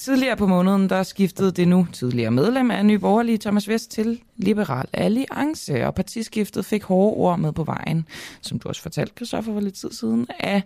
[0.00, 4.20] Tidligere på måneden, der skiftede det nu tidligere medlem af Nye Borgerlige Thomas Vest til
[4.36, 8.06] Liberal Alliance, og partiskiftet fik hårde ord med på vejen,
[8.40, 10.62] som du også fortalte, Christoffer, for lidt tid siden, af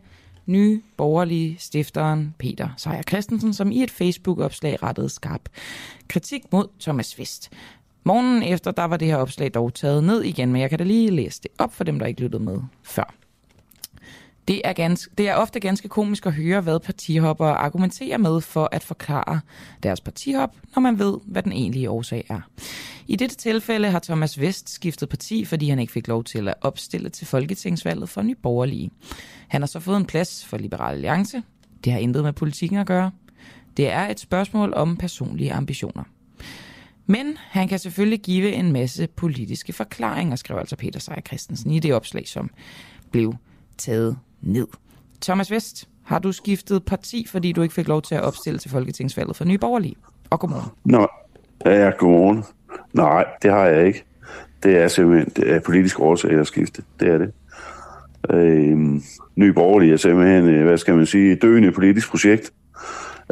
[0.46, 5.48] nye borgerlige stifteren Peter Sejer Christensen, som i et Facebook-opslag rettede skarp
[6.08, 7.50] kritik mod Thomas Vest.
[8.04, 10.84] Morgen efter, der var det her opslag dog taget ned igen, men jeg kan da
[10.84, 13.14] lige læse det op for dem, der ikke lyttede med før.
[14.48, 18.68] Det er, ganske, det er ofte ganske komisk at høre, hvad partihopper argumenterer med for
[18.72, 19.40] at forklare
[19.82, 22.40] deres partihop, når man ved, hvad den egentlige årsag er.
[23.06, 26.54] I dette tilfælde har Thomas Vest skiftet parti, fordi han ikke fik lov til at
[26.60, 28.90] opstille til folketingsvalget for Nye Borgerlige.
[29.48, 31.42] Han har så fået en plads for Liberal Alliance.
[31.84, 33.10] Det har intet med politikken at gøre.
[33.76, 36.04] Det er et spørgsmål om personlige ambitioner.
[37.06, 41.78] Men han kan selvfølgelig give en masse politiske forklaringer, skrev altså Peter Seier Christensen i
[41.78, 42.50] det opslag, som
[43.10, 43.34] blev
[43.78, 44.66] taget ned.
[45.22, 48.70] Thomas Vest, har du skiftet parti, fordi du ikke fik lov til at opstille til
[48.70, 49.96] Folketingsvalget for Nye Borgerlige?
[50.30, 50.70] Og godmorgen.
[50.84, 51.08] Nå,
[51.66, 52.44] ja, godmorgen.
[52.92, 54.04] Nej, det har jeg ikke.
[54.62, 56.82] Det er simpelthen det er politisk årsag at skifte.
[57.00, 57.32] Det er det.
[58.30, 59.00] Øh,
[59.36, 62.52] Nye Borgerlige er simpelthen, øh, hvad skal man sige, et døende politisk projekt.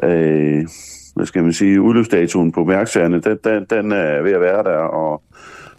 [0.03, 0.67] Øh,
[1.15, 4.77] hvad skal man sige, udløbsdatoen på mærksagerne, den, den, den er ved at være der,
[4.77, 5.23] og,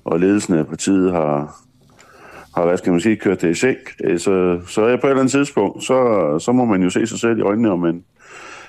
[0.04, 1.56] og ledelsen af partiet har,
[2.56, 3.94] har, hvad skal man sige, kørt det i sænk.
[4.04, 7.08] Øh, Så, så er på et eller andet tidspunkt, så, så må man jo se
[7.08, 8.04] sig selv i øjnene, om man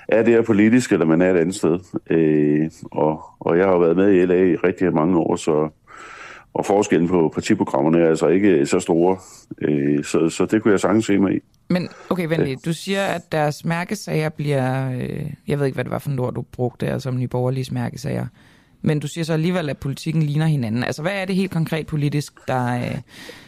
[0.08, 1.78] er det her politisk, eller man er et andet sted.
[2.10, 5.70] Øh, og, og jeg har jo været med i LA i rigtig mange år, så
[6.54, 9.18] og forskellen på partiprogrammerne er altså ikke så store.
[9.62, 11.38] Øh, så, så det kunne jeg sagtens se mig i.
[11.68, 12.56] Men okay, vent lige.
[12.64, 14.90] Du siger, at deres mærkesager bliver...
[14.92, 17.28] Øh, jeg ved ikke, hvad det var for en ord, du brugte, altså om Nye
[17.28, 18.26] Borgerliges mærkesager.
[18.84, 20.84] Men du siger så alligevel, at politikken ligner hinanden.
[20.84, 22.98] Altså, hvad er det helt konkret politisk, der øh,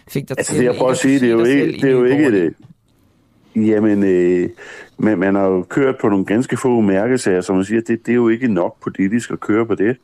[0.09, 0.61] fik dig Altså til...
[0.61, 2.55] det, jeg prøver at sige, det er jo ikke, det er jo ikke det.
[3.57, 4.49] Jamen, øh,
[4.99, 8.13] men man har jo kørt på nogle ganske få mærkesager, som man siger, det, det
[8.13, 9.97] er jo ikke nok politisk at køre på det.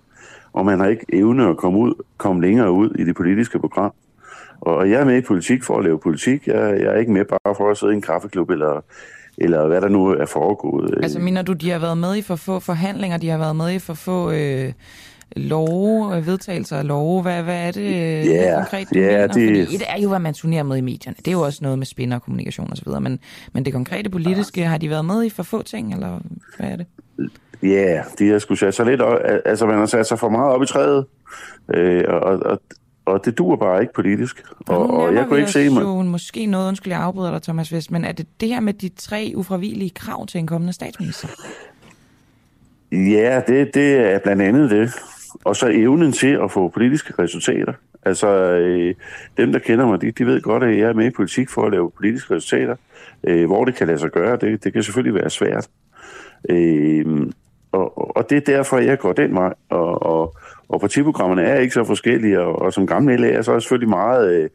[0.53, 3.93] Og man har ikke evne at komme, ud, komme længere ud i det politiske program.
[4.61, 6.47] Og jeg er med i politik for at lave politik.
[6.47, 8.85] Jeg, jeg er ikke med bare for at sidde i en kaffeklub, eller,
[9.39, 10.95] eller hvad der nu er foregået.
[11.03, 13.73] Altså, mener du, de har været med i for få forhandlinger, de har været med
[13.73, 14.73] i for få øh,
[15.37, 17.23] love, øh, vedtagelser af love?
[17.23, 17.93] Hvad, hvad er det øh,
[18.27, 19.27] Ja, helt konkret, ja, mener?
[19.27, 19.33] det-
[19.67, 21.17] Fordi et er jo, hvad man turnerer med i medierne.
[21.19, 22.89] Det er jo også noget med spin og kommunikation osv.
[23.01, 23.19] Men,
[23.53, 26.19] men det konkrete politiske, har de været med i for få ting, eller
[26.59, 26.87] hvad er det?
[27.63, 30.29] Ja, yeah, de har sgu sat sig lidt op, altså man har sat sig for
[30.29, 31.05] meget op i træet,
[31.75, 32.61] øh, og, og,
[33.05, 34.43] og det duer bare ikke politisk.
[34.67, 35.83] Og, og jeg kunne ikke se mig.
[35.83, 38.73] jo måske noget, undskyld, jeg afbryder dig, Thomas Vest, men er det det her med
[38.73, 41.29] de tre ufravigelige krav til en kommende statsminister?
[42.93, 44.93] Ja, det, det er blandt andet det.
[45.45, 47.73] Og så evnen til at få politiske resultater.
[48.03, 48.95] Altså, øh,
[49.37, 51.63] dem der kender mig, de, de ved godt, at jeg er med i politik for
[51.63, 52.77] at lave politiske resultater.
[53.25, 55.69] Øh, hvor det kan lade sig gøre, det, det kan selvfølgelig være svært.
[56.49, 57.07] Øh,
[57.73, 59.55] og, og det er derfor, jeg går den vej.
[59.71, 60.37] Og, og,
[60.69, 63.89] og partiprogrammerne er ikke så forskellige, og, og som gammel LA, så er jeg selvfølgelig
[63.89, 64.35] meget...
[64.35, 64.49] Øh,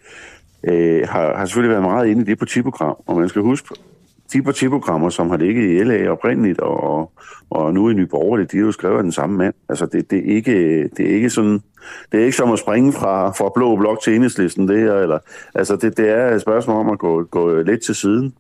[0.64, 2.96] øh, har, har selvfølgelig været meget inde i det partiprogram.
[3.08, 3.76] Og man skal huske,
[4.34, 7.12] de partiprogrammer, som har ligget i LA oprindeligt, og, og,
[7.50, 9.54] og nu i Nye Borgerlige, de er jo skrevet af den samme mand.
[9.70, 11.62] Altså, det, det, er ikke, det er ikke sådan...
[12.12, 15.20] Det er ikke som at springe fra, fra blå blok til enhedslisten, det her, eller...
[15.56, 18.34] Altså, det, det er et spørgsmål om at gå, gå lidt til siden.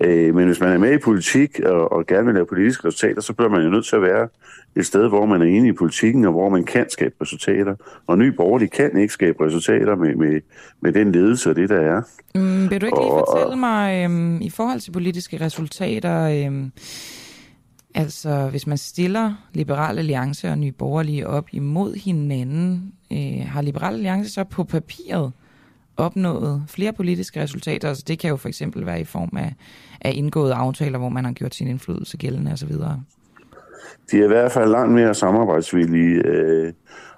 [0.00, 3.20] Øh, men hvis man er med i politik og, og gerne vil lave politiske resultater,
[3.20, 4.28] så bliver man jo nødt til at være
[4.76, 7.74] et sted, hvor man er enig i politikken, og hvor man kan skabe resultater.
[8.06, 10.40] Og Ny Borgerlig kan ikke skabe resultater med, med,
[10.80, 12.02] med den ledelse og det, der er.
[12.34, 16.72] Mm, vil du ikke lige fortælle mig, øhm, i forhold til politiske resultater, øhm,
[17.94, 23.94] altså hvis man stiller Liberal Alliance og Nye Borgerlige op imod hinanden, øh, har Liberal
[23.94, 25.32] Alliance så på papiret
[25.96, 27.88] opnået flere politiske resultater?
[27.88, 29.54] Altså det kan jo for eksempel være i form af,
[30.00, 32.72] af indgåede aftaler, hvor man har gjort sin indflydelse gældende osv.
[34.12, 36.72] De er i hvert fald langt mere samarbejdsvillige, øh,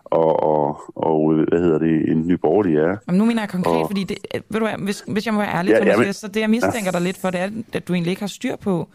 [0.05, 2.97] og, og, og hvad hedder det, en ny borgerlig er.
[3.07, 4.19] Jamen, nu mener jeg konkret, og, fordi det,
[4.49, 6.41] ved du hvad, hvis, hvis jeg må være ærlig, ja, Thomas, ja, men, så det
[6.41, 6.91] jeg mistænker ja.
[6.91, 8.89] dig lidt for, det er, at du egentlig ikke har styr på,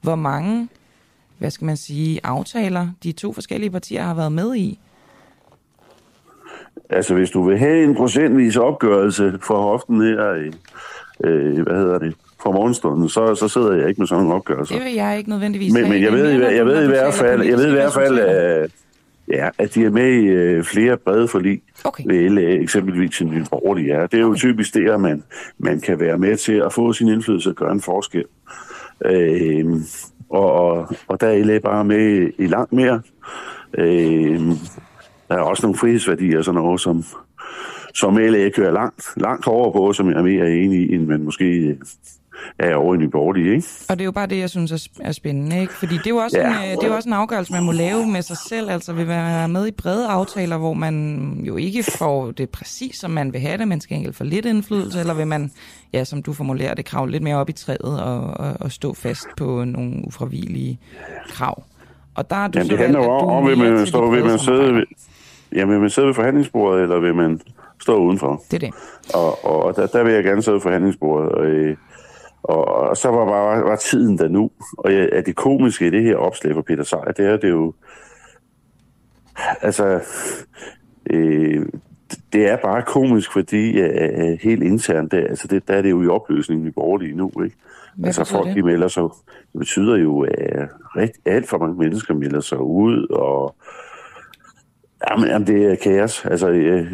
[0.00, 0.68] hvor mange,
[1.38, 4.80] hvad skal man sige, aftaler de to forskellige partier har været med i.
[6.90, 10.50] Altså, hvis du vil have en procentvis opgørelse for hoften her,
[11.24, 14.74] øh, hvad hedder det, for morgenstunden, så, så sidder jeg ikke med sådan en opgørelse.
[14.74, 17.42] Det vil jeg ikke nødvendigvis Men, men jeg, ved, jeg, jeg, ved i hvert fald,
[17.42, 18.70] jeg ved i hvert fald, at,
[19.28, 22.04] ja, at de er med i øh, flere brede forlig okay.
[22.06, 24.06] ved LA, eksempelvis en den borgerlige er.
[24.06, 24.38] Det er jo okay.
[24.38, 25.22] typisk det, at man,
[25.58, 28.24] man kan være med til at få sin indflydelse og gøre en forskel.
[29.04, 29.66] Øh,
[30.30, 33.00] og, og, og der er LA bare med i langt mere.
[33.78, 34.40] Øh,
[35.28, 37.04] der er også nogle frihedsværdier sådan noget, som,
[37.94, 41.22] som LA kører langt, langt over på, som jeg er mere enig i, end man
[41.22, 41.76] måske
[42.58, 43.66] er over i Nye ikke?
[43.88, 45.72] Og det er jo bare det, jeg synes er spændende, ikke?
[45.72, 46.48] Fordi det er, jo også ja.
[46.48, 48.92] en, øh, det er jo også en afgørelse, man må lave med sig selv, altså
[48.92, 53.32] vil være med i brede aftaler, hvor man jo ikke får det præcis, som man
[53.32, 55.50] vil have det, man skal enkelt få lidt indflydelse, eller vil man,
[55.92, 58.94] ja, som du formulerer det, kravle lidt mere op i træet og, og, og stå
[58.94, 60.78] fast på nogle ufravigelige
[61.28, 61.62] krav.
[62.14, 64.38] Og der er du Jamen, det handler jo om, om vil man, stå, vil man
[64.38, 64.82] sidde ved,
[65.52, 67.40] jamen, vil man sidde ved forhandlingsbordet, eller vil man
[67.82, 68.42] stå udenfor?
[68.50, 68.74] Det er det.
[69.14, 71.76] Og, og, og der, der vil jeg gerne sidde ved forhandlingsbordet, og, øh,
[72.46, 74.50] og, og så var bare var tiden der nu.
[74.78, 77.50] Og ja, at det komiske i det her opslag for Peter Sejer, det er det
[77.50, 77.74] jo...
[79.62, 80.00] Altså,
[81.10, 81.66] øh,
[82.32, 86.02] det er bare komisk, fordi uh, helt internt, det, altså det, der er det jo
[86.02, 87.56] i opløsningen i borgerlige nu, ikke?
[87.96, 89.02] Hvad altså folk, de melder sig,
[89.52, 93.54] det betyder jo, at rigtig, alt for mange mennesker melder sig ud, og
[95.10, 96.24] jamen, jamen det er kaos.
[96.24, 96.86] Altså, jeg,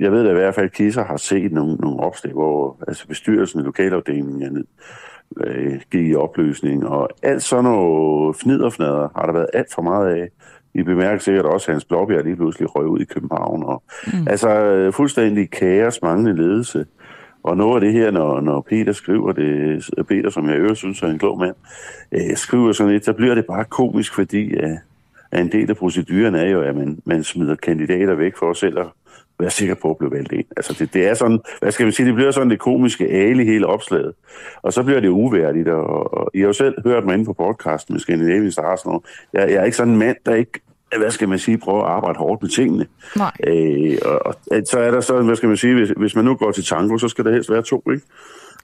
[0.00, 3.08] jeg ved da i hvert fald, at Kisser har set nogle, nogle opslag, hvor altså
[3.08, 4.66] bestyrelsen i lokalafdelingen
[5.44, 10.16] øh, gik i opløsning, og alt sådan noget fniderfnader har der været alt for meget
[10.16, 10.28] af.
[10.74, 13.62] I bemærker sikkert også, at Hans Blåbjerg lige pludselig røg ud i København.
[13.62, 14.28] Og, mm.
[14.28, 16.86] Altså fuldstændig kaos, manglende ledelse.
[17.42, 21.02] Og noget af det her, når, når Peter skriver det, Peter, som jeg øvrigt synes
[21.02, 21.54] er en klog mand,
[22.12, 24.76] øh, skriver sådan lidt, så bliver det bare komisk, fordi øh,
[25.40, 28.86] en del af proceduren er jo, at man, man smider kandidater væk for selv at
[29.40, 30.44] være sikker på at blive valgt ind.
[30.56, 33.44] Altså det, det er sådan, hvad skal vi sige, det bliver sådan det komiske ale
[33.44, 34.12] hele opslaget.
[34.62, 37.32] Og så bliver det uværdigt, og, og I har jo selv hørt mig inde på
[37.32, 39.02] podcasten med Scandinavian Stars nu.
[39.32, 40.60] Jeg, jeg er ikke sådan en mand, der ikke
[40.98, 42.86] hvad skal man sige, prøver at arbejde hårdt med tingene.
[43.16, 43.32] Nej.
[43.46, 44.34] Øh, og, og,
[44.66, 46.98] så er der sådan, hvad skal man sige, hvis, hvis man nu går til tango,
[46.98, 48.06] så skal der helst være to, ikke?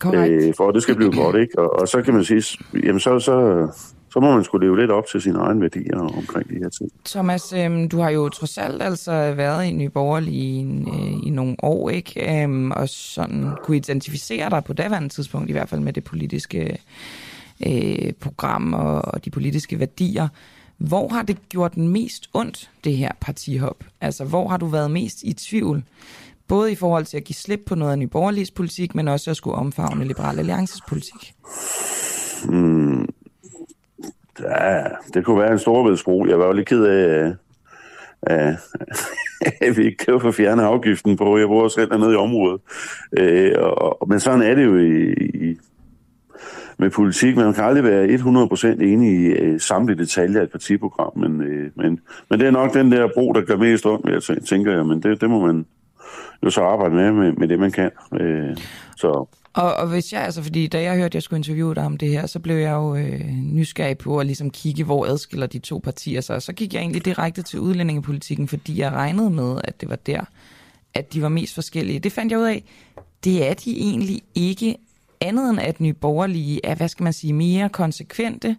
[0.04, 1.58] Øh, for at det skal blive godt, ikke?
[1.58, 3.66] Og, og så kan man sige, jamen så, så,
[4.12, 6.90] så må man skulle leve lidt op til sine egne værdier omkring de her ting.
[7.04, 11.30] Thomas, øhm, du har jo trods alt altså været i Nye Borgerlige i, øh, i
[11.30, 12.42] nogle år, ikke?
[12.42, 16.78] Øhm, og sådan kunne identificere dig på daværende tidspunkt, i hvert fald med det politiske
[17.66, 20.28] øh, program og, og de politiske værdier.
[20.78, 23.84] Hvor har det gjort mest ondt, det her partihop?
[24.00, 25.82] Altså, hvor har du været mest i tvivl?
[26.48, 28.08] Både i forhold til at give slip på noget af Nye
[28.54, 31.34] politik, men også at skulle omfavne Liberal Alliances politik.
[32.48, 33.08] Mm,
[34.42, 34.84] Ja,
[35.14, 36.26] det kunne være en storvedsbro.
[36.28, 37.32] Jeg var jo lidt ked af,
[38.22, 38.56] at,
[39.66, 41.38] at vi ikke kan få fjernet afgiften på.
[41.38, 42.60] Jeg bor selv dernede i området.
[43.18, 45.58] Øh, og, men sådan er det jo i, i,
[46.78, 47.36] med politik.
[47.36, 51.70] Man kan aldrig være 100% enig i øh, samtlige detaljer af et partiprogram, men, øh,
[51.74, 52.00] men,
[52.30, 54.86] men det er nok den der bro, der gør mest ondt, jeg tænker jeg.
[54.86, 55.66] Men det, det må man
[56.42, 57.90] jo så arbejde med, med, med det, man kan.
[58.20, 58.56] Øh,
[58.96, 61.84] så og, og hvis jeg, altså fordi da jeg hørte, at jeg skulle interviewe dig
[61.84, 65.46] om det her, så blev jeg jo øh, nysgerrig på at ligesom kigge, hvor adskiller
[65.46, 66.42] de to partier sig.
[66.42, 70.24] Så gik jeg egentlig direkte til udlændingepolitikken, fordi jeg regnede med, at det var der,
[70.94, 71.98] at de var mest forskellige.
[71.98, 72.64] Det fandt jeg ud af,
[73.24, 74.76] det er de egentlig ikke
[75.20, 78.56] andet end at nye borgerlige er, hvad skal man sige, mere konsekvente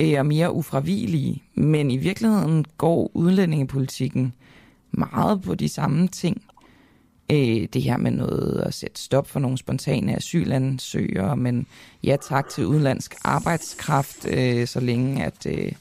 [0.00, 1.42] øh, og mere ufravigelige.
[1.54, 4.32] Men i virkeligheden går udlændingepolitikken
[4.90, 6.42] meget på de samme ting
[7.32, 11.66] øh, det her med noget at sætte stop for nogle spontane asylansøgere, men
[12.04, 15.72] ja tak til udenlandsk arbejdskraft, øh, så længe at, øh,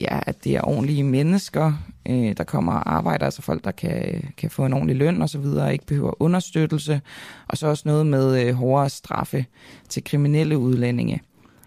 [0.00, 1.72] ja, at det er ordentlige mennesker,
[2.08, 5.28] øh, der kommer og arbejder, altså folk, der kan, kan få en ordentlig løn og
[5.28, 7.00] så videre, og ikke behøver understøttelse,
[7.48, 9.44] og så også noget med øh, hårdere straffe
[9.88, 11.20] til kriminelle udlændinge.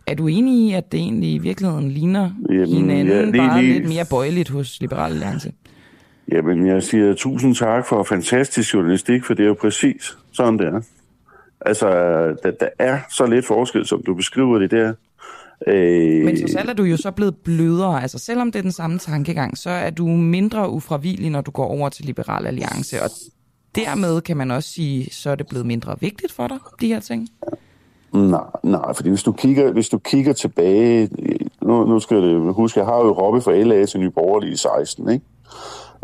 [0.07, 3.61] Er du enig i, at det egentlig i virkeligheden ligner Jamen, hinanden, ja, lige- bare
[3.63, 5.51] lige- lidt mere bøjeligt hos Liberal Alliance?
[6.31, 10.67] Jamen, jeg siger tusind tak for fantastisk journalistik, for det er jo præcis sådan, det
[10.67, 10.81] er.
[11.61, 11.87] Altså,
[12.43, 14.93] der, der er så lidt forskel, som du beskriver det der.
[15.67, 18.01] Øh, Men så er du jo så blevet blødere.
[18.01, 21.65] Altså selvom det er den samme tankegang, så er du mindre ufravigelig, når du går
[21.65, 23.03] over til Liberal Alliance.
[23.03, 23.09] Og
[23.75, 26.99] dermed kan man også sige, så er det blevet mindre vigtigt for dig, de her
[26.99, 27.27] ting.
[28.13, 31.09] Nej, nej, fordi hvis du kigger, hvis du kigger tilbage,
[31.61, 34.55] nu, nu skal jeg huske, jeg har jo råbet fra LA til Nye Borgerlige i
[34.55, 35.25] 16, ikke?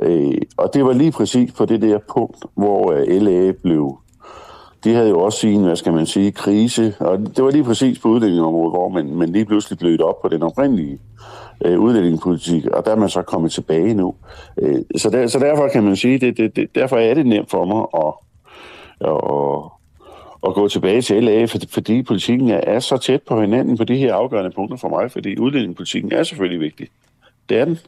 [0.01, 3.97] Øh, og det var lige præcis på det der punkt, hvor øh, LA blev,
[4.83, 7.99] de havde jo også sin, hvad skal man sige, krise, og det var lige præcis
[7.99, 10.99] på udlændingområdet, hvor man, man lige pludselig blødte op på den oprindelige
[11.65, 14.15] øh, udlændingepolitik, og der er man så kommet tilbage nu.
[14.57, 17.49] Øh, så, der, så derfor kan man sige, det, det, det, derfor er det nemt
[17.49, 18.13] for mig at,
[19.01, 19.71] at,
[20.49, 23.83] at gå tilbage til LA, for, fordi politikken er, er så tæt på hinanden på
[23.83, 26.87] de her afgørende punkter for mig, fordi udlændingepolitikken er selvfølgelig vigtig.
[27.49, 27.79] Det er den.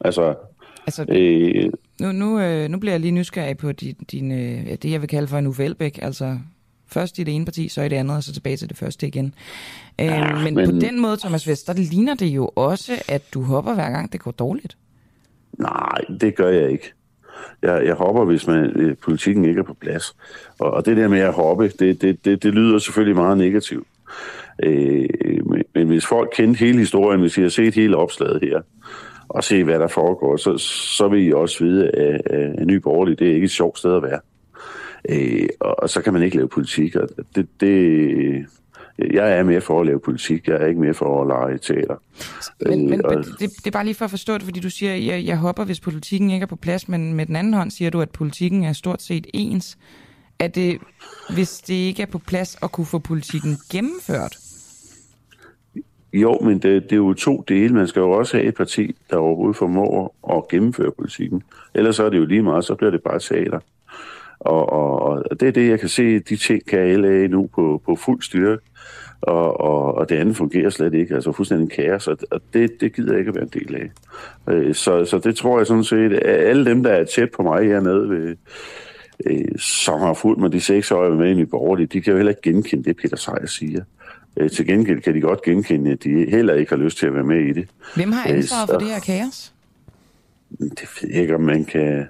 [0.00, 0.34] Altså,
[0.88, 4.90] Altså, øh, nu, nu, øh, nu bliver jeg lige nysgerrig på din, din, øh, det,
[4.90, 5.98] jeg vil kalde for en uvelbæk.
[6.02, 6.38] Altså
[6.86, 9.06] først i det ene parti, så i det andet, og så tilbage til det første
[9.06, 9.34] igen.
[10.00, 13.22] Øh, ja, men, men på den måde, Thomas Vest, der ligner det jo også, at
[13.34, 14.76] du hopper hver gang, det går dårligt.
[15.58, 16.92] Nej, det gør jeg ikke.
[17.62, 20.16] Jeg, jeg hopper, hvis man, øh, politikken ikke er på plads.
[20.58, 23.86] Og, og det der med at hoppe, det, det, det, det lyder selvfølgelig meget negativt.
[24.62, 25.08] Øh,
[25.46, 28.60] men, men hvis folk kendte hele historien, hvis I har set hele opslaget her,
[29.28, 30.56] og se, hvad der foregår, så,
[30.96, 33.96] så vil I også vide, at, at Ny Borgerlig, det er ikke et sjovt sted
[33.96, 34.20] at være.
[35.08, 36.96] Øh, og, og så kan man ikke lave politik.
[36.96, 38.46] Og det, det,
[39.12, 41.94] jeg er med for at lave politik, jeg er ikke med for at lege teater.
[42.60, 44.70] Men, men Øh, og- det, det er bare lige for at forstå det, fordi du
[44.70, 47.70] siger, jeg, jeg hopper, hvis politikken ikke er på plads, men med den anden hånd
[47.70, 49.78] siger du, at politikken er stort set ens.
[50.38, 50.78] Er det,
[51.34, 54.36] hvis det ikke er på plads, at kunne få politikken gennemført?
[56.12, 57.74] Jo, men det, det er jo to dele.
[57.74, 61.42] Man skal jo også have et parti, der overhovedet formår at gennemføre politikken.
[61.74, 63.60] Ellers så er det jo lige meget, så bliver det bare teater.
[64.40, 67.82] Og, og, og det er det, jeg kan se, de ting kan LA nu på,
[67.86, 68.62] på fuld styrke.
[69.20, 71.14] Og, og, og det andet fungerer slet ikke.
[71.14, 73.90] Altså fuldstændig kaos, og, og det, det gider jeg ikke at være en del af.
[74.54, 77.42] Øh, Så, så det tror jeg sådan set, at alle dem, der er tæt på
[77.42, 78.36] mig hernede, ved,
[79.26, 82.10] øh, som har fulgt mig de seks år jeg med i Nye Borgerlige, de kan
[82.10, 83.84] jo heller ikke genkende det, Peter Sejer siger.
[84.40, 87.14] Øh, Til gengæld kan de godt genkende, at de heller ikke har lyst til at
[87.14, 87.68] være med i det.
[87.96, 89.52] Hvem har Øh, ansvaret for det her kaos?
[90.60, 92.04] Det ved jeg ikke, om man kan...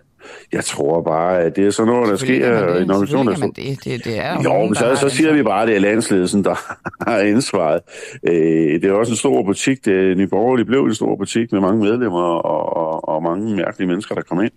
[0.53, 2.35] Jeg tror bare, at det er sådan noget, der sker
[2.77, 3.85] i en organisation, det.
[3.85, 6.55] Det, det er jo, men så, så siger vi bare, at det er landsledelsen, der
[7.11, 7.81] har ansvaret.
[8.29, 8.35] Øh,
[8.81, 9.85] det er også en stor butik.
[9.85, 13.89] Det, Nye Borgerlige blev en stor butik med mange medlemmer og, og, og mange mærkelige
[13.89, 14.53] mennesker, der kom ind.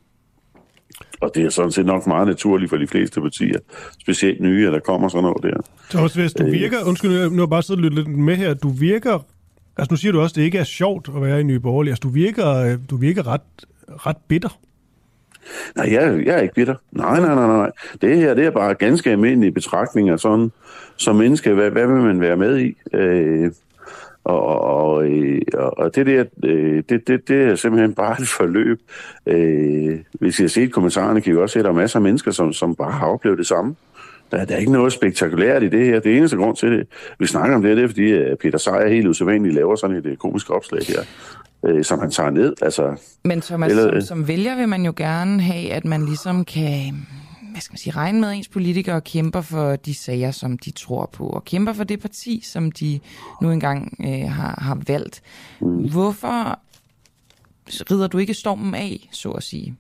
[1.22, 3.60] Og det er sådan set nok meget naturligt for de fleste partier.
[4.02, 5.62] Specielt nye, at der kommer sådan noget der.
[5.90, 6.52] Thomas Vest, du Øh.
[6.52, 9.26] virker, undskyld, nu har bare siddet lidt med her, du virker,
[9.78, 11.92] altså nu siger du også, at det ikke er sjovt at være i Nye Borgerlige,
[11.92, 13.42] altså du virker, øh, du virker ret,
[13.88, 14.60] ret bitter.
[15.76, 16.76] Nej, jeg, jeg er ikke bitter.
[16.92, 17.72] Nej, nej, nej, nej.
[18.02, 20.52] Det her, det er bare ganske almindelige betragtninger sådan,
[20.98, 21.54] som menneske.
[21.54, 22.76] Hvad, hvad vil man være med i?
[22.94, 23.52] Øh,
[24.24, 28.28] og, og, øh, og, og det der, øh, det, det, det er simpelthen bare et
[28.28, 28.80] forløb.
[29.26, 32.04] Øh, hvis I har set kommentarerne, kan I også se, at der er masser af
[32.04, 33.76] mennesker, som, som bare har oplevet det samme.
[34.32, 36.00] Der, der er ikke noget spektakulært i det her.
[36.00, 36.88] Det eneste grund til det,
[37.20, 40.20] vi snakker om det, det er, fordi øh, Peter Sejer helt usædvanligt laver sådan et
[40.20, 41.00] komisk opslag her,
[41.66, 42.54] øh, som han tager ned.
[42.62, 46.46] Altså, Men Thomas, Eller- som, som vælger vil man jo gerne have, at man ligesom
[46.46, 46.94] kan
[47.52, 50.72] hvad skal man sige, regne med at ens politikere kæmper for de sager, som de
[50.72, 53.00] tror på, og kæmper for det parti, som de
[53.42, 55.22] nu engang øh, har, har valgt.
[55.92, 56.60] Hvorfor
[57.92, 59.76] rider du ikke stormen af, så at sige?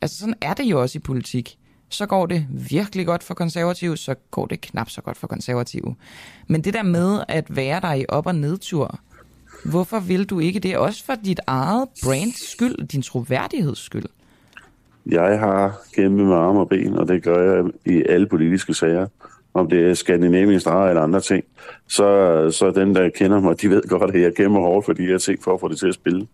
[0.00, 1.56] Altså sådan er det jo også i politik.
[1.88, 5.94] Så går det virkelig godt for konservative, så går det knap så godt for konservative.
[6.48, 9.00] Men det der med at være der i op- og nedtur,
[9.64, 10.76] hvorfor vil du ikke det?
[10.76, 14.06] Også for dit eget brands skyld, din troværdigheds skyld.
[15.06, 19.06] Jeg har kæmpet med arme og ben, og det gør jeg i alle politiske sager.
[19.54, 21.44] Om det er Skandinaviens Star eller andre ting,
[21.88, 25.06] så, så den, der kender mig, de ved godt, at jeg kæmper hårdt for de
[25.06, 26.26] her ting, for at få det til at spille.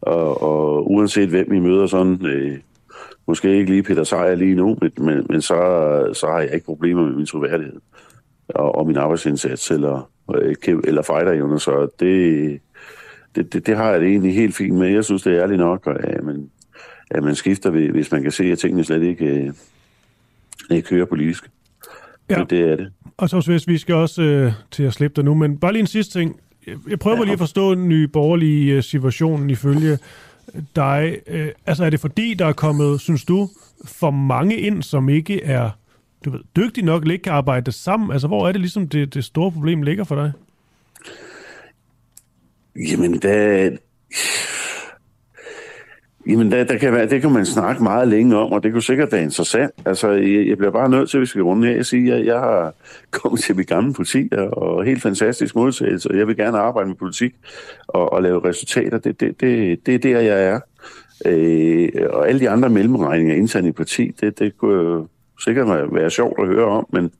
[0.00, 2.58] Og, og uanset hvem I møder sådan, øh,
[3.26, 5.56] måske ikke lige Peter Sejer lige nu, men, men, men så,
[6.12, 7.80] så har jeg ikke problemer med min troværdighed
[8.48, 10.54] og, og min arbejdsindsats eller, øh,
[10.84, 12.60] eller fighter så det,
[13.34, 14.88] det, det, det har jeg det egentlig helt fint med.
[14.88, 16.50] Jeg synes, det er ærligt nok, og, ja, men
[17.10, 19.52] at man skifter, hvis man kan se, at tingene slet ikke, øh,
[20.70, 21.50] ikke kører politisk.
[22.30, 22.34] Ja.
[22.34, 22.92] Det, det er det.
[23.16, 25.80] Og så hvis vi skal også øh, til at slippe dig nu, men bare lige
[25.80, 26.40] en sidste ting.
[26.88, 27.22] jeg prøver ja.
[27.22, 29.98] lige at forstå den nye borgerlige øh, situationen ifølge
[30.76, 31.18] dig.
[31.26, 33.48] Øh, altså er det fordi, der er kommet, synes du,
[33.84, 35.70] for mange ind, som ikke er
[36.24, 38.12] du ved, dygtige nok, eller ikke kan arbejde sammen?
[38.12, 40.32] Altså hvor er det ligesom det, det store problem ligger for dig?
[42.76, 43.70] Jamen, der,
[46.26, 48.82] Jamen, der, der kan være, det kan man snakke meget længe om, og det kunne
[48.82, 49.72] sikkert være interessant.
[49.84, 52.26] Altså, jeg, jeg bliver bare nødt til, at vi skal runde her, at sige, at
[52.26, 52.74] jeg har
[53.20, 56.96] kommet til mit gamle politi, og helt fantastisk modtagelse, og jeg vil gerne arbejde med
[56.96, 57.34] politik
[57.88, 58.98] og, og lave resultater.
[58.98, 60.60] Det, det, det, det er der, jeg er.
[61.26, 65.06] Øh, og alle de andre mellemregninger internt i parti, det, det kunne
[65.44, 67.12] sikkert være sjovt at høre om, men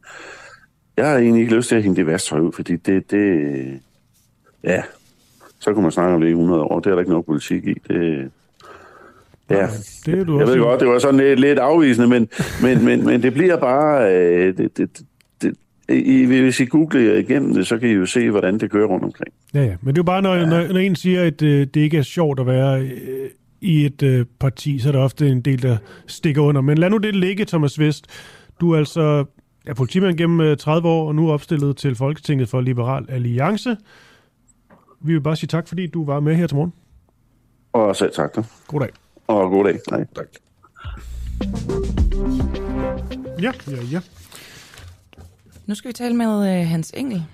[0.96, 3.80] jeg har egentlig ikke lyst til at hænge det værste ud, fordi det, det,
[4.64, 4.82] ja,
[5.58, 6.80] så kunne man snakke om det i 100 år.
[6.80, 7.74] Det er der ikke noget politik i.
[7.88, 8.30] Det,
[9.50, 9.66] Ja,
[10.06, 12.28] det er du jeg ved godt, det var sådan lidt, lidt afvisende, men,
[12.62, 14.14] men, men, men det bliver bare...
[14.14, 15.02] Øh, det, det,
[15.42, 15.54] det,
[15.88, 19.04] i, hvis I googler igennem det, så kan I jo se, hvordan det kører rundt
[19.04, 19.34] omkring.
[19.54, 19.76] Ja, ja.
[19.80, 20.46] Men det er jo bare, når, ja.
[20.46, 24.02] når, når en siger, at øh, det ikke er sjovt at være øh, i et
[24.02, 26.60] øh, parti, så er der ofte en del, der stikker under.
[26.60, 28.06] Men lad nu det ligge, Thomas Vest.
[28.60, 29.24] Du er altså
[29.66, 33.76] er politimand gennem øh, 30 år, og nu opstillet til Folketinget for Liberal Alliance.
[35.00, 36.72] Vi vil bare sige tak, fordi du var med her til morgen.
[37.72, 38.36] Og selv tak.
[38.36, 38.42] Da.
[38.66, 38.88] God dag.
[39.30, 39.78] Og god dag.
[39.90, 40.26] Nej, tak.
[43.42, 44.00] Ja, ja, ja.
[45.66, 47.24] Nu skal vi tale med øh, Hans Engel.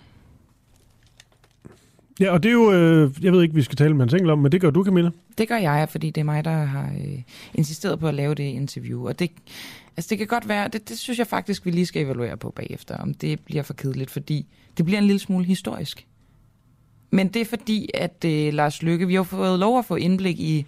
[2.20, 4.31] Ja, og det er jo, øh, jeg ved ikke, vi skal tale med Hans Engel
[4.31, 5.10] om, men det gør du, Camilla.
[5.39, 7.23] Det gør jeg, fordi det er mig, der har øh,
[7.55, 9.06] insisteret på at lave det interview.
[9.06, 9.31] Og det,
[9.97, 12.51] altså det kan godt være, det, det synes jeg faktisk, vi lige skal evaluere på
[12.51, 14.47] bagefter, om det bliver for kedeligt, fordi
[14.77, 16.06] det bliver en lille smule historisk.
[17.10, 20.40] Men det er fordi, at øh, Lars Lykke, vi har fået lov at få indblik
[20.40, 20.66] i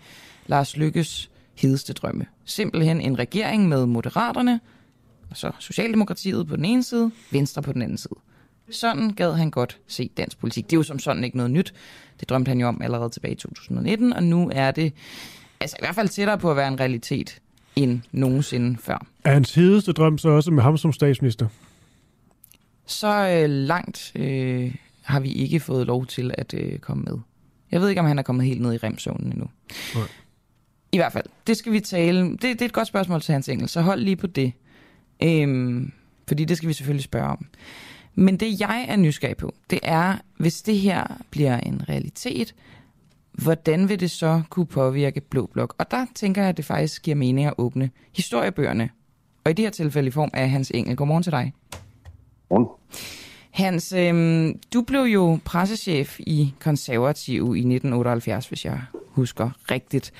[0.49, 2.27] Lars Lykkes hedeste drømme.
[2.45, 4.61] Simpelthen en regering med Moderaterne,
[5.31, 8.15] og så Socialdemokratiet på den ene side, Venstre på den anden side.
[8.71, 10.65] Sådan gad han godt se dansk politik.
[10.65, 11.75] Det er jo som sådan ikke noget nyt.
[12.21, 14.93] Det drømte han jo om allerede tilbage i 2019, og nu er det
[15.61, 17.41] altså i hvert fald tættere på at være en realitet
[17.77, 19.07] end nogensinde før.
[19.25, 21.47] Er hans hedeste drøm så også med ham som statsminister?
[22.87, 27.19] Så øh, langt øh, har vi ikke fået lov til at øh, komme med.
[27.71, 29.47] Jeg ved ikke, om han er kommet helt ned i remzonen endnu.
[29.95, 30.05] Nej.
[30.93, 32.31] I hvert fald, det skal vi tale.
[32.31, 34.53] Det, det er et godt spørgsmål til Hans Engel, så hold lige på det.
[35.23, 35.93] Øhm,
[36.29, 37.47] fordi det skal vi selvfølgelig spørge om.
[38.15, 42.55] Men det jeg er nysgerrig på, det er, hvis det her bliver en realitet,
[43.33, 45.75] hvordan vil det så kunne påvirke Blå Blok?
[45.79, 48.91] Og der tænker jeg, at det faktisk giver mening at åbne historiebøgerne.
[49.45, 50.97] Og i det her tilfælde i form af Hans Engel.
[50.97, 51.53] Godmorgen til dig.
[52.49, 52.77] Godmorgen.
[53.51, 60.13] Hans, øhm, du blev jo pressechef i Konservativ i 1978, hvis jeg husker rigtigt.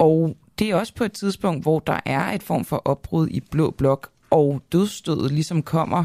[0.00, 3.40] Og det er også på et tidspunkt, hvor der er et form for opbrud i
[3.40, 6.04] Blå Blok, og dødstødet ligesom kommer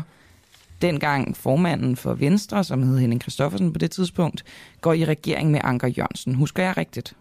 [0.81, 4.43] dengang formanden for Venstre, som hed Henning Kristoffersen på det tidspunkt,
[4.81, 6.35] går i regering med Anker Jørgensen.
[6.35, 7.13] Husker jeg rigtigt?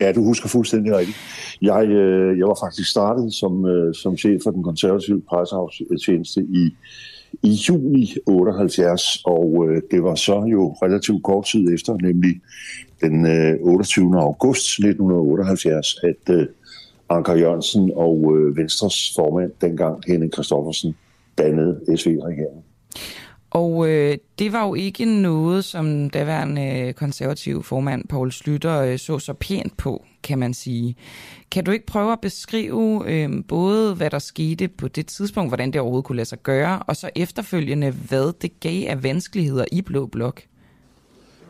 [0.00, 1.18] Ja, du husker fuldstændig rigtigt.
[1.62, 6.26] Jeg, øh, jeg var faktisk startet som, øh, som chef for den konservative presseafdeling
[6.56, 6.74] i,
[7.42, 12.40] i juni 78, og øh, det var så jo relativt kort tid efter, nemlig
[13.00, 14.20] den øh, 28.
[14.20, 16.46] august 1978, at øh,
[17.08, 20.94] Anker Jørgensen og øh, Venstres formand dengang, Henning Kristoffersen,
[21.38, 22.62] dannede SV-regeringen.
[23.50, 28.98] Og øh, det var jo ikke noget, som daværende øh, konservativ formand Paul Slytter øh,
[28.98, 30.96] så så pænt på, kan man sige.
[31.50, 35.72] Kan du ikke prøve at beskrive øh, både, hvad der skete på det tidspunkt, hvordan
[35.72, 39.82] det overhovedet kunne lade sig gøre, og så efterfølgende, hvad det gav af vanskeligheder i
[39.82, 40.42] Blå Blok?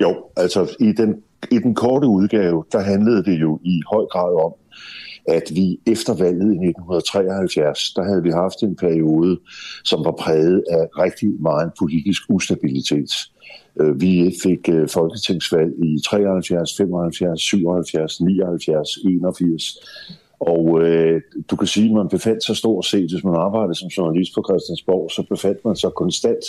[0.00, 4.44] Jo, altså i den, i den korte udgave, der handlede det jo i høj grad
[4.44, 4.54] om,
[5.28, 9.40] at vi efter valget i 1973, der havde vi haft en periode,
[9.84, 13.10] som var præget af rigtig meget politisk ustabilitet.
[13.80, 19.78] Øh, vi fik øh, folketingsvalg i 73, 75, 77, 79, 81,
[20.40, 21.20] og øh,
[21.50, 24.44] du kan sige, at man befandt sig stort set, hvis man arbejdede som journalist på
[24.48, 26.44] Christiansborg, så befandt man sig konstant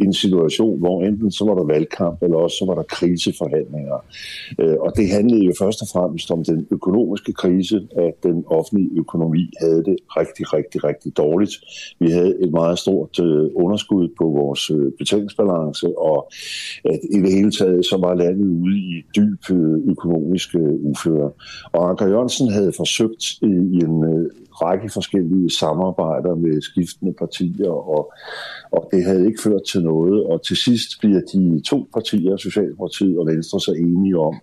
[0.00, 3.98] i en situation, hvor enten så var der valgkamp, eller også så var der kriseforhandlinger.
[4.58, 8.90] Øh, og det handlede jo først og fremmest om den økonomiske krise, at den offentlige
[8.98, 11.54] økonomi havde det rigtig, rigtig, rigtig dårligt.
[12.00, 16.30] Vi havde et meget stort øh, underskud på vores øh, betalingsbalance, og
[16.84, 21.30] at i det hele taget så var landet ude i dyb øh, økonomisk øh, uføre.
[21.72, 24.30] Og Anker Jørgensen havde forsøgt i en øh,
[24.62, 28.12] række forskellige samarbejder med skiftende partier, og,
[28.70, 30.24] og det havde ikke ført til noget.
[30.24, 34.34] Og til sidst bliver de to partier, Socialdemokratiet og Venstre, så enige om,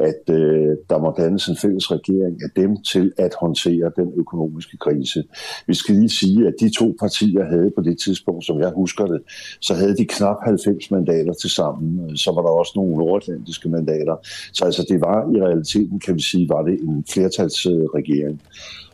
[0.00, 4.76] at øh, der må dannes en fælles regering af dem til at håndtere den økonomiske
[4.76, 5.24] krise.
[5.66, 9.06] Vi skal lige sige, at de to partier havde på det tidspunkt, som jeg husker
[9.06, 9.20] det,
[9.60, 12.16] så havde de knap 90 mandater til sammen.
[12.16, 14.16] Så var der også nogle nordatlantiske mandater.
[14.52, 18.42] Så altså, det var i realiteten, kan vi sige, var det en flertalsregering.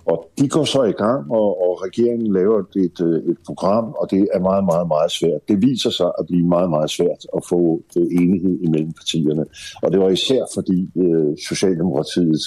[0.06, 4.10] Og de går så i gang, og, og regeringen laver et, øh, et program, og
[4.10, 5.40] det er meget, meget, meget svært.
[5.48, 9.44] Det viser sig at blive meget, meget svært at få enighed imellem partierne.
[9.82, 12.42] Og det var især fordi øh, Socialdemokratiet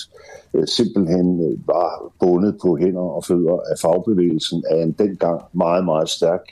[0.53, 5.85] øh, simpelthen øh, var bundet på hænder og fødder af fagbevægelsen af en dengang meget,
[5.85, 6.43] meget stærk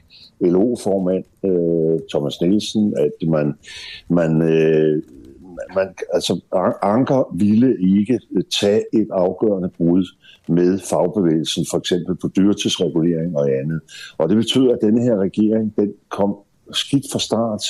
[0.41, 3.53] LO-formand, øh, Thomas Nielsen, at man,
[4.09, 5.03] man øh,
[5.75, 6.39] man, altså
[6.81, 10.05] Anker ville ikke øh, tage et afgørende brud
[10.49, 13.81] med fagbevægelsen, for eksempel på dyrtidsregulering og andet.
[14.17, 16.35] Og det betyder, at denne her regering, den kom
[16.73, 17.63] skidt fra start,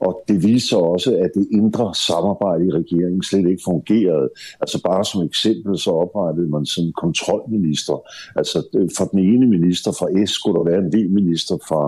[0.00, 4.28] og det viser også, at det indre samarbejde i regeringen slet ikke fungerede.
[4.60, 7.96] Altså bare som eksempel, så oprettede man sådan kontrolminister.
[8.36, 8.58] Altså
[8.96, 11.82] for den ene minister fra S skulle der være en V-minister, fra,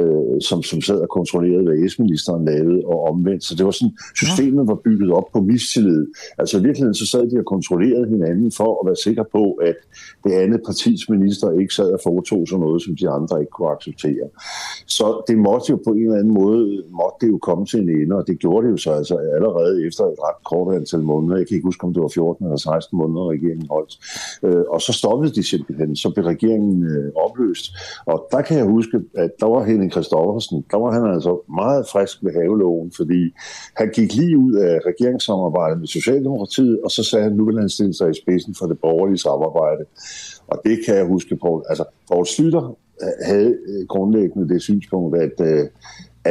[0.00, 3.44] øh, som, som sad og kontrollerede, hvad S-ministeren lavede, og omvendt.
[3.44, 6.06] Så det var sådan, systemet var bygget op på mistillid.
[6.38, 9.76] Altså i virkeligheden så sad de og kontrollerede hinanden for at være sikker på, at
[10.24, 13.70] det andet partis minister ikke sad og foretog sig noget, som de andre ikke kunne
[13.76, 14.26] acceptere.
[14.86, 17.90] Så det måtte jo på en eller anden måde, måtte det jo komme til en
[18.00, 21.36] ende, og det gjorde det jo så altså allerede efter et ret kort antal måneder.
[21.36, 23.92] Jeg kan ikke huske, om det var 14 eller 16 måneder, regeringen holdt.
[24.46, 27.64] Øh, og så stoppede de simpelthen, så blev regeringen øh, opløst.
[28.06, 31.82] Og der kan jeg huske, at der var Henning Christoffersen, der var han altså meget
[31.92, 33.20] frisk med haveloven, fordi
[33.80, 37.68] han gik lige ud af regeringssamarbejdet med Socialdemokratiet, og så sagde han, nu vil han
[37.68, 39.84] stille sig i spidsen for det borgerlige samarbejde.
[40.52, 41.64] Og det kan jeg huske på.
[41.68, 45.64] Altså, Poul Slytter øh, havde øh, grundlæggende det synspunkt, at, øh,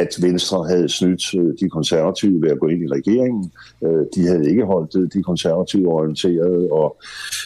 [0.02, 3.44] at Venstre havde snydt øh, de konservative ved at gå ind i regeringen.
[3.84, 6.88] Øh, de havde ikke holdt det, de konservative orienterede, og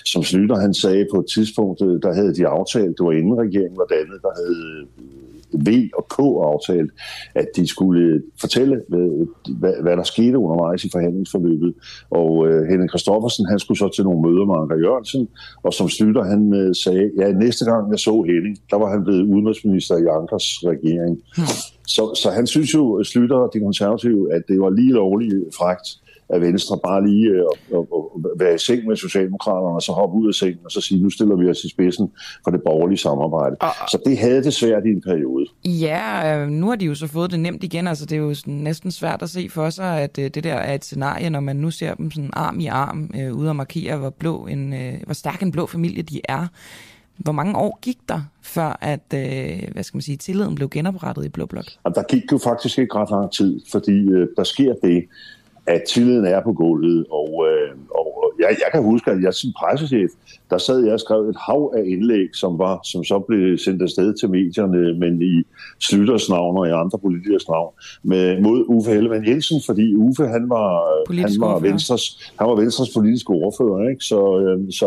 [0.05, 3.79] som Slytter han sagde på et tidspunkt, der havde de aftalt, det var inden regeringen
[3.83, 4.87] var dannet, der havde
[5.55, 5.69] V
[5.99, 6.19] og K
[6.53, 6.91] aftalt,
[7.35, 11.75] at de skulle fortælle, hvad, hvad der skete undervejs i forhandlingsforløbet.
[12.11, 15.29] Og øh, Henrik Kristoffersen, han skulle så til nogle møder med Anker Jørgensen,
[15.63, 19.05] og som slutter, han øh, sagde, ja, næste gang jeg så Henning, der var han
[19.05, 21.15] blevet udenrigsminister i Ankers regering.
[21.37, 21.72] Hmm.
[21.87, 25.87] Så, så han synes jo, Slytter og de konservative, at det var lige lovligt fragt
[26.33, 27.85] af Venstre bare lige øh, at, at,
[28.35, 31.03] at være i seng med Socialdemokraterne, og så hoppe ud af sengen, og så sige,
[31.03, 32.11] nu stiller vi os i spidsen
[32.45, 33.57] for det borgerlige samarbejde.
[33.61, 35.47] Og, så det havde det svært i en periode.
[35.65, 37.87] Ja, øh, nu har de jo så fået det nemt igen.
[37.87, 40.75] Altså, det er jo næsten svært at se for sig, at øh, det der er
[40.75, 43.97] et scenarie, når man nu ser dem sådan arm i arm, øh, ude at markere,
[43.97, 46.47] hvor, blå en, øh, hvor stærk en blå familie de er.
[47.25, 51.25] Hvor mange år gik der, før at, øh, hvad skal man sige, tilliden blev genoprettet
[51.25, 51.65] i Blå Blok?
[51.85, 55.05] Der gik jo faktisk ikke ret lang tid, fordi øh, der sker det,
[55.67, 59.51] at tilliden er på gulvet, og, øh, og jeg, jeg kan huske, at jeg som
[59.59, 60.11] pressechef,
[60.53, 63.83] der sad jeg og skrev et hav af indlæg, som var som så blev sendt
[63.83, 65.35] afsted til medierne, men i
[65.81, 67.73] Slytters navn og i andre politikers navn,
[68.03, 70.69] med, mod Uffe Hellemann Jensen, fordi Uffe, han var,
[71.27, 74.05] han var, Venstres, han var Venstres politiske ordfører, ikke?
[74.05, 74.87] Så, øh, så,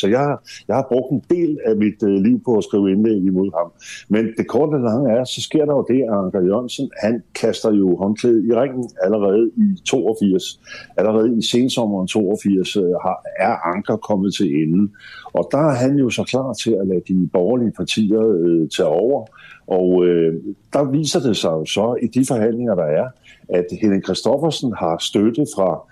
[0.00, 0.36] så jeg,
[0.68, 3.68] jeg har brugt en del af mit øh, liv på at skrive indlæg imod ham.
[4.08, 7.22] Men det korte og lange er, så sker der jo det, at Anker Jørgensen, han
[7.34, 10.60] kaster jo håndklædet i ringen allerede i 82.
[10.96, 14.90] Allerede i sensommeren 82 øh, har, er Anker kommet til enden.
[15.32, 18.88] Og der er han jo så klar til at lade de borgerlige partier øh, tage
[18.88, 19.26] over.
[19.66, 20.34] Og øh,
[20.72, 23.08] der viser det sig jo så i de forhandlinger, der er,
[23.48, 25.82] at Henrik Kristoffersen har støtte fra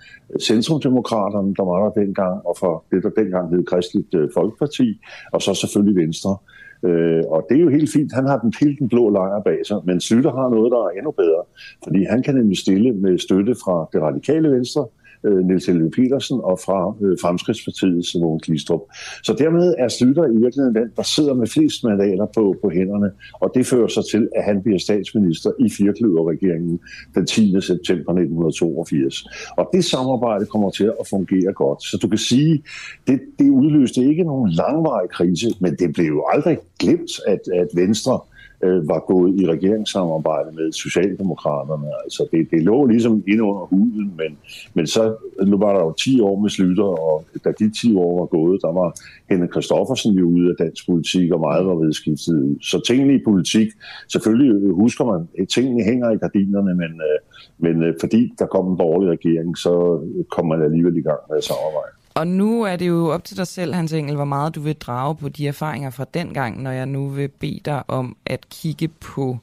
[0.40, 5.00] Centrumdemokraterne, der var der dengang, og fra det, der dengang hed Kristeligt øh, Folkeparti,
[5.32, 6.36] og så selvfølgelig Venstre.
[6.84, 8.12] Øh, og det er jo helt fint.
[8.12, 10.90] Han har den helt den blå lejr bag sig, men Slytter har noget, der er
[10.98, 11.42] endnu bedre,
[11.84, 14.86] fordi han kan nemlig stille med støtte fra det radikale venstre,
[15.24, 18.80] øh, Niels Helge Petersen og fra øh, Fremskridspartiet Simon Klistrup.
[19.22, 23.10] Så dermed er Slytter i virkeligheden den, der sidder med flest mandater på, på hænderne,
[23.34, 26.80] og det fører sig til, at han bliver statsminister i firkløverregeringen
[27.14, 27.60] den 10.
[27.60, 29.26] september 1982.
[29.56, 31.82] Og det samarbejde kommer til at fungere godt.
[31.82, 32.62] Så du kan sige,
[33.06, 37.68] det, det udløste ikke nogen langvarig krise, men det blev jo aldrig glemt, at, at
[37.74, 38.20] Venstre
[38.62, 41.88] øh, var gået i regeringssamarbejde med Socialdemokraterne.
[42.04, 44.38] Altså det, det lå ligesom inde under huden, men,
[44.74, 45.16] men så
[45.46, 48.62] nu var der jo 10 år med Slytter, og da de 10 år var gået,
[48.62, 48.98] der var
[49.30, 52.56] Henrik Kristoffersen jo ude af dansk politik, og meget var vedskiftet ud.
[52.62, 53.68] Så tingene i politik,
[54.12, 57.18] selvfølgelig husker man, at tingene hænger i gardinerne, men, øh,
[57.58, 61.36] men øh, fordi der kom en borgerlig regering, så kom man alligevel i gang med
[61.36, 62.01] at samarbejde.
[62.14, 64.74] Og nu er det jo op til dig selv, Hans Engel, hvor meget du vil
[64.74, 68.88] drage på de erfaringer fra dengang, når jeg nu vil bede dig om at kigge
[68.88, 69.38] på...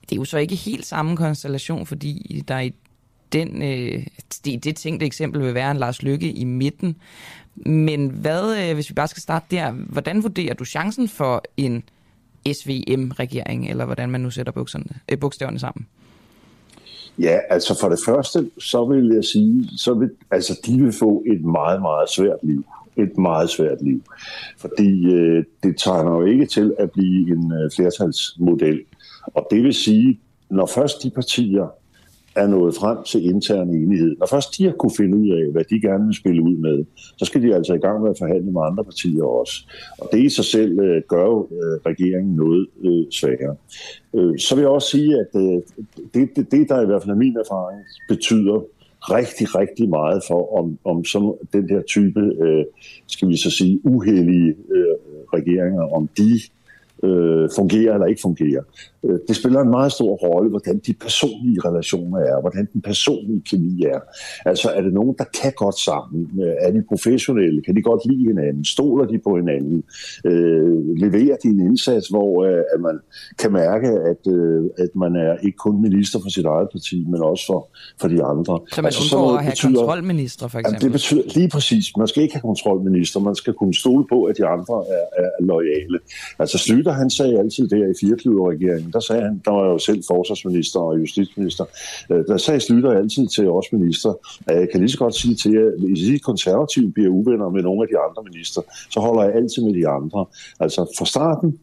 [0.00, 2.74] Det er jo så ikke helt samme konstellation, fordi der i
[3.32, 4.06] den, øh,
[4.44, 6.96] det, det tænkte eksempel vil være en Lars Lykke i midten.
[7.56, 11.82] Men hvad, øh, hvis vi bare skal starte der, hvordan vurderer du chancen for en
[12.52, 15.86] SVM-regering, eller hvordan man nu sætter bukserne, øh, bogstaverne sammen?
[17.18, 21.24] Ja, altså for det første, så vil jeg sige, så vil, altså de vil få
[21.26, 22.64] et meget, meget svært liv.
[22.96, 24.02] Et meget svært liv.
[24.58, 28.80] Fordi øh, det tegner jo ikke til at blive en øh, flertalsmodel.
[29.34, 30.20] Og det vil sige,
[30.50, 31.68] når først de partier
[32.42, 34.16] er nået frem til intern enighed.
[34.18, 36.84] Når først de har kunne finde ud af, hvad de gerne vil spille ud med,
[37.18, 39.54] så skal de altså i gang med at forhandle med andre partier også.
[39.98, 43.56] Og det i sig selv øh, gør jo øh, regeringen noget øh, sværere.
[44.14, 45.58] Øh, så vil jeg også sige, at øh,
[46.14, 48.58] det, det, det, der i hvert fald er min erfaring, betyder
[49.00, 52.64] rigtig, rigtig meget for, om, om sådan den her type, øh,
[53.06, 54.94] skal vi så sige, uheldige øh,
[55.34, 56.40] regeringer, om de
[57.04, 58.62] øh, fungerer eller ikke fungerer.
[59.04, 63.42] Øh, det spiller en meget stor rolle, hvordan de personlige relationer er, hvordan den personlige
[63.50, 64.00] kemi er.
[64.44, 66.30] Altså er det nogen, der kan godt sammen?
[66.42, 67.62] Øh, er de professionelle?
[67.62, 68.64] Kan de godt lide hinanden?
[68.64, 69.82] Stoler de på hinanden?
[70.24, 72.98] Øh, leverer de en indsats, hvor øh, at man
[73.38, 77.22] kan mærke, at, øh, at man er ikke kun minister for sit eget parti, men
[77.22, 77.60] også for,
[78.00, 78.54] for de andre.
[78.72, 80.74] Så man altså, undgår at have betyder, kontrolminister, for eksempel?
[80.74, 81.96] Jamen, det betyder lige præcis.
[81.96, 83.20] Man skal ikke have kontrolminister.
[83.20, 85.98] Man skal kunne stole på, at de andre er, er lojale.
[86.38, 86.58] Altså
[86.88, 90.80] Slytter, han sagde altid der i firekløverregeringen, der sagde han, der var jo selv forsvarsminister
[90.80, 91.64] og justitsminister,
[92.10, 94.12] øh, der sagde Schlüter altid til os minister,
[94.46, 97.62] at jeg kan lige så godt sige til jer, hvis I konservative bliver uvenner med
[97.62, 98.60] nogle af de andre minister,
[98.90, 100.26] så holder jeg altid med de andre.
[100.60, 101.58] Altså fra starten,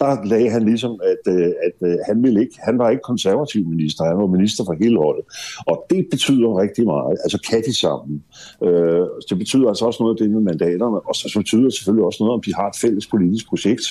[0.00, 3.66] der lagde han ligesom, at, øh, at, øh, han, ville ikke, han var ikke konservativ
[3.66, 5.24] minister, han var minister for hele holdet.
[5.66, 7.16] Og det betyder rigtig meget.
[7.24, 8.24] Altså kan de sammen.
[8.64, 12.04] Øh, det betyder altså også noget af det med mandaterne, og så betyder det selvfølgelig
[12.04, 13.84] også noget, om de har et fælles politisk projekt.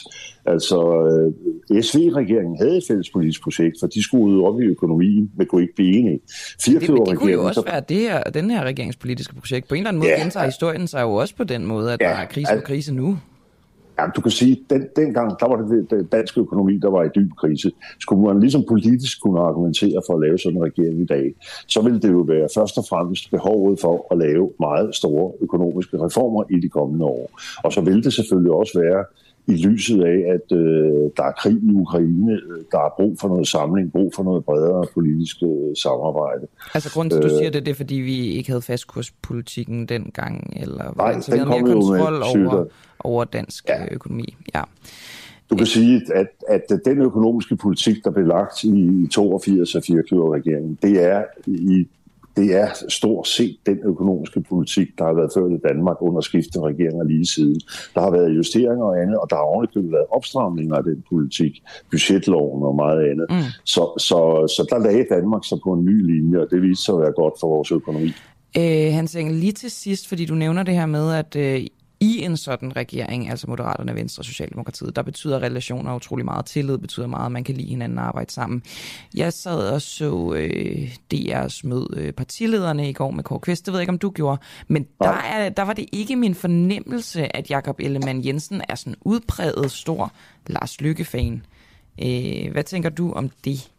[0.46, 0.80] Altså
[1.10, 5.62] øh, SV-regeringen havde et fælles politisk projekt, for de skulle op i økonomien, men kunne
[5.62, 6.20] ikke blive enige.
[6.66, 9.68] Det, det kunne jo også være det her, den her regeringspolitiske projekt.
[9.68, 12.02] På en eller anden måde ja, gentager historien sig jo også på den måde, at
[12.02, 13.18] ja, der er krise og krise nu.
[14.00, 17.10] Ja, du kan sige, at den, dengang, der var det den økonomi, der var i
[17.16, 17.72] dyb krise.
[18.00, 21.34] Skulle man ligesom politisk kunne argumentere for at lave sådan en regering i dag,
[21.68, 25.98] så ville det jo være først og fremmest behovet for at lave meget store økonomiske
[26.06, 27.30] reformer i de kommende år.
[27.64, 29.06] Og så ville det selvfølgelig også være
[29.50, 32.40] i lyset af, at øh, der er krig i Ukraine,
[32.72, 36.48] der er brug for noget samling, brug for noget bredere politisk øh, samarbejde.
[36.74, 40.54] Altså grunden til, at du siger det, det er, fordi vi ikke havde fastkurspolitikken dengang,
[40.56, 42.66] eller Nej, altså, den vi havde mere kontrol over,
[43.00, 43.94] over dansk ja.
[43.94, 44.36] økonomi.
[44.56, 44.62] Ja.
[45.50, 50.36] Du kan sige, at, at den økonomiske politik, der blev lagt i 82 af 24
[50.36, 51.88] regeringen, det er i
[52.38, 56.68] det er stort set den økonomiske politik, der har været ført i Danmark under skiftende
[56.68, 57.62] regeringer lige siden.
[57.96, 61.64] Der har været justeringer og andet, og der har ordentligt været opstramninger af den politik,
[61.92, 63.26] budgetloven og meget andet.
[63.30, 63.36] Mm.
[63.64, 64.20] Så, så,
[64.56, 67.12] så der lagde Danmark sig på en ny linje, og det viste sig at være
[67.12, 68.12] godt for vores økonomi.
[68.58, 71.68] Øh, Hans Engel, lige til sidst, fordi du nævner det her med, at øh,
[72.00, 76.46] i en sådan regering, altså Moderaterne, Venstre og Socialdemokratiet, der betyder relationer utrolig meget.
[76.46, 78.64] Tillid betyder meget, man kan lide hinanden og arbejde sammen.
[79.16, 83.66] Jeg sad og så øh, DR's mød øh, partilederne i går med Kåre Kvist.
[83.66, 84.42] Det ved jeg ikke, om du gjorde.
[84.68, 88.96] Men der, er, der var det ikke min fornemmelse, at Jakob Ellemann Jensen er sådan
[89.02, 90.12] udpræget stor
[90.48, 91.46] Lars Lykke-fan.
[92.04, 93.72] Øh, hvad tænker du om det?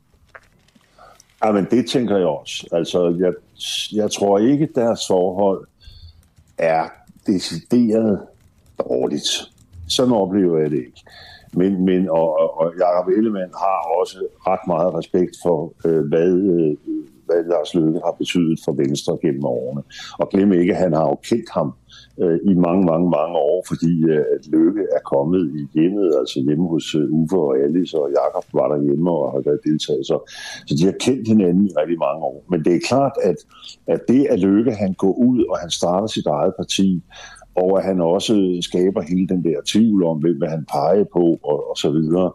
[1.45, 2.67] Ja, men det tænker jeg også.
[2.73, 3.33] Altså, jeg,
[3.93, 5.67] jeg tror ikke, deres forhold
[6.59, 6.89] er
[7.27, 8.21] decideret
[8.79, 9.29] dårligt.
[9.89, 11.03] Sådan oplever jeg det ikke.
[11.53, 16.77] Men, men og, og Jacob Ellemann har også ret meget respekt for, øh, hvad, øh,
[17.27, 19.83] hvad Lars Løkke har betydet for Venstre gennem årene.
[20.19, 21.73] Og glem ikke, at han har jo kendt ham
[22.23, 26.41] øh, i mange, mange, mange år, fordi øh, at Løkke er kommet i hjemmet, altså
[26.47, 30.07] hjemme hos øh, Uffe og Alice, og Jakob var der hjemme og har været deltaget.
[30.07, 30.17] Så,
[30.67, 32.45] så de har kendt hinanden i rigtig mange år.
[32.51, 33.39] Men det er klart, at,
[33.87, 37.03] at det, at Løkke han går ud, og han starter sit eget parti,
[37.55, 41.25] og at han også skaber hele den der tvivl om, hvem vil han pege på,
[41.43, 42.31] og, og så videre.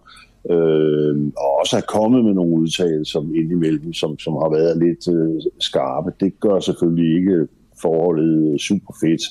[0.51, 5.41] Øh, og også er kommet med nogle udtalelser indimellem, som, som har været lidt øh,
[5.59, 6.11] skarpe.
[6.19, 7.47] Det gør selvfølgelig ikke
[7.85, 9.23] forholdet øh, super fedt.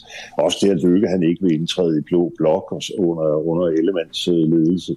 [0.44, 2.66] Også det at Lykke, han ikke vil indtræde i blå blok
[3.08, 4.92] under, under Ellemands øh, ledelse,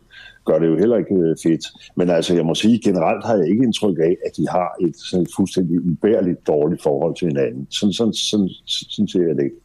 [0.47, 1.65] gør det jo heller ikke øh, fedt.
[1.95, 4.95] Men altså, jeg må sige, generelt har jeg ikke indtryk af, at de har et,
[5.09, 7.67] sådan et fuldstændig ubærligt dårligt forhold til hinanden.
[7.69, 8.49] Sådan, sådan, sådan,
[8.93, 9.59] sådan ser jeg det ikke.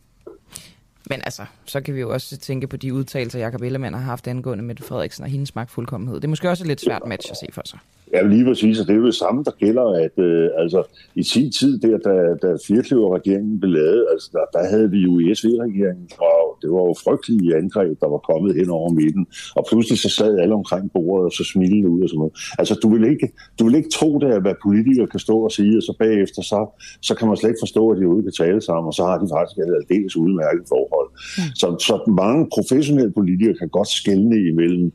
[1.10, 4.28] Men altså, så kan vi jo også tænke på de udtalelser, Jacob Ellemann har haft
[4.28, 6.16] angående Mette Frederiksen og hendes magtfuldkommenhed.
[6.16, 7.78] Det er måske også et lidt svært match at se for sig.
[8.14, 10.80] Ja, lige præcis, og det er jo det samme, der gælder, at øh, altså,
[11.14, 15.12] i sin tid, der, da, da Firkløver-regeringen blev lavet, altså, der, der havde vi jo
[15.20, 19.26] ESV-regeringen, og det var jo frygtelige angreb, der var kommet hen over midten,
[19.56, 22.34] og pludselig så sad alle omkring bordet, og så smilede ud og sådan noget.
[22.60, 23.28] Altså, du vil ikke,
[23.59, 26.43] du vil ikke tro det, at hvad politikere kan stå og sige, og så bagefter,
[26.43, 26.60] så,
[27.02, 29.05] så kan man slet ikke forstå, at de er ude kan tale sammen, og så
[29.09, 31.09] har de faktisk et aldeles udmærket forhold.
[31.39, 31.51] Mm.
[31.60, 34.93] Så, så mange professionelle politikere kan godt skælne imellem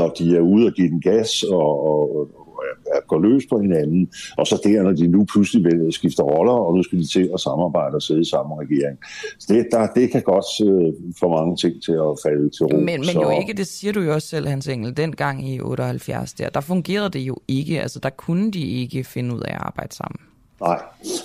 [0.00, 2.45] når de er ude og give den gas og, og, og
[3.06, 6.76] går løs på hinanden, og så der, når de nu pludselig vil skifter roller, og
[6.76, 8.98] nu skal de til at samarbejde og sidde i samme regering.
[9.38, 12.76] Så det, der, det kan godt øh, få mange ting til at falde til ro.
[12.76, 13.22] Men, men så...
[13.22, 16.60] jo ikke, det siger du jo også selv, Hans Engel, dengang i 78 der, der
[16.60, 20.18] fungerede det jo ikke, altså der kunne de ikke finde ud af at arbejde sammen.
[20.60, 20.82] Nej,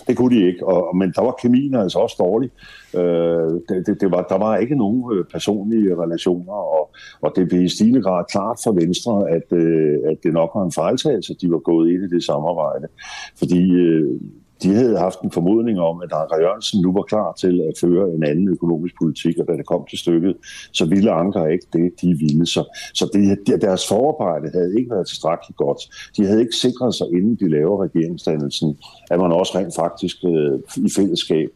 [0.07, 2.49] det kunne de ikke, og, men der var kemien altså også dårlig.
[2.95, 7.47] Øh, det, det, det var, der var ikke nogen øh, personlige relationer, og, og det
[7.47, 11.33] blev i stigende grad klart for Venstre, at, øh, at det nok var en fejltagelse,
[11.33, 12.87] at de var gået ind i det samarbejde.
[13.39, 14.21] Fordi øh,
[14.63, 18.13] de havde haft en formodning om, at Anker Jørgensen nu var klar til at føre
[18.15, 20.35] en anden økonomisk politik, og da det kom til stykket,
[20.71, 22.45] så ville Anker ikke det, de ville.
[22.45, 25.81] Så, så det, deres forarbejde havde ikke været tilstrækkeligt godt.
[26.17, 28.77] De havde ikke sikret sig, inden de laver regeringsdannelsen,
[29.11, 31.49] at man også rent faktisk øh, i fællesskab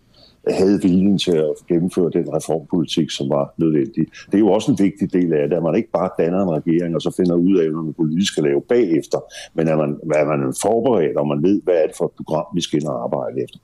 [0.50, 4.06] havde viljen til at gennemføre den reformpolitik, som var nødvendig.
[4.26, 6.52] Det er jo også en vigtig del af det, at man ikke bare danner en
[6.52, 9.20] regering, og så finder ud af, hvad man politisk skal lave bagefter,
[9.54, 12.12] men at man, at man er forberedt, og man ved, hvad er det for et
[12.18, 13.60] program, vi skal ind og arbejde efter.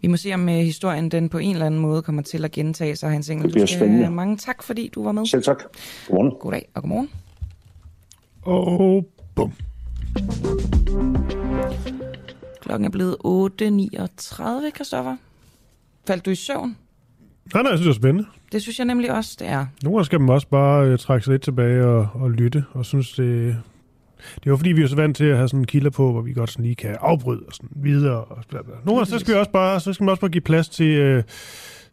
[0.00, 2.50] Vi må se, om uh, historien den på en eller anden måde kommer til at
[2.50, 3.44] gentage sig, Hans Engel.
[3.44, 4.10] Det bliver skal, spændende.
[4.10, 5.26] Mange tak, fordi du var med.
[5.26, 5.62] Selv tak.
[6.08, 6.32] Godmorgen.
[6.40, 7.10] Goddag og godmorgen.
[8.42, 9.52] Og bum.
[12.60, 15.16] Klokken er blevet 8.39, Kristoffer.
[16.06, 16.76] Faldt du i søvn?
[17.54, 18.28] Nej, nej, jeg synes, det er spændende.
[18.52, 19.66] Det synes jeg nemlig også, det er.
[19.82, 22.84] Nogle gange skal man også bare øh, trække sig lidt tilbage og, og lytte, og
[22.84, 23.56] synes, det,
[24.34, 26.20] det er jo fordi, vi er så vant til at have sådan kilder på, hvor
[26.20, 28.24] vi godt sådan lige kan afbryde og sådan videre.
[28.24, 28.74] Og bla bla.
[28.84, 30.86] Nogle gange, så skal vi også bare, så skal man også bare give plads til...
[30.86, 31.22] Øh,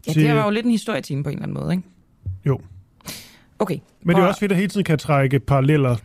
[0.08, 1.84] Ja, til det var jo lidt en historietime på en eller anden måde, ikke?
[2.46, 2.60] Jo.
[3.60, 3.78] Okay.
[4.04, 5.96] Men det er også fedt, at hele tiden kan trække paralleller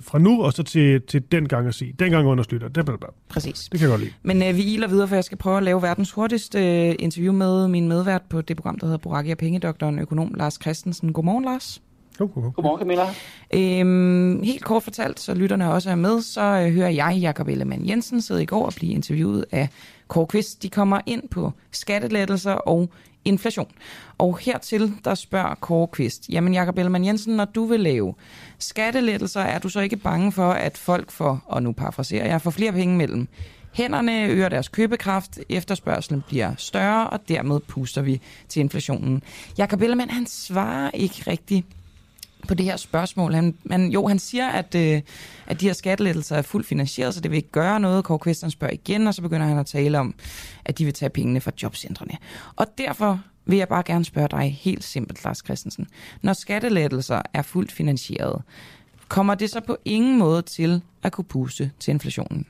[0.00, 2.96] fra nu og så til, til den gang at sige, den gang understøtter, det, bla,
[2.96, 3.08] bla.
[3.28, 3.68] Præcis.
[3.72, 4.12] det kan jeg godt lide.
[4.22, 7.32] Men øh, vi iler videre, for jeg skal prøve at lave verdens hurtigste øh, interview
[7.32, 11.12] med min medvært på det program, der hedder Boraki og Pengedoktoren, økonom Lars Christensen.
[11.12, 11.82] Godmorgen, Lars.
[12.18, 13.06] Godmorgen, Camilla.
[13.54, 17.88] Øhm, helt kort fortalt, så lytterne også er med, så øh, hører jeg Jakob Ellemann
[17.88, 19.68] Jensen sidde i går og blive interviewet af
[20.08, 20.62] Kåre Kvist.
[20.62, 22.90] De kommer ind på skattelettelser og
[23.24, 23.70] inflation.
[24.18, 28.14] Og hertil, der spørger Kåre Kvist, jamen Jakob Ellemann Jensen, når du vil lave
[28.58, 32.50] skattelettelser, er du så ikke bange for, at folk får, og nu parafraserer jeg, får
[32.50, 33.28] flere penge mellem
[33.72, 39.22] hænderne, øger deres købekraft, efterspørgselen bliver større, og dermed puster vi til inflationen.
[39.58, 41.66] Jakob Ellemann, han svarer ikke rigtigt
[42.50, 43.34] på det her spørgsmål.
[43.34, 45.02] Han, han, jo, han siger, at, øh,
[45.46, 48.04] at de her skattelettelser er fuldt finansieret, så det vil ikke gøre noget.
[48.04, 50.14] Kåre Kvisteren spørger igen, og så begynder han at tale om,
[50.64, 52.12] at de vil tage pengene fra jobcentrene.
[52.56, 55.86] Og derfor vil jeg bare gerne spørge dig helt simpelt, Lars Christensen.
[56.22, 58.42] Når skattelettelser er fuldt finansieret,
[59.08, 62.46] kommer det så på ingen måde til at kunne puste til inflationen?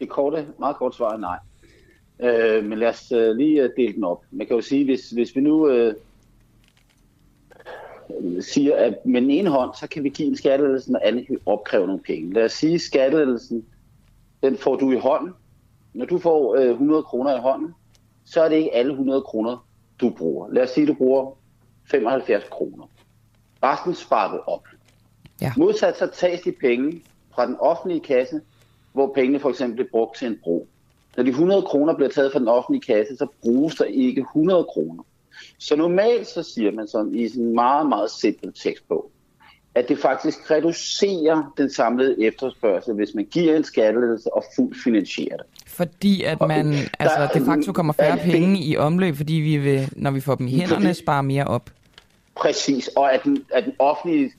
[0.00, 1.38] Det korte, meget kort svar er nej.
[2.22, 4.24] Øh, men lad os øh, lige øh, dele den op.
[4.30, 5.94] Man kan jo sige, hvis, hvis vi nu øh,
[8.40, 11.38] siger, at med den ene hånd, så kan vi give en skattelettelse, når alle kan
[11.46, 12.32] opkræve nogle penge.
[12.32, 13.66] Lad os sige, at skattelettelsen,
[14.42, 15.32] den får du i hånden.
[15.94, 17.74] Når du får øh, 100 kroner i hånden,
[18.24, 19.66] så er det ikke alle 100 kroner,
[20.00, 20.48] du bruger.
[20.52, 21.36] Lad os sige, at du bruger
[21.84, 22.90] 75 kroner.
[23.62, 24.66] Resten sparer du op.
[25.40, 25.52] Ja.
[25.56, 27.02] Modsat så tages de penge
[27.34, 28.40] fra den offentlige kasse,
[28.92, 30.68] hvor pengene for eksempel bliver brugt til en bro.
[31.16, 34.64] Når de 100 kroner bliver taget fra den offentlige kasse, så bruges der ikke 100
[34.64, 35.02] kroner.
[35.58, 39.10] Så normalt så siger man sådan i sådan en meget, meget simpel tekstbog,
[39.74, 45.36] at det faktisk reducerer den samlede efterspørgsel, hvis man giver en skattelettelse og fuldt finansierer
[45.36, 45.46] det.
[45.66, 49.56] Fordi at man der altså, de facto kommer færre det- penge i omløb, fordi vi
[49.56, 51.70] vil, når vi får dem i hænderne, Fordi- spare mere op.
[52.36, 54.32] Præcis, og at den, at den offentlige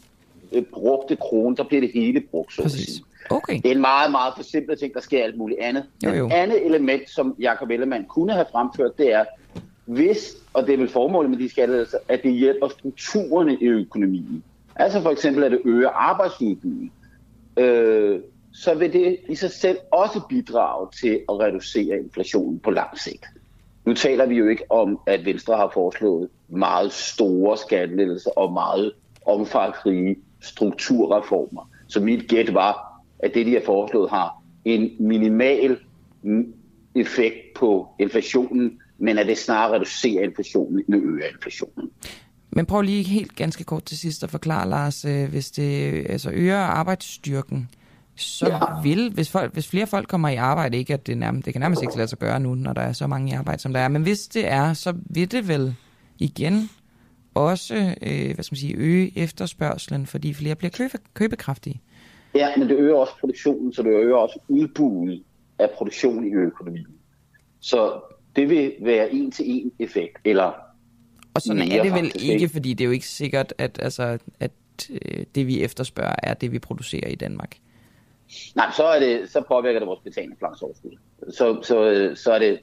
[0.51, 3.01] øh, brugte krone, der bliver det hele brugt, så Præcis.
[3.29, 3.55] Okay.
[3.55, 5.83] Det er en meget, meget forsimplet ting, der sker alt muligt andet.
[6.05, 6.29] Jo, jo.
[6.31, 9.25] andet element, som Jacob Ellemann kunne have fremført, det er,
[9.91, 14.43] hvis, og det er vel formålet med de skattelettelser, at det hjælper strukturerne i økonomien.
[14.75, 16.89] Altså for eksempel, at det øger arbejdsudbuddet.
[17.57, 18.19] Øh,
[18.53, 23.25] så vil det i sig selv også bidrage til at reducere inflationen på lang sigt.
[23.85, 28.91] Nu taler vi jo ikke om, at Venstre har foreslået meget store skattelettelser og meget
[29.25, 31.69] omfangsrige strukturreformer.
[31.87, 35.77] Så mit gæt var, at det, de har foreslået, har en minimal
[36.95, 41.89] effekt på inflationen, men at det snarere reducerer inflationen, end øger inflationen.
[42.49, 46.31] Men prøv lige helt ganske kort til sidst at forklare, Lars, øh, hvis det altså
[46.33, 47.69] øger arbejdsstyrken,
[48.15, 48.81] så ja.
[48.83, 51.61] vil, hvis, folk, hvis flere folk kommer i arbejde, ikke at det, nærmest, det kan
[51.61, 53.79] nærmest ikke lade sig gøre nu, når der er så mange i arbejde, som der
[53.79, 55.75] er, men hvis det er, så vil det vel
[56.19, 56.69] igen
[57.35, 61.81] også øh, hvad skal man sige, øge efterspørgselen, fordi flere bliver købe, købekraftige.
[62.35, 65.23] Ja, men det øger også produktionen, så det øger også udbuddet
[65.59, 66.87] af produktion i økonomien.
[67.59, 68.01] Så
[68.35, 70.53] det vil være en til en effekt, eller
[71.33, 74.51] Og sådan er det vel ikke, fordi det er jo ikke sikkert, at, altså, at
[74.89, 77.57] øh, det vi efterspørger er det, vi producerer i Danmark.
[78.55, 80.91] Nej, så, er det, så påvirker det vores betalingsplansoverskud.
[81.29, 82.59] Så, så, så er det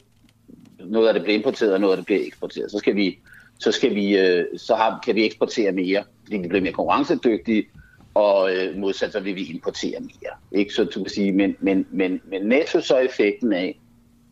[0.84, 2.70] noget af det bliver importeret, og noget af det bliver eksporteret.
[2.70, 3.18] Så skal vi,
[3.58, 7.66] så skal vi, øh, så har, kan vi eksportere mere, fordi vi bliver mere konkurrencedygtige,
[8.14, 10.60] og øh, modsat så vil vi importere mere.
[10.60, 10.74] Ikke?
[10.74, 13.80] Så du kan sige, men, men, men, men netto så er effekten af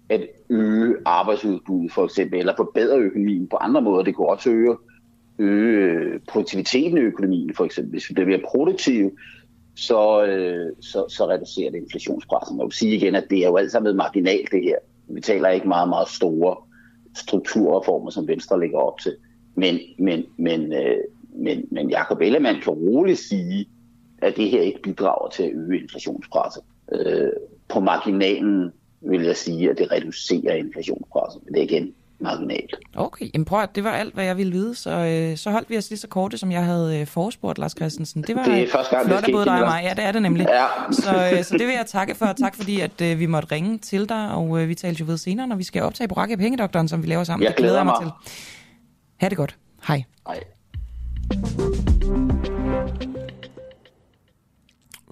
[0.08, 4.04] at øge arbejdsudbuddet for eksempel, eller forbedre økonomien på andre måder.
[4.04, 4.76] Det kunne også øge,
[5.38, 7.90] øge øh, produktiviteten i økonomien for eksempel.
[7.90, 9.10] Hvis vi bliver mere produktive,
[9.76, 12.58] så, øh, så, så reducerer det inflationspressen.
[12.58, 14.76] Jeg vil sige igen, at det er jo alt sammen marginalt det her.
[15.08, 16.56] Vi taler ikke meget, meget store
[17.14, 19.16] strukturreformer, som Venstre lægger op til.
[19.54, 20.96] Men, men, men, øh,
[21.34, 23.68] men, men Jacob Ellemann kan roligt sige,
[24.18, 26.62] at det her ikke bidrager til at øge inflationspresset.
[26.92, 27.32] Øh,
[27.68, 28.72] på marginalen
[29.10, 31.40] vil jeg sige, at det reducerer inflationspresset.
[31.44, 32.74] Men det er igen marginalt.
[32.94, 35.70] Okay, jamen prøv at, det var alt, hvad jeg ville vide, så, øh, så holdt
[35.70, 38.22] vi os lige så korte, som jeg havde øh, forespurgt, Lars Christensen.
[38.22, 39.82] Det var Det er første gang, det flot af både dig og mig.
[39.84, 40.46] Ja, det er det nemlig.
[40.50, 40.66] Ja.
[40.92, 42.26] Så, øh, så det vil jeg takke for.
[42.32, 45.16] Tak fordi, at øh, vi måtte ringe til dig, og øh, vi taler jo ved
[45.18, 47.44] senere, når vi skal optage Borakke af Pengedoktoren, som vi laver sammen.
[47.44, 48.12] Jeg det glæder glæder mig mig.
[48.24, 48.32] til.
[49.16, 49.56] Ha' det godt.
[49.88, 50.02] Hej.
[50.26, 50.40] Hej.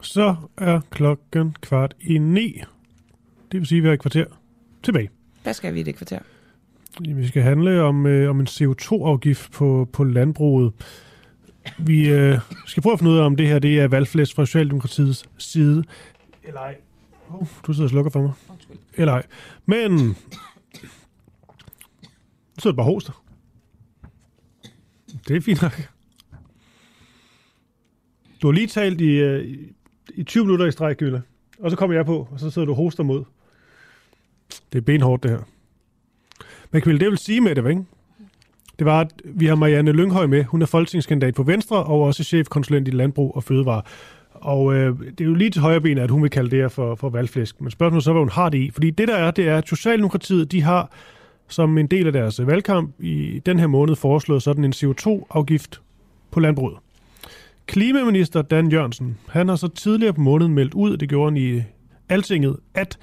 [0.02, 2.62] Så er klokken kvart i ni.
[3.54, 4.24] Det vil sige, at vi har et kvarter
[4.82, 5.10] tilbage.
[5.42, 6.18] Hvad skal vi i det kvarter?
[7.00, 10.72] Vi skal handle om, øh, om en CO2-afgift på, på landbruget.
[11.78, 14.46] Vi øh, skal prøve at finde ud af, om det her det er valgflæst fra
[14.46, 15.84] Socialdemokratiets side.
[16.44, 16.76] Eller ej.
[17.30, 18.32] Oh, du sidder og slukker for mig.
[18.94, 19.26] Eller ej.
[19.66, 19.92] Men...
[19.92, 20.14] Nu
[22.58, 23.24] sidder du bare hoster.
[25.28, 25.88] Det er fint nok.
[28.42, 29.72] Du har lige talt i, øh, i-
[30.14, 31.20] i 20 minutter i streg, Gylla.
[31.60, 33.24] Og så kommer jeg på, og så sidder du og hoster mod.
[34.74, 35.38] Det er benhårdt, det her.
[36.70, 37.84] Men Camille, det vil sige med det, ikke?
[38.78, 40.44] det var, at vi har Marianne Lynghøj med.
[40.44, 43.82] Hun er folketingskandidat på Venstre, og også chefkonsulent i Landbrug og Fødevare.
[44.32, 46.68] Og øh, det er jo lige til højre ben, at hun vil kalde det her
[46.68, 47.60] for, for valgflæsk.
[47.60, 48.70] Men spørgsmålet så, hvad hun har det i.
[48.70, 50.90] Fordi det der er, det er, at Socialdemokratiet, de har
[51.48, 55.80] som en del af deres øh, valgkamp i den her måned foreslået sådan en CO2-afgift
[56.30, 56.76] på landbruget.
[57.66, 61.62] Klimaminister Dan Jørgensen, han har så tidligere på måneden meldt ud, det gjorde han i
[62.08, 62.98] Altinget, at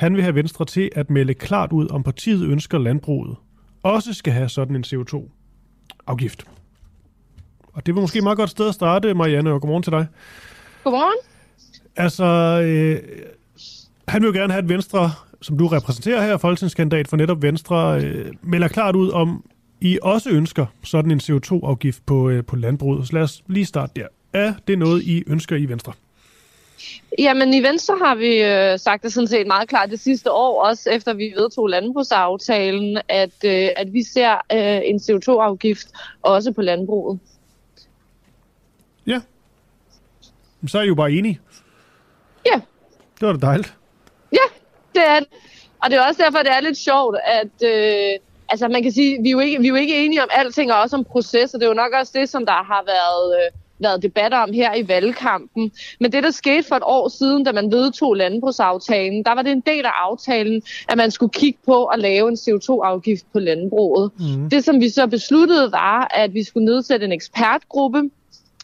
[0.00, 3.36] han vil have Venstre til at melde klart ud, om partiet ønsker landbruget
[3.82, 6.44] også skal have sådan en CO2-afgift.
[7.72, 10.06] Og det var måske et meget godt sted at starte, Marianne, og godmorgen til dig.
[10.84, 11.18] Godmorgen.
[11.96, 12.24] Altså,
[12.64, 12.98] øh,
[14.08, 15.10] han vil jo gerne have, at Venstre,
[15.42, 19.44] som du repræsenterer her, folketingskandidat for netop Venstre, øh, melder klart ud om,
[19.80, 23.06] I også ønsker sådan en CO2-afgift på, øh, på landbruget.
[23.06, 24.06] Så lad os lige starte der.
[24.32, 25.92] Er det noget, I ønsker i Venstre?
[27.18, 30.62] Jamen i Venstre har vi øh, sagt det sådan set meget klart det sidste år,
[30.64, 35.88] også efter vi vedtog landbrugsaftalen, at, øh, at vi ser øh, en CO2-afgift
[36.22, 37.20] også på landbruget.
[39.06, 39.20] Ja.
[40.66, 41.40] Så er I jo bare enige.
[42.46, 42.60] Ja.
[43.20, 43.74] Det var da dejligt.
[44.32, 44.46] Ja,
[44.94, 45.28] det er det.
[45.82, 49.22] Og det er også derfor, det er lidt sjovt, at øh, altså man kan sige,
[49.22, 51.58] vi er, jo ikke, vi er jo ikke enige om alting, og også om processer.
[51.58, 54.74] Det er jo nok også det, som der har været, øh, været debatter om her
[54.74, 55.72] i valgkampen.
[56.00, 59.52] Men det, der skete for et år siden, da man vedtog landbrugsaftalen, der var det
[59.52, 64.10] en del af aftalen, at man skulle kigge på at lave en CO2-afgift på landbruget.
[64.18, 64.50] Mhm.
[64.50, 68.10] Det, som vi så besluttede, var, at vi skulle nedsætte en ekspertgruppe,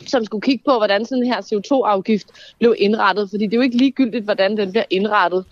[0.06, 2.26] som skulle kigge på, hvordan sådan her CO2-afgift
[2.58, 3.30] blev indrettet.
[3.30, 5.44] Fordi det er jo ikke ligegyldigt, hvordan den bliver indrettet.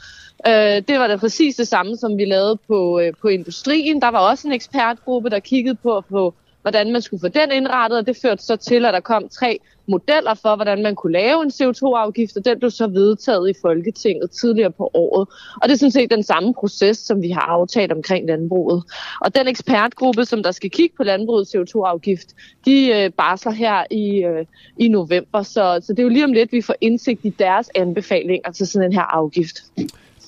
[0.47, 4.01] Øh, det var da præcis det samme, som vi lavede på, øh, på industrien.
[4.01, 6.35] Der var også en ekspertgruppe, der kiggede på, på,
[6.65, 9.59] hvordan man skulle få den indrettet, og det førte så til, at der kom tre
[9.89, 14.31] modeller for, hvordan man kunne lave en CO2-afgift, og den blev så vedtaget i Folketinget
[14.31, 15.29] tidligere på året.
[15.63, 18.83] Og det er sådan set den samme proces, som vi har aftalt omkring landbruget.
[19.21, 22.29] Og den ekspertgruppe, som der skal kigge på landbrugets CO2-afgift,
[22.67, 24.47] de øh, barsler her i, øh,
[24.79, 27.71] i november, så, så det er jo lige om lidt, vi får indsigt i deres
[27.75, 29.57] anbefalinger til sådan en her afgift.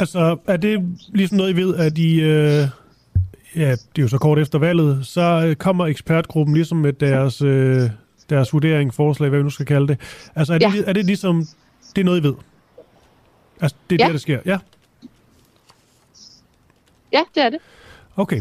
[0.00, 0.80] Altså, er det
[1.14, 2.20] ligesom noget, I ved, at I...
[2.20, 2.68] Øh,
[3.56, 7.42] ja, det er jo så kort efter valget, så øh, kommer ekspertgruppen ligesom med deres,
[7.42, 7.80] øh,
[8.30, 10.00] deres vurdering, forslag, hvad vi nu skal kalde det.
[10.36, 10.82] Altså, er det, ja.
[10.86, 11.46] er det ligesom...
[11.96, 12.34] Det er noget, I ved?
[13.60, 14.06] Altså, det er Ja.
[14.08, 14.38] det, der sker?
[14.44, 14.58] Ja,
[17.12, 17.58] Ja, det er det.
[18.16, 18.40] okay.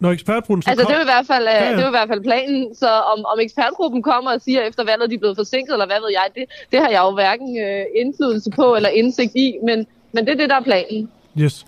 [0.00, 0.92] Når ekspertgruppen så Altså, kom...
[0.92, 1.76] det er, i hvert fald, ja, Ja, ja.
[1.76, 2.74] det er i hvert fald planen.
[2.74, 5.96] Så om, om ekspertgruppen kommer og siger, efter valget de er blevet forsinket, eller hvad
[6.00, 9.86] ved jeg, det, det har jeg jo hverken øh, indflydelse på eller indsigt i, men,
[10.12, 11.10] men det er det, der er planen.
[11.38, 11.66] Yes.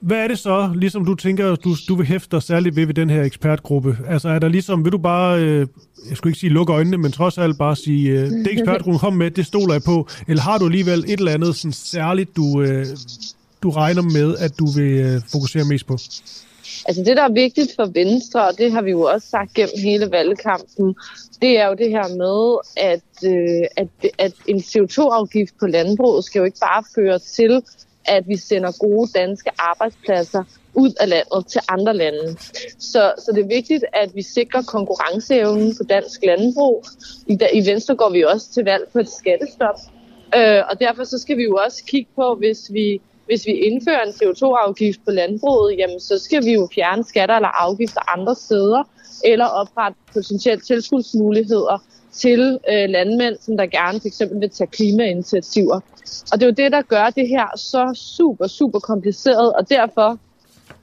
[0.00, 2.94] Hvad er det så, ligesom du tænker, du, du vil hæfte dig særligt ved ved
[2.94, 3.98] den her ekspertgruppe?
[4.08, 5.66] Altså er der ligesom, vil du bare, øh,
[6.08, 9.12] jeg skulle ikke sige lukke øjnene, men trods alt bare sige, øh, det ekspertgruppen kom
[9.12, 12.62] med, det stoler jeg på, eller har du alligevel et eller andet sådan særligt, du,
[12.62, 12.86] øh,
[13.62, 15.96] du regner med, at du vil øh, fokusere mest på?
[16.86, 19.78] Altså det, der er vigtigt for Venstre, og det har vi jo også sagt gennem
[19.82, 20.96] hele valgkampen,
[21.42, 23.88] det er jo det her med, at, øh, at,
[24.18, 27.62] at en CO2-afgift på landbruget skal jo ikke bare føre til,
[28.08, 30.44] at vi sender gode danske arbejdspladser
[30.74, 32.36] ud af landet til andre lande.
[32.78, 36.84] Så, så det er vigtigt, at vi sikrer konkurrenceevnen på dansk landbrug.
[37.26, 39.78] I, I Venstre går vi også til valg på et skattestop,
[40.36, 44.02] øh, og derfor så skal vi jo også kigge på, hvis vi hvis vi indfører
[44.02, 48.82] en CO2-afgift på landbruget, jamen så skal vi jo fjerne skatter eller afgifter andre steder,
[49.24, 51.84] eller oprette potentielt tilskudsmuligheder
[52.20, 55.80] til øh, landmænd, som der gerne for eksempel vil tage klimainitiativer.
[56.32, 60.18] Og det er jo det, der gør det her så super, super kompliceret, og derfor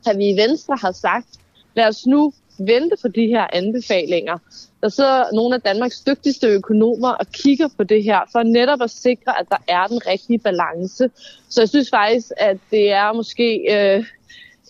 [0.05, 1.27] har vi i Venstre har sagt,
[1.75, 4.37] lad os nu vente på de her anbefalinger.
[4.81, 8.89] Der sidder nogle af Danmarks dygtigste økonomer og kigger på det her, for netop at
[8.89, 11.09] sikre, at der er den rigtige balance.
[11.49, 14.05] Så jeg synes faktisk, at det er måske øh,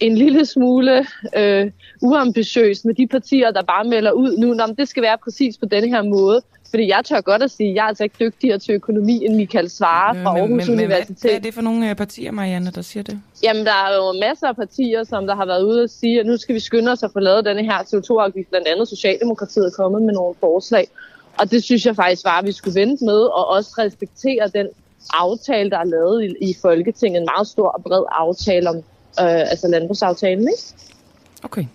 [0.01, 1.05] en lille smule
[1.37, 5.57] øh, uambitiøst med de partier, der bare melder ud nu, at det skal være præcis
[5.57, 6.41] på denne her måde.
[6.69, 9.35] Fordi jeg tør godt at sige, at jeg er altså ikke dygtigere til økonomi end
[9.35, 11.17] Michael Svare fra Aarhus men, men, men hvad, Universitet.
[11.21, 13.19] hvad er det for nogle øh, partier, Marianne, der siger det?
[13.43, 16.25] Jamen, der er jo masser af partier, som der har været ude og sige, at
[16.25, 18.49] nu skal vi skynde os at få lavet denne her CO2-afgift.
[18.49, 20.87] Blandt andet Socialdemokratiet er kommet med nogle forslag.
[21.37, 24.67] Og det synes jeg faktisk var, at vi skulle vente med, og også respektere den
[25.13, 27.19] aftale, der er lavet i, i Folketinget.
[27.19, 28.83] En meget stor og bred aftale om
[29.19, 30.63] øh, altså landbrugsaftalen, ikke?
[31.43, 31.65] Okay.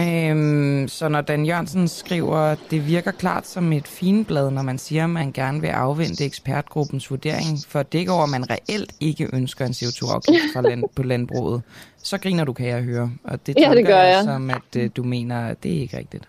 [0.00, 5.04] Øhm, så når Dan Jørgensen skriver, det virker klart som et finblad, når man siger,
[5.04, 9.66] at man gerne vil afvente ekspertgruppens vurdering, for dække over, at man reelt ikke ønsker
[9.66, 11.62] en CO2-afgift fra land, på landbruget,
[12.02, 13.10] så griner du, kan jeg høre.
[13.24, 14.24] Og det Ja, det gør jeg.
[14.24, 16.24] som, at øh, du mener, at det er ikke rigtigt.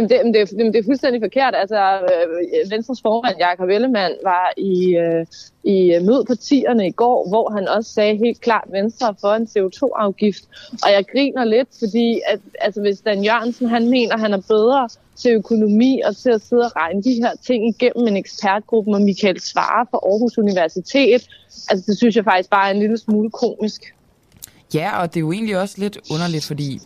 [0.00, 1.54] Jamen det, jamen det, jamen det er fuldstændig forkert.
[1.56, 5.26] Altså, øh, Venstres formand, Jakob Ellemann, var i, øh,
[5.64, 9.32] i øh, mød partierne i går, hvor han også sagde helt klart, at Venstre for
[9.34, 10.44] en CO2-afgift.
[10.84, 14.42] Og jeg griner lidt, fordi at, altså, hvis Dan Jørgensen han mener, at han er
[14.48, 18.90] bedre til økonomi og til at sidde og regne de her ting igennem en ekspertgruppe
[18.90, 21.28] med Michael Svare fra Aarhus Universitet,
[21.68, 23.94] altså det synes jeg faktisk bare er en lille smule komisk.
[24.74, 26.80] Ja, og det er jo egentlig også lidt underligt, fordi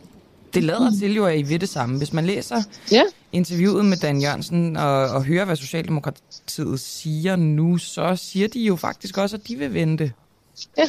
[0.55, 1.99] det lader til jo, at I ved det samme.
[1.99, 2.63] Hvis man læser
[2.93, 3.03] ja.
[3.33, 8.77] interviewet med Dan Jørgensen og, og hører, hvad Socialdemokratiet siger nu, så siger de jo
[8.77, 10.13] faktisk også, at de vil vente.
[10.79, 10.85] Ja.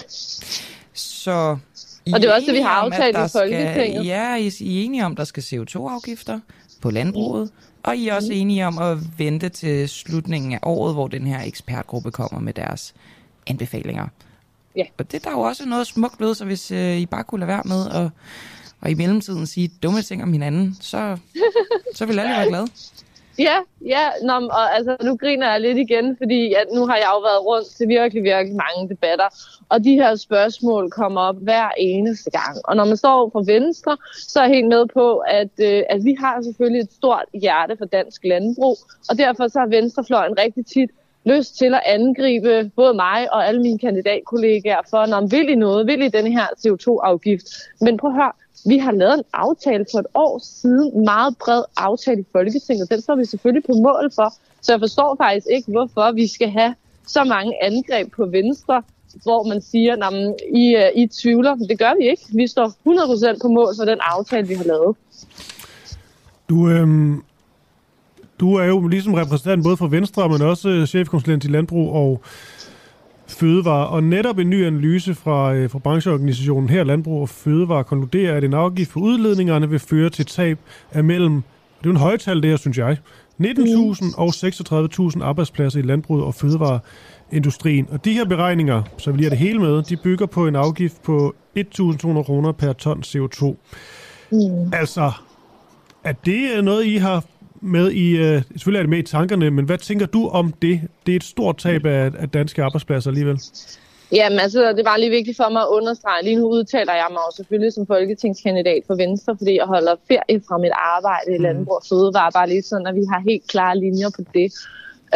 [0.93, 1.57] Så
[2.05, 3.93] I Og det er også det, vi har om, aftalt i der Folketinget.
[3.95, 6.39] Skal, ja, I I er enige om, at der skal CO2-afgifter
[6.81, 7.51] på landbruget,
[7.83, 8.37] og I er også Mm.
[8.37, 12.93] enige om at vente til slutningen af året, hvor den her ekspertgruppe kommer med deres
[13.47, 14.07] anbefalinger.
[14.75, 14.83] Ja.
[14.97, 17.39] Og det der er jo også noget smukt ved, så hvis øh, I bare kunne
[17.39, 18.09] lade være med at
[18.85, 21.17] og i mellemtiden sige dumme ting om hinanden, så,
[21.93, 22.67] så vil alle være glade.
[23.39, 27.09] Ja, ja, nå, og, altså, nu griner jeg lidt igen, fordi at nu har jeg
[27.15, 29.27] jo været rundt til virkelig, virkelig mange debatter,
[29.69, 32.57] og de her spørgsmål kommer op hver eneste gang.
[32.63, 33.97] Og når man står for Venstre,
[34.27, 37.77] så er jeg helt med på, at, øh, at vi har selvfølgelig et stort hjerte
[37.77, 38.77] for dansk landbrug,
[39.09, 40.89] og derfor så har Venstrefløjen rigtig tit
[41.25, 45.55] lyst til at angribe både mig og alle mine kandidatkollegaer for, når man vil I
[45.55, 47.45] noget, vil I den her CO2-afgift.
[47.81, 48.31] Men prøv at høre,
[48.65, 52.89] vi har lavet en aftale for et år siden, en meget bred aftale i Folketinget.
[52.89, 54.33] Den står vi selvfølgelig på mål for.
[54.61, 56.75] Så jeg forstår faktisk ikke, hvorfor vi skal have
[57.07, 58.83] så mange angreb på Venstre,
[59.23, 61.55] hvor man siger, at I, øh, I tvivler.
[61.55, 62.23] Det gør vi ikke.
[62.33, 62.67] Vi står
[63.35, 64.95] 100% på mål for den aftale, vi har lavet.
[66.49, 67.23] Du, øhm,
[68.39, 72.21] du er jo ligesom repræsentant både for Venstre, men også øh, chefkonsulent i Landbrug og
[73.27, 73.87] Fødevare.
[73.87, 78.43] Og netop en ny analyse fra, øh, fra brancheorganisationen her, Landbrug og Fødevare, konkluderer, at
[78.43, 80.59] en afgift på udledningerne vil føre til tab
[80.91, 82.97] af mellem, det er jo en højtal det her, synes jeg,
[83.41, 87.87] 19.000 og 36.000 arbejdspladser i landbruget og fødevareindustrien.
[87.91, 90.55] Og de her beregninger, så vi lige har det hele med, de bygger på en
[90.55, 93.55] afgift på 1.200 kroner per ton CO2.
[94.31, 94.73] Mm.
[94.73, 95.11] Altså,
[96.03, 97.23] er det noget, I har
[97.65, 100.81] med i, uh, selvfølgelig er det med i tankerne, men hvad tænker du om det?
[101.05, 103.39] Det er et stort tab af, af danske arbejdspladser alligevel.
[104.11, 106.23] Jamen altså, det var lige vigtigt for mig at understrege.
[106.23, 110.41] Lige nu udtaler jeg mig jo selvfølgelig som folketingskandidat for Venstre, fordi jeg holder ferie
[110.47, 113.79] fra mit arbejde i Landbrug og Fødevare, bare lige sådan, at vi har helt klare
[113.79, 114.47] linjer på det.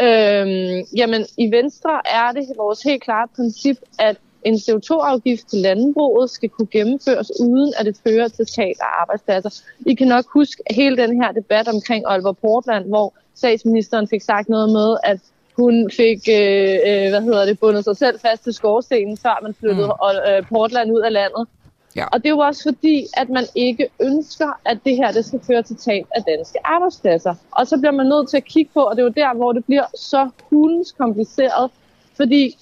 [0.05, 6.29] Øhm, jamen, i Venstre er det vores helt klare princip, at en CO2-afgift til landbruget
[6.29, 9.49] skal kunne gennemføres, uden at det fører til tab af arbejdspladser.
[9.85, 14.49] I kan nok huske hele den her debat omkring Aalborg Portland, hvor statsministeren fik sagt
[14.49, 15.19] noget med, at
[15.57, 19.53] hun fik øh, øh, hvad hedder det, bundet sig selv fast til skorstenen, før man
[19.59, 20.31] flyttede mm.
[20.31, 21.47] øh, Portland ud af landet.
[21.95, 22.05] Ja.
[22.05, 25.39] Og det er jo også fordi, at man ikke ønsker, at det her det skal
[25.47, 27.35] føre til tab af danske arbejdspladser.
[27.51, 29.51] Og så bliver man nødt til at kigge på, og det er jo der, hvor
[29.53, 31.71] det bliver så hulens kompliceret,
[32.17, 32.57] fordi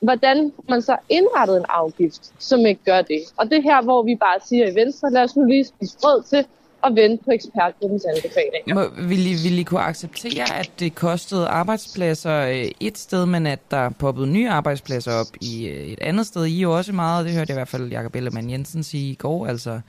[0.00, 3.20] hvordan man så indrettet en afgift, som ikke gør det.
[3.36, 6.22] Og det her, hvor vi bare siger i Venstre, lad os nu lige spise brød
[6.22, 6.44] til
[6.82, 8.74] og vente på ekspertgruppens anbefalinger.
[8.74, 13.46] Må, vil, I, vil I kunne acceptere, at det kostede arbejdspladser øh, et sted, men
[13.46, 16.46] at der poppede nye arbejdspladser op i øh, et andet sted?
[16.46, 19.10] I er jo også meget, det hørte jeg i hvert fald Jakob Ellemann Jensen sige
[19.10, 19.80] i går, altså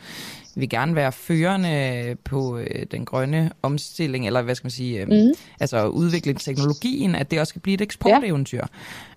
[0.60, 5.08] vil gerne være førende på øh, den grønne omstilling, eller hvad skal man sige, øh,
[5.08, 5.34] Mhm.
[5.60, 8.64] altså udvikle teknologien, at det også skal blive et eksporteventyr.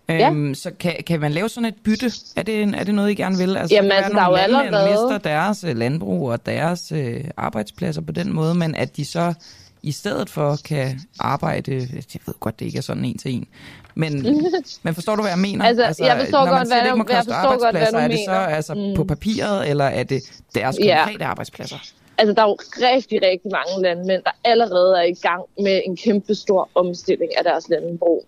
[0.09, 0.31] Ja.
[0.31, 2.13] Øhm, så kan, kan man lave sådan et bytte?
[2.37, 3.57] Er det, er det noget, I gerne vil?
[3.57, 7.25] Altså, Jamen, kan altså, der er jo allerede- mister deres øh, landbrug og deres øh,
[7.37, 9.35] arbejdspladser på den måde, men at de så
[9.83, 11.73] i stedet for kan arbejde,
[12.15, 13.47] jeg ved godt, det ikke er sådan en til en,
[13.95, 14.27] men,
[14.83, 15.65] men forstår du, hvad jeg mener?
[15.65, 18.09] Altså, jeg forstår når man godt, hvad ikke må jeg forstår godt, hvad du er
[18.09, 18.39] det så mener.
[18.39, 18.95] altså Mm.
[18.97, 20.23] på papiret, eller er det
[20.55, 21.05] deres Ja.
[21.05, 21.77] konkrete arbejdspladser?
[22.19, 25.97] Altså, der er jo rigtig, rigtig mange landmænd, der allerede er i gang med en
[25.97, 28.27] kæmpe stor omstilling af deres landbrug.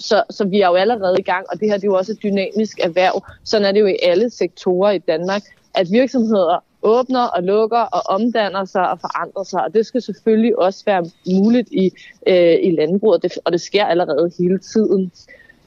[0.00, 2.12] Så, så vi er jo allerede i gang, og det her det er jo også
[2.12, 3.24] et dynamisk erhverv.
[3.44, 5.42] Sådan er det jo i alle sektorer i Danmark,
[5.74, 10.58] at virksomheder åbner og lukker og omdanner sig og forandrer sig, og det skal selvfølgelig
[10.58, 11.90] også være muligt i,
[12.26, 15.12] øh, i landbruget, det, og det sker allerede hele tiden.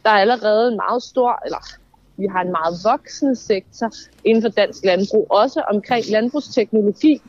[0.03, 1.57] Der er allerede en meget stor, eller
[2.17, 3.91] vi har en meget voksende sektor
[4.23, 7.21] inden for dansk landbrug, også omkring landbrugsteknologi.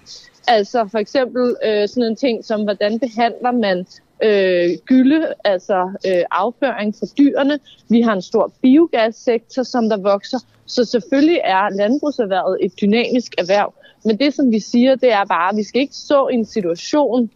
[0.48, 3.86] Altså for eksempel øh, sådan en ting som, hvordan behandler man
[4.24, 7.58] øh, gylde, altså øh, afføring for dyrene.
[7.88, 10.38] Vi har en stor biogassektor, som der vokser.
[10.66, 13.74] Så selvfølgelig er landbrugserhvervet et dynamisk erhverv.
[14.04, 17.30] Men det, som vi siger, det er bare, at vi skal ikke så en situation,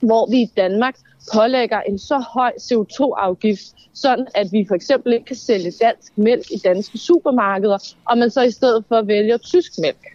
[0.00, 0.94] hvor vi i Danmark
[1.34, 6.50] pålægger en så høj CO2-afgift, sådan at vi for eksempel ikke kan sælge dansk mælk
[6.50, 10.06] i danske supermarkeder, og man så i stedet for vælger tysk mælk.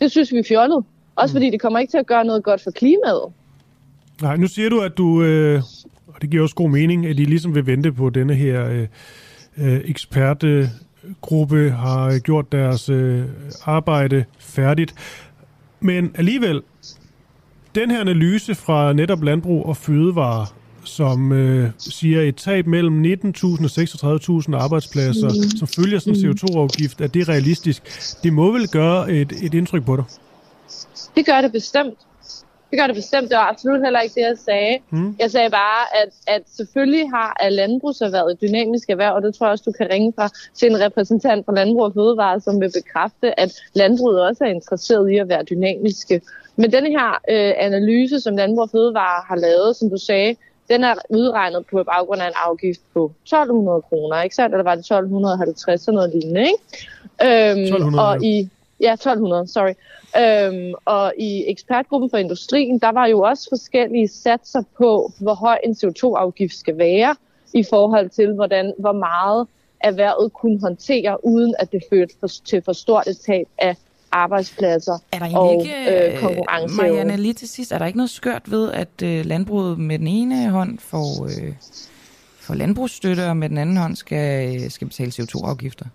[0.00, 0.84] Det synes vi er fjollet.
[1.16, 3.32] Også fordi det kommer ikke til at gøre noget godt for klimaet.
[4.22, 5.62] Nej, nu siger du, at du, øh,
[6.06, 8.86] og det giver også god mening, at I ligesom vil vente på denne her øh,
[9.58, 13.24] øh, ekspertgruppe har gjort deres øh,
[13.64, 14.94] arbejde færdigt.
[15.80, 16.62] Men alligevel,
[17.74, 20.46] den her analyse fra netop Landbrug og Fødevare,
[20.84, 25.50] som øh, siger et tab mellem 19.000 og 36.000 arbejdspladser, Mhm.
[25.56, 27.82] som følger sådan en CO2-afgift, at det er realistisk.
[28.22, 30.04] Det må vel gøre et, et indtryk på dig?
[31.16, 31.94] Det gør det bestemt.
[32.70, 33.28] Det gør det bestemt.
[33.30, 34.78] Det var absolut heller ikke det, jeg sagde.
[34.90, 35.16] Mm.
[35.18, 39.46] Jeg sagde bare, at, at selvfølgelig har at landbrugserhvervet et dynamisk erhverv, og det tror
[39.46, 42.72] jeg også, du kan ringe fra til en repræsentant fra Landbrug og Fødevare, som vil
[42.74, 46.20] bekræfte, at landbruget også er interesseret i at være dynamiske.
[46.56, 50.36] Men den her øh, analyse, som Landbrug og Fødevare har lavet, som du sagde,
[50.70, 54.54] den er udregnet på baggrund af en afgift på 1200 kroner, ikke sandt?
[54.54, 57.50] Eller var det 1250 eller noget lignende, ikke?
[57.50, 58.48] Øhm, 1200, og i,
[58.80, 59.74] ja, 1200, sorry.
[60.16, 65.58] Øhm, og i ekspertgruppen for industrien, der var jo også forskellige satser på, hvor høj
[65.64, 67.16] en CO2-afgift skal være,
[67.54, 69.46] i forhold til, hvordan, hvor meget
[69.80, 73.76] erhvervet kunne håndtere, uden at det førte for, til for stort et tab af
[74.10, 76.92] arbejdspladser Er der og ikke, øh, konkurrenceevne.
[76.92, 80.06] Marianne, lige til sidst, er der ikke noget skørt ved, at øh, landbruget med den
[80.06, 81.54] ene hånd får, øh,
[82.40, 85.86] får landbrugsstøtte, og med den anden hånd skal, øh, skal betale CO2-afgifter?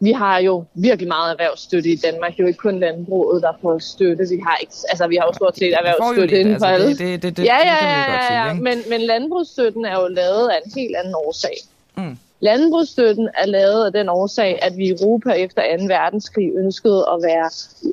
[0.00, 2.32] Vi har jo virkelig meget erhvervsstøtte i Danmark.
[2.32, 4.24] Det er jo ikke kun landbruget, der får støtte.
[4.30, 7.12] Vi har, ikke, altså, vi har jo stort set erhvervsstøtte lidt, inden for altså, alle.
[7.12, 8.52] det- det- det- ja, ja, ja, ja, sige, ja.
[8.54, 11.56] Men, men landbrugsstøtten er jo lavet af en helt anden årsag.
[11.96, 12.18] Mm.
[12.40, 15.84] Landbrugsstøtten er lavet af den årsag, at vi i Europa efter 2.
[15.84, 17.50] verdenskrig ønskede at være,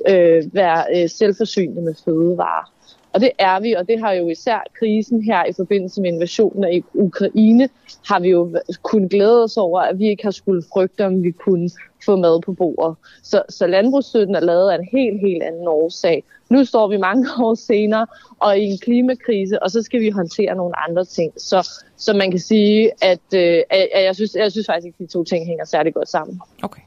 [0.08, 2.72] øh, være øh, selvforsynende med fødevarer.
[3.16, 6.64] Og det er vi, og det har jo især krisen her i forbindelse med invasionen
[6.64, 7.68] af Ukraine,
[8.08, 11.30] har vi jo kunnet glæde os over, at vi ikke har skulle frygte, om vi
[11.30, 11.70] kunne
[12.04, 12.96] få mad på bordet.
[13.22, 16.24] Så, så landbrugsstøtten er lavet af en helt, helt anden årsag.
[16.50, 18.06] Nu står vi mange år senere
[18.38, 21.32] og i en klimakrise, og så skal vi håndtere nogle andre ting.
[21.36, 25.06] Så, så man kan sige, at, øh, at jeg, synes, jeg synes faktisk ikke, at
[25.06, 26.40] de to ting hænger særlig godt sammen.
[26.62, 26.82] Okay.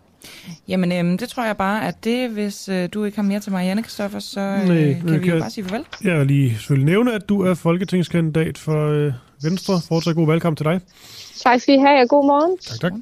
[0.67, 3.51] Jamen, øhm, det tror jeg bare, at det, hvis øh, du ikke har mere til
[3.51, 5.85] Marianne Kristoffer, så øh, Nej, kan vi jo kan- bare sige farvel.
[6.03, 9.13] Jeg vil lige selvfølgelig nævne, at du er folketingskandidat for øh,
[9.43, 9.73] Venstre.
[9.87, 10.81] Fortsat god valgkamp til dig.
[11.43, 12.57] Tak skal I have, og god morgen.
[12.57, 12.93] Tak, tak.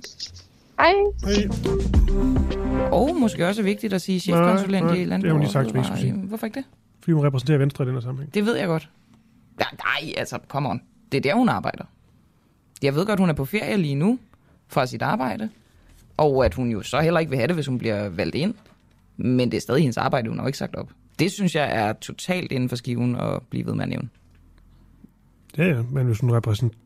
[0.80, 0.94] Hej.
[1.26, 2.90] Hej.
[2.92, 5.24] Og måske også vigtigt at sige chefkonsulent Nej, i nej, landbrug.
[5.24, 5.74] det har hun lige sagt,
[6.04, 6.66] vi ikke Hvorfor ikke det?
[7.02, 8.34] Fordi hun repræsenterer Venstre i den her sammenhæng.
[8.34, 8.90] Det ved jeg godt.
[9.60, 9.66] Ja,
[10.04, 10.82] nej, altså, come on.
[11.12, 11.84] Det er der, hun arbejder.
[12.82, 14.20] Jeg ved godt, hun er på ferie lige nu
[14.68, 15.50] fra sit arbejde.
[16.18, 18.54] Og at hun jo så heller ikke vil have det, hvis hun bliver valgt ind.
[19.18, 20.90] Men det er stadig hendes arbejde, hun har jo ikke sagt op.
[21.20, 24.10] Det synes jeg er totalt inden for skiven at blive ved med at nævne.
[25.58, 26.80] Ja, ja, men hvis hun repræsenterer...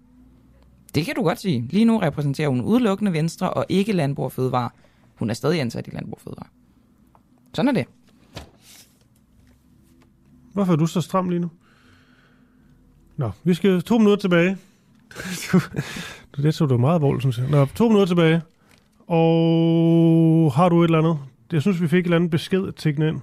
[0.95, 1.68] Det kan du godt sige.
[1.70, 4.70] Lige nu repræsenterer hun udelukkende Venstre og ikke Landbrug og Fødevare.
[5.16, 6.48] Hun er stadig ansat i Landbrug og Fødevare.
[7.53, 7.86] Sådan er det.
[10.53, 11.49] Hvorfor er du så stram lige nu?
[13.18, 14.58] Nå, vi skal to minutter tilbage.
[16.34, 17.49] du, det så du meget alvorligt, synes jeg.
[17.49, 18.41] Nå, to minutter tilbage.
[19.13, 21.19] Og har du et eller andet?
[21.51, 23.19] Jeg synes, vi fik et eller andet besked til ind.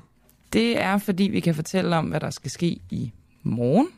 [0.53, 3.13] Det er, fordi vi kan fortælle om, hvad der skal ske i
[3.43, 3.89] morgen.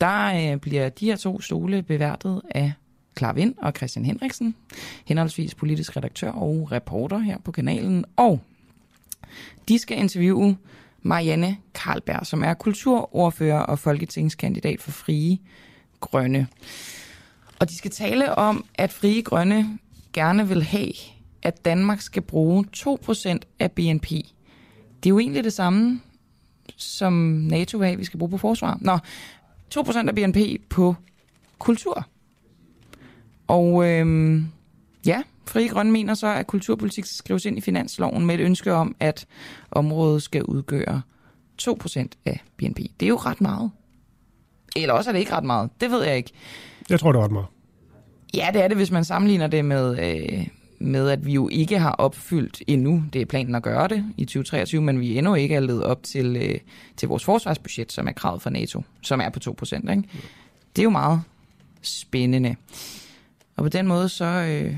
[0.00, 2.72] Der øh, bliver de her to stole beværtet af
[3.14, 4.54] Klar Vind og Christian Henriksen,
[5.04, 8.04] henholdsvis politisk redaktør og reporter her på kanalen.
[8.16, 8.40] Og
[9.68, 10.56] de skal interviewe
[11.02, 15.38] Marianne Karlberg, som er kulturordfører og folketingskandidat for Frie
[16.00, 16.46] Grønne.
[17.60, 19.78] Og de skal tale om, at Frie Grønne
[20.12, 20.92] gerne vil have,
[21.42, 24.08] at Danmark skal bruge 2% af BNP.
[25.02, 26.00] Det er jo egentlig det samme,
[26.76, 27.12] som
[27.50, 28.78] NATO have, vi skal bruge på forsvar.
[28.80, 28.98] Nå,
[29.74, 30.38] 2% af BNP
[30.68, 30.94] på
[31.58, 32.06] kultur.
[33.46, 34.46] Og øhm,
[35.06, 38.72] ja, Frie Grønne mener så, at kulturpolitik skal skrives ind i finansloven med et ønske
[38.72, 39.26] om, at
[39.70, 41.02] området skal udgøre
[41.62, 42.78] 2% af BNP.
[42.78, 43.70] Det er jo ret meget.
[44.76, 45.70] Eller også er det ikke ret meget.
[45.80, 46.30] Det ved jeg ikke.
[46.90, 47.46] Jeg tror, det er ret meget.
[48.34, 50.46] Ja, det er det, hvis man sammenligner det med, øh,
[50.80, 54.24] med, at vi jo ikke har opfyldt endnu, det er planen at gøre det i
[54.24, 56.58] 2023, men vi endnu ikke er levet op til, øh,
[56.96, 59.90] til vores forsvarsbudget, som er kravet fra NATO, som er på 2%.
[59.90, 60.02] Ikke?
[60.76, 61.20] Det er jo meget
[61.82, 62.56] spændende.
[63.56, 64.76] Og på den måde, så øh,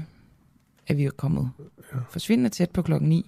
[0.89, 1.51] er vi jo kommet
[2.11, 3.27] forsvindende tæt på klokken 9.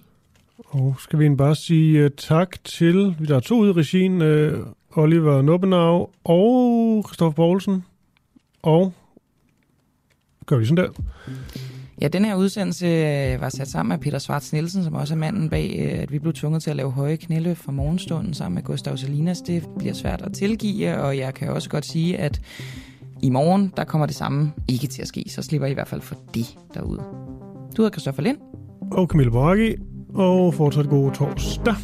[0.57, 4.67] Og skal vi bare sige uh, tak til, der er to ude i regien, uh,
[4.97, 7.85] Oliver Nubbenau og Christoffer Poulsen.
[8.61, 8.93] Og
[10.45, 10.91] gør vi sådan der.
[12.03, 15.17] Ja, den her udsendelse øh, var sat sammen med Peter Svarts Nielsen, som også er
[15.17, 18.55] manden bag, øh, at vi blev tvunget til at lave høje knæløft fra morgenstunden sammen
[18.55, 19.41] med Gustav Salinas.
[19.41, 22.41] Det bliver svært at tilgive, og jeg kan også godt sige, at
[23.21, 25.25] i morgen, der kommer det samme ikke til at ske.
[25.27, 26.99] Så slipper I i hvert fald for det derude.
[27.77, 28.37] Du hedder Christoffer Lind.
[28.91, 29.75] Og Camille Borgi,
[30.13, 31.75] Og fortsat god torsdag.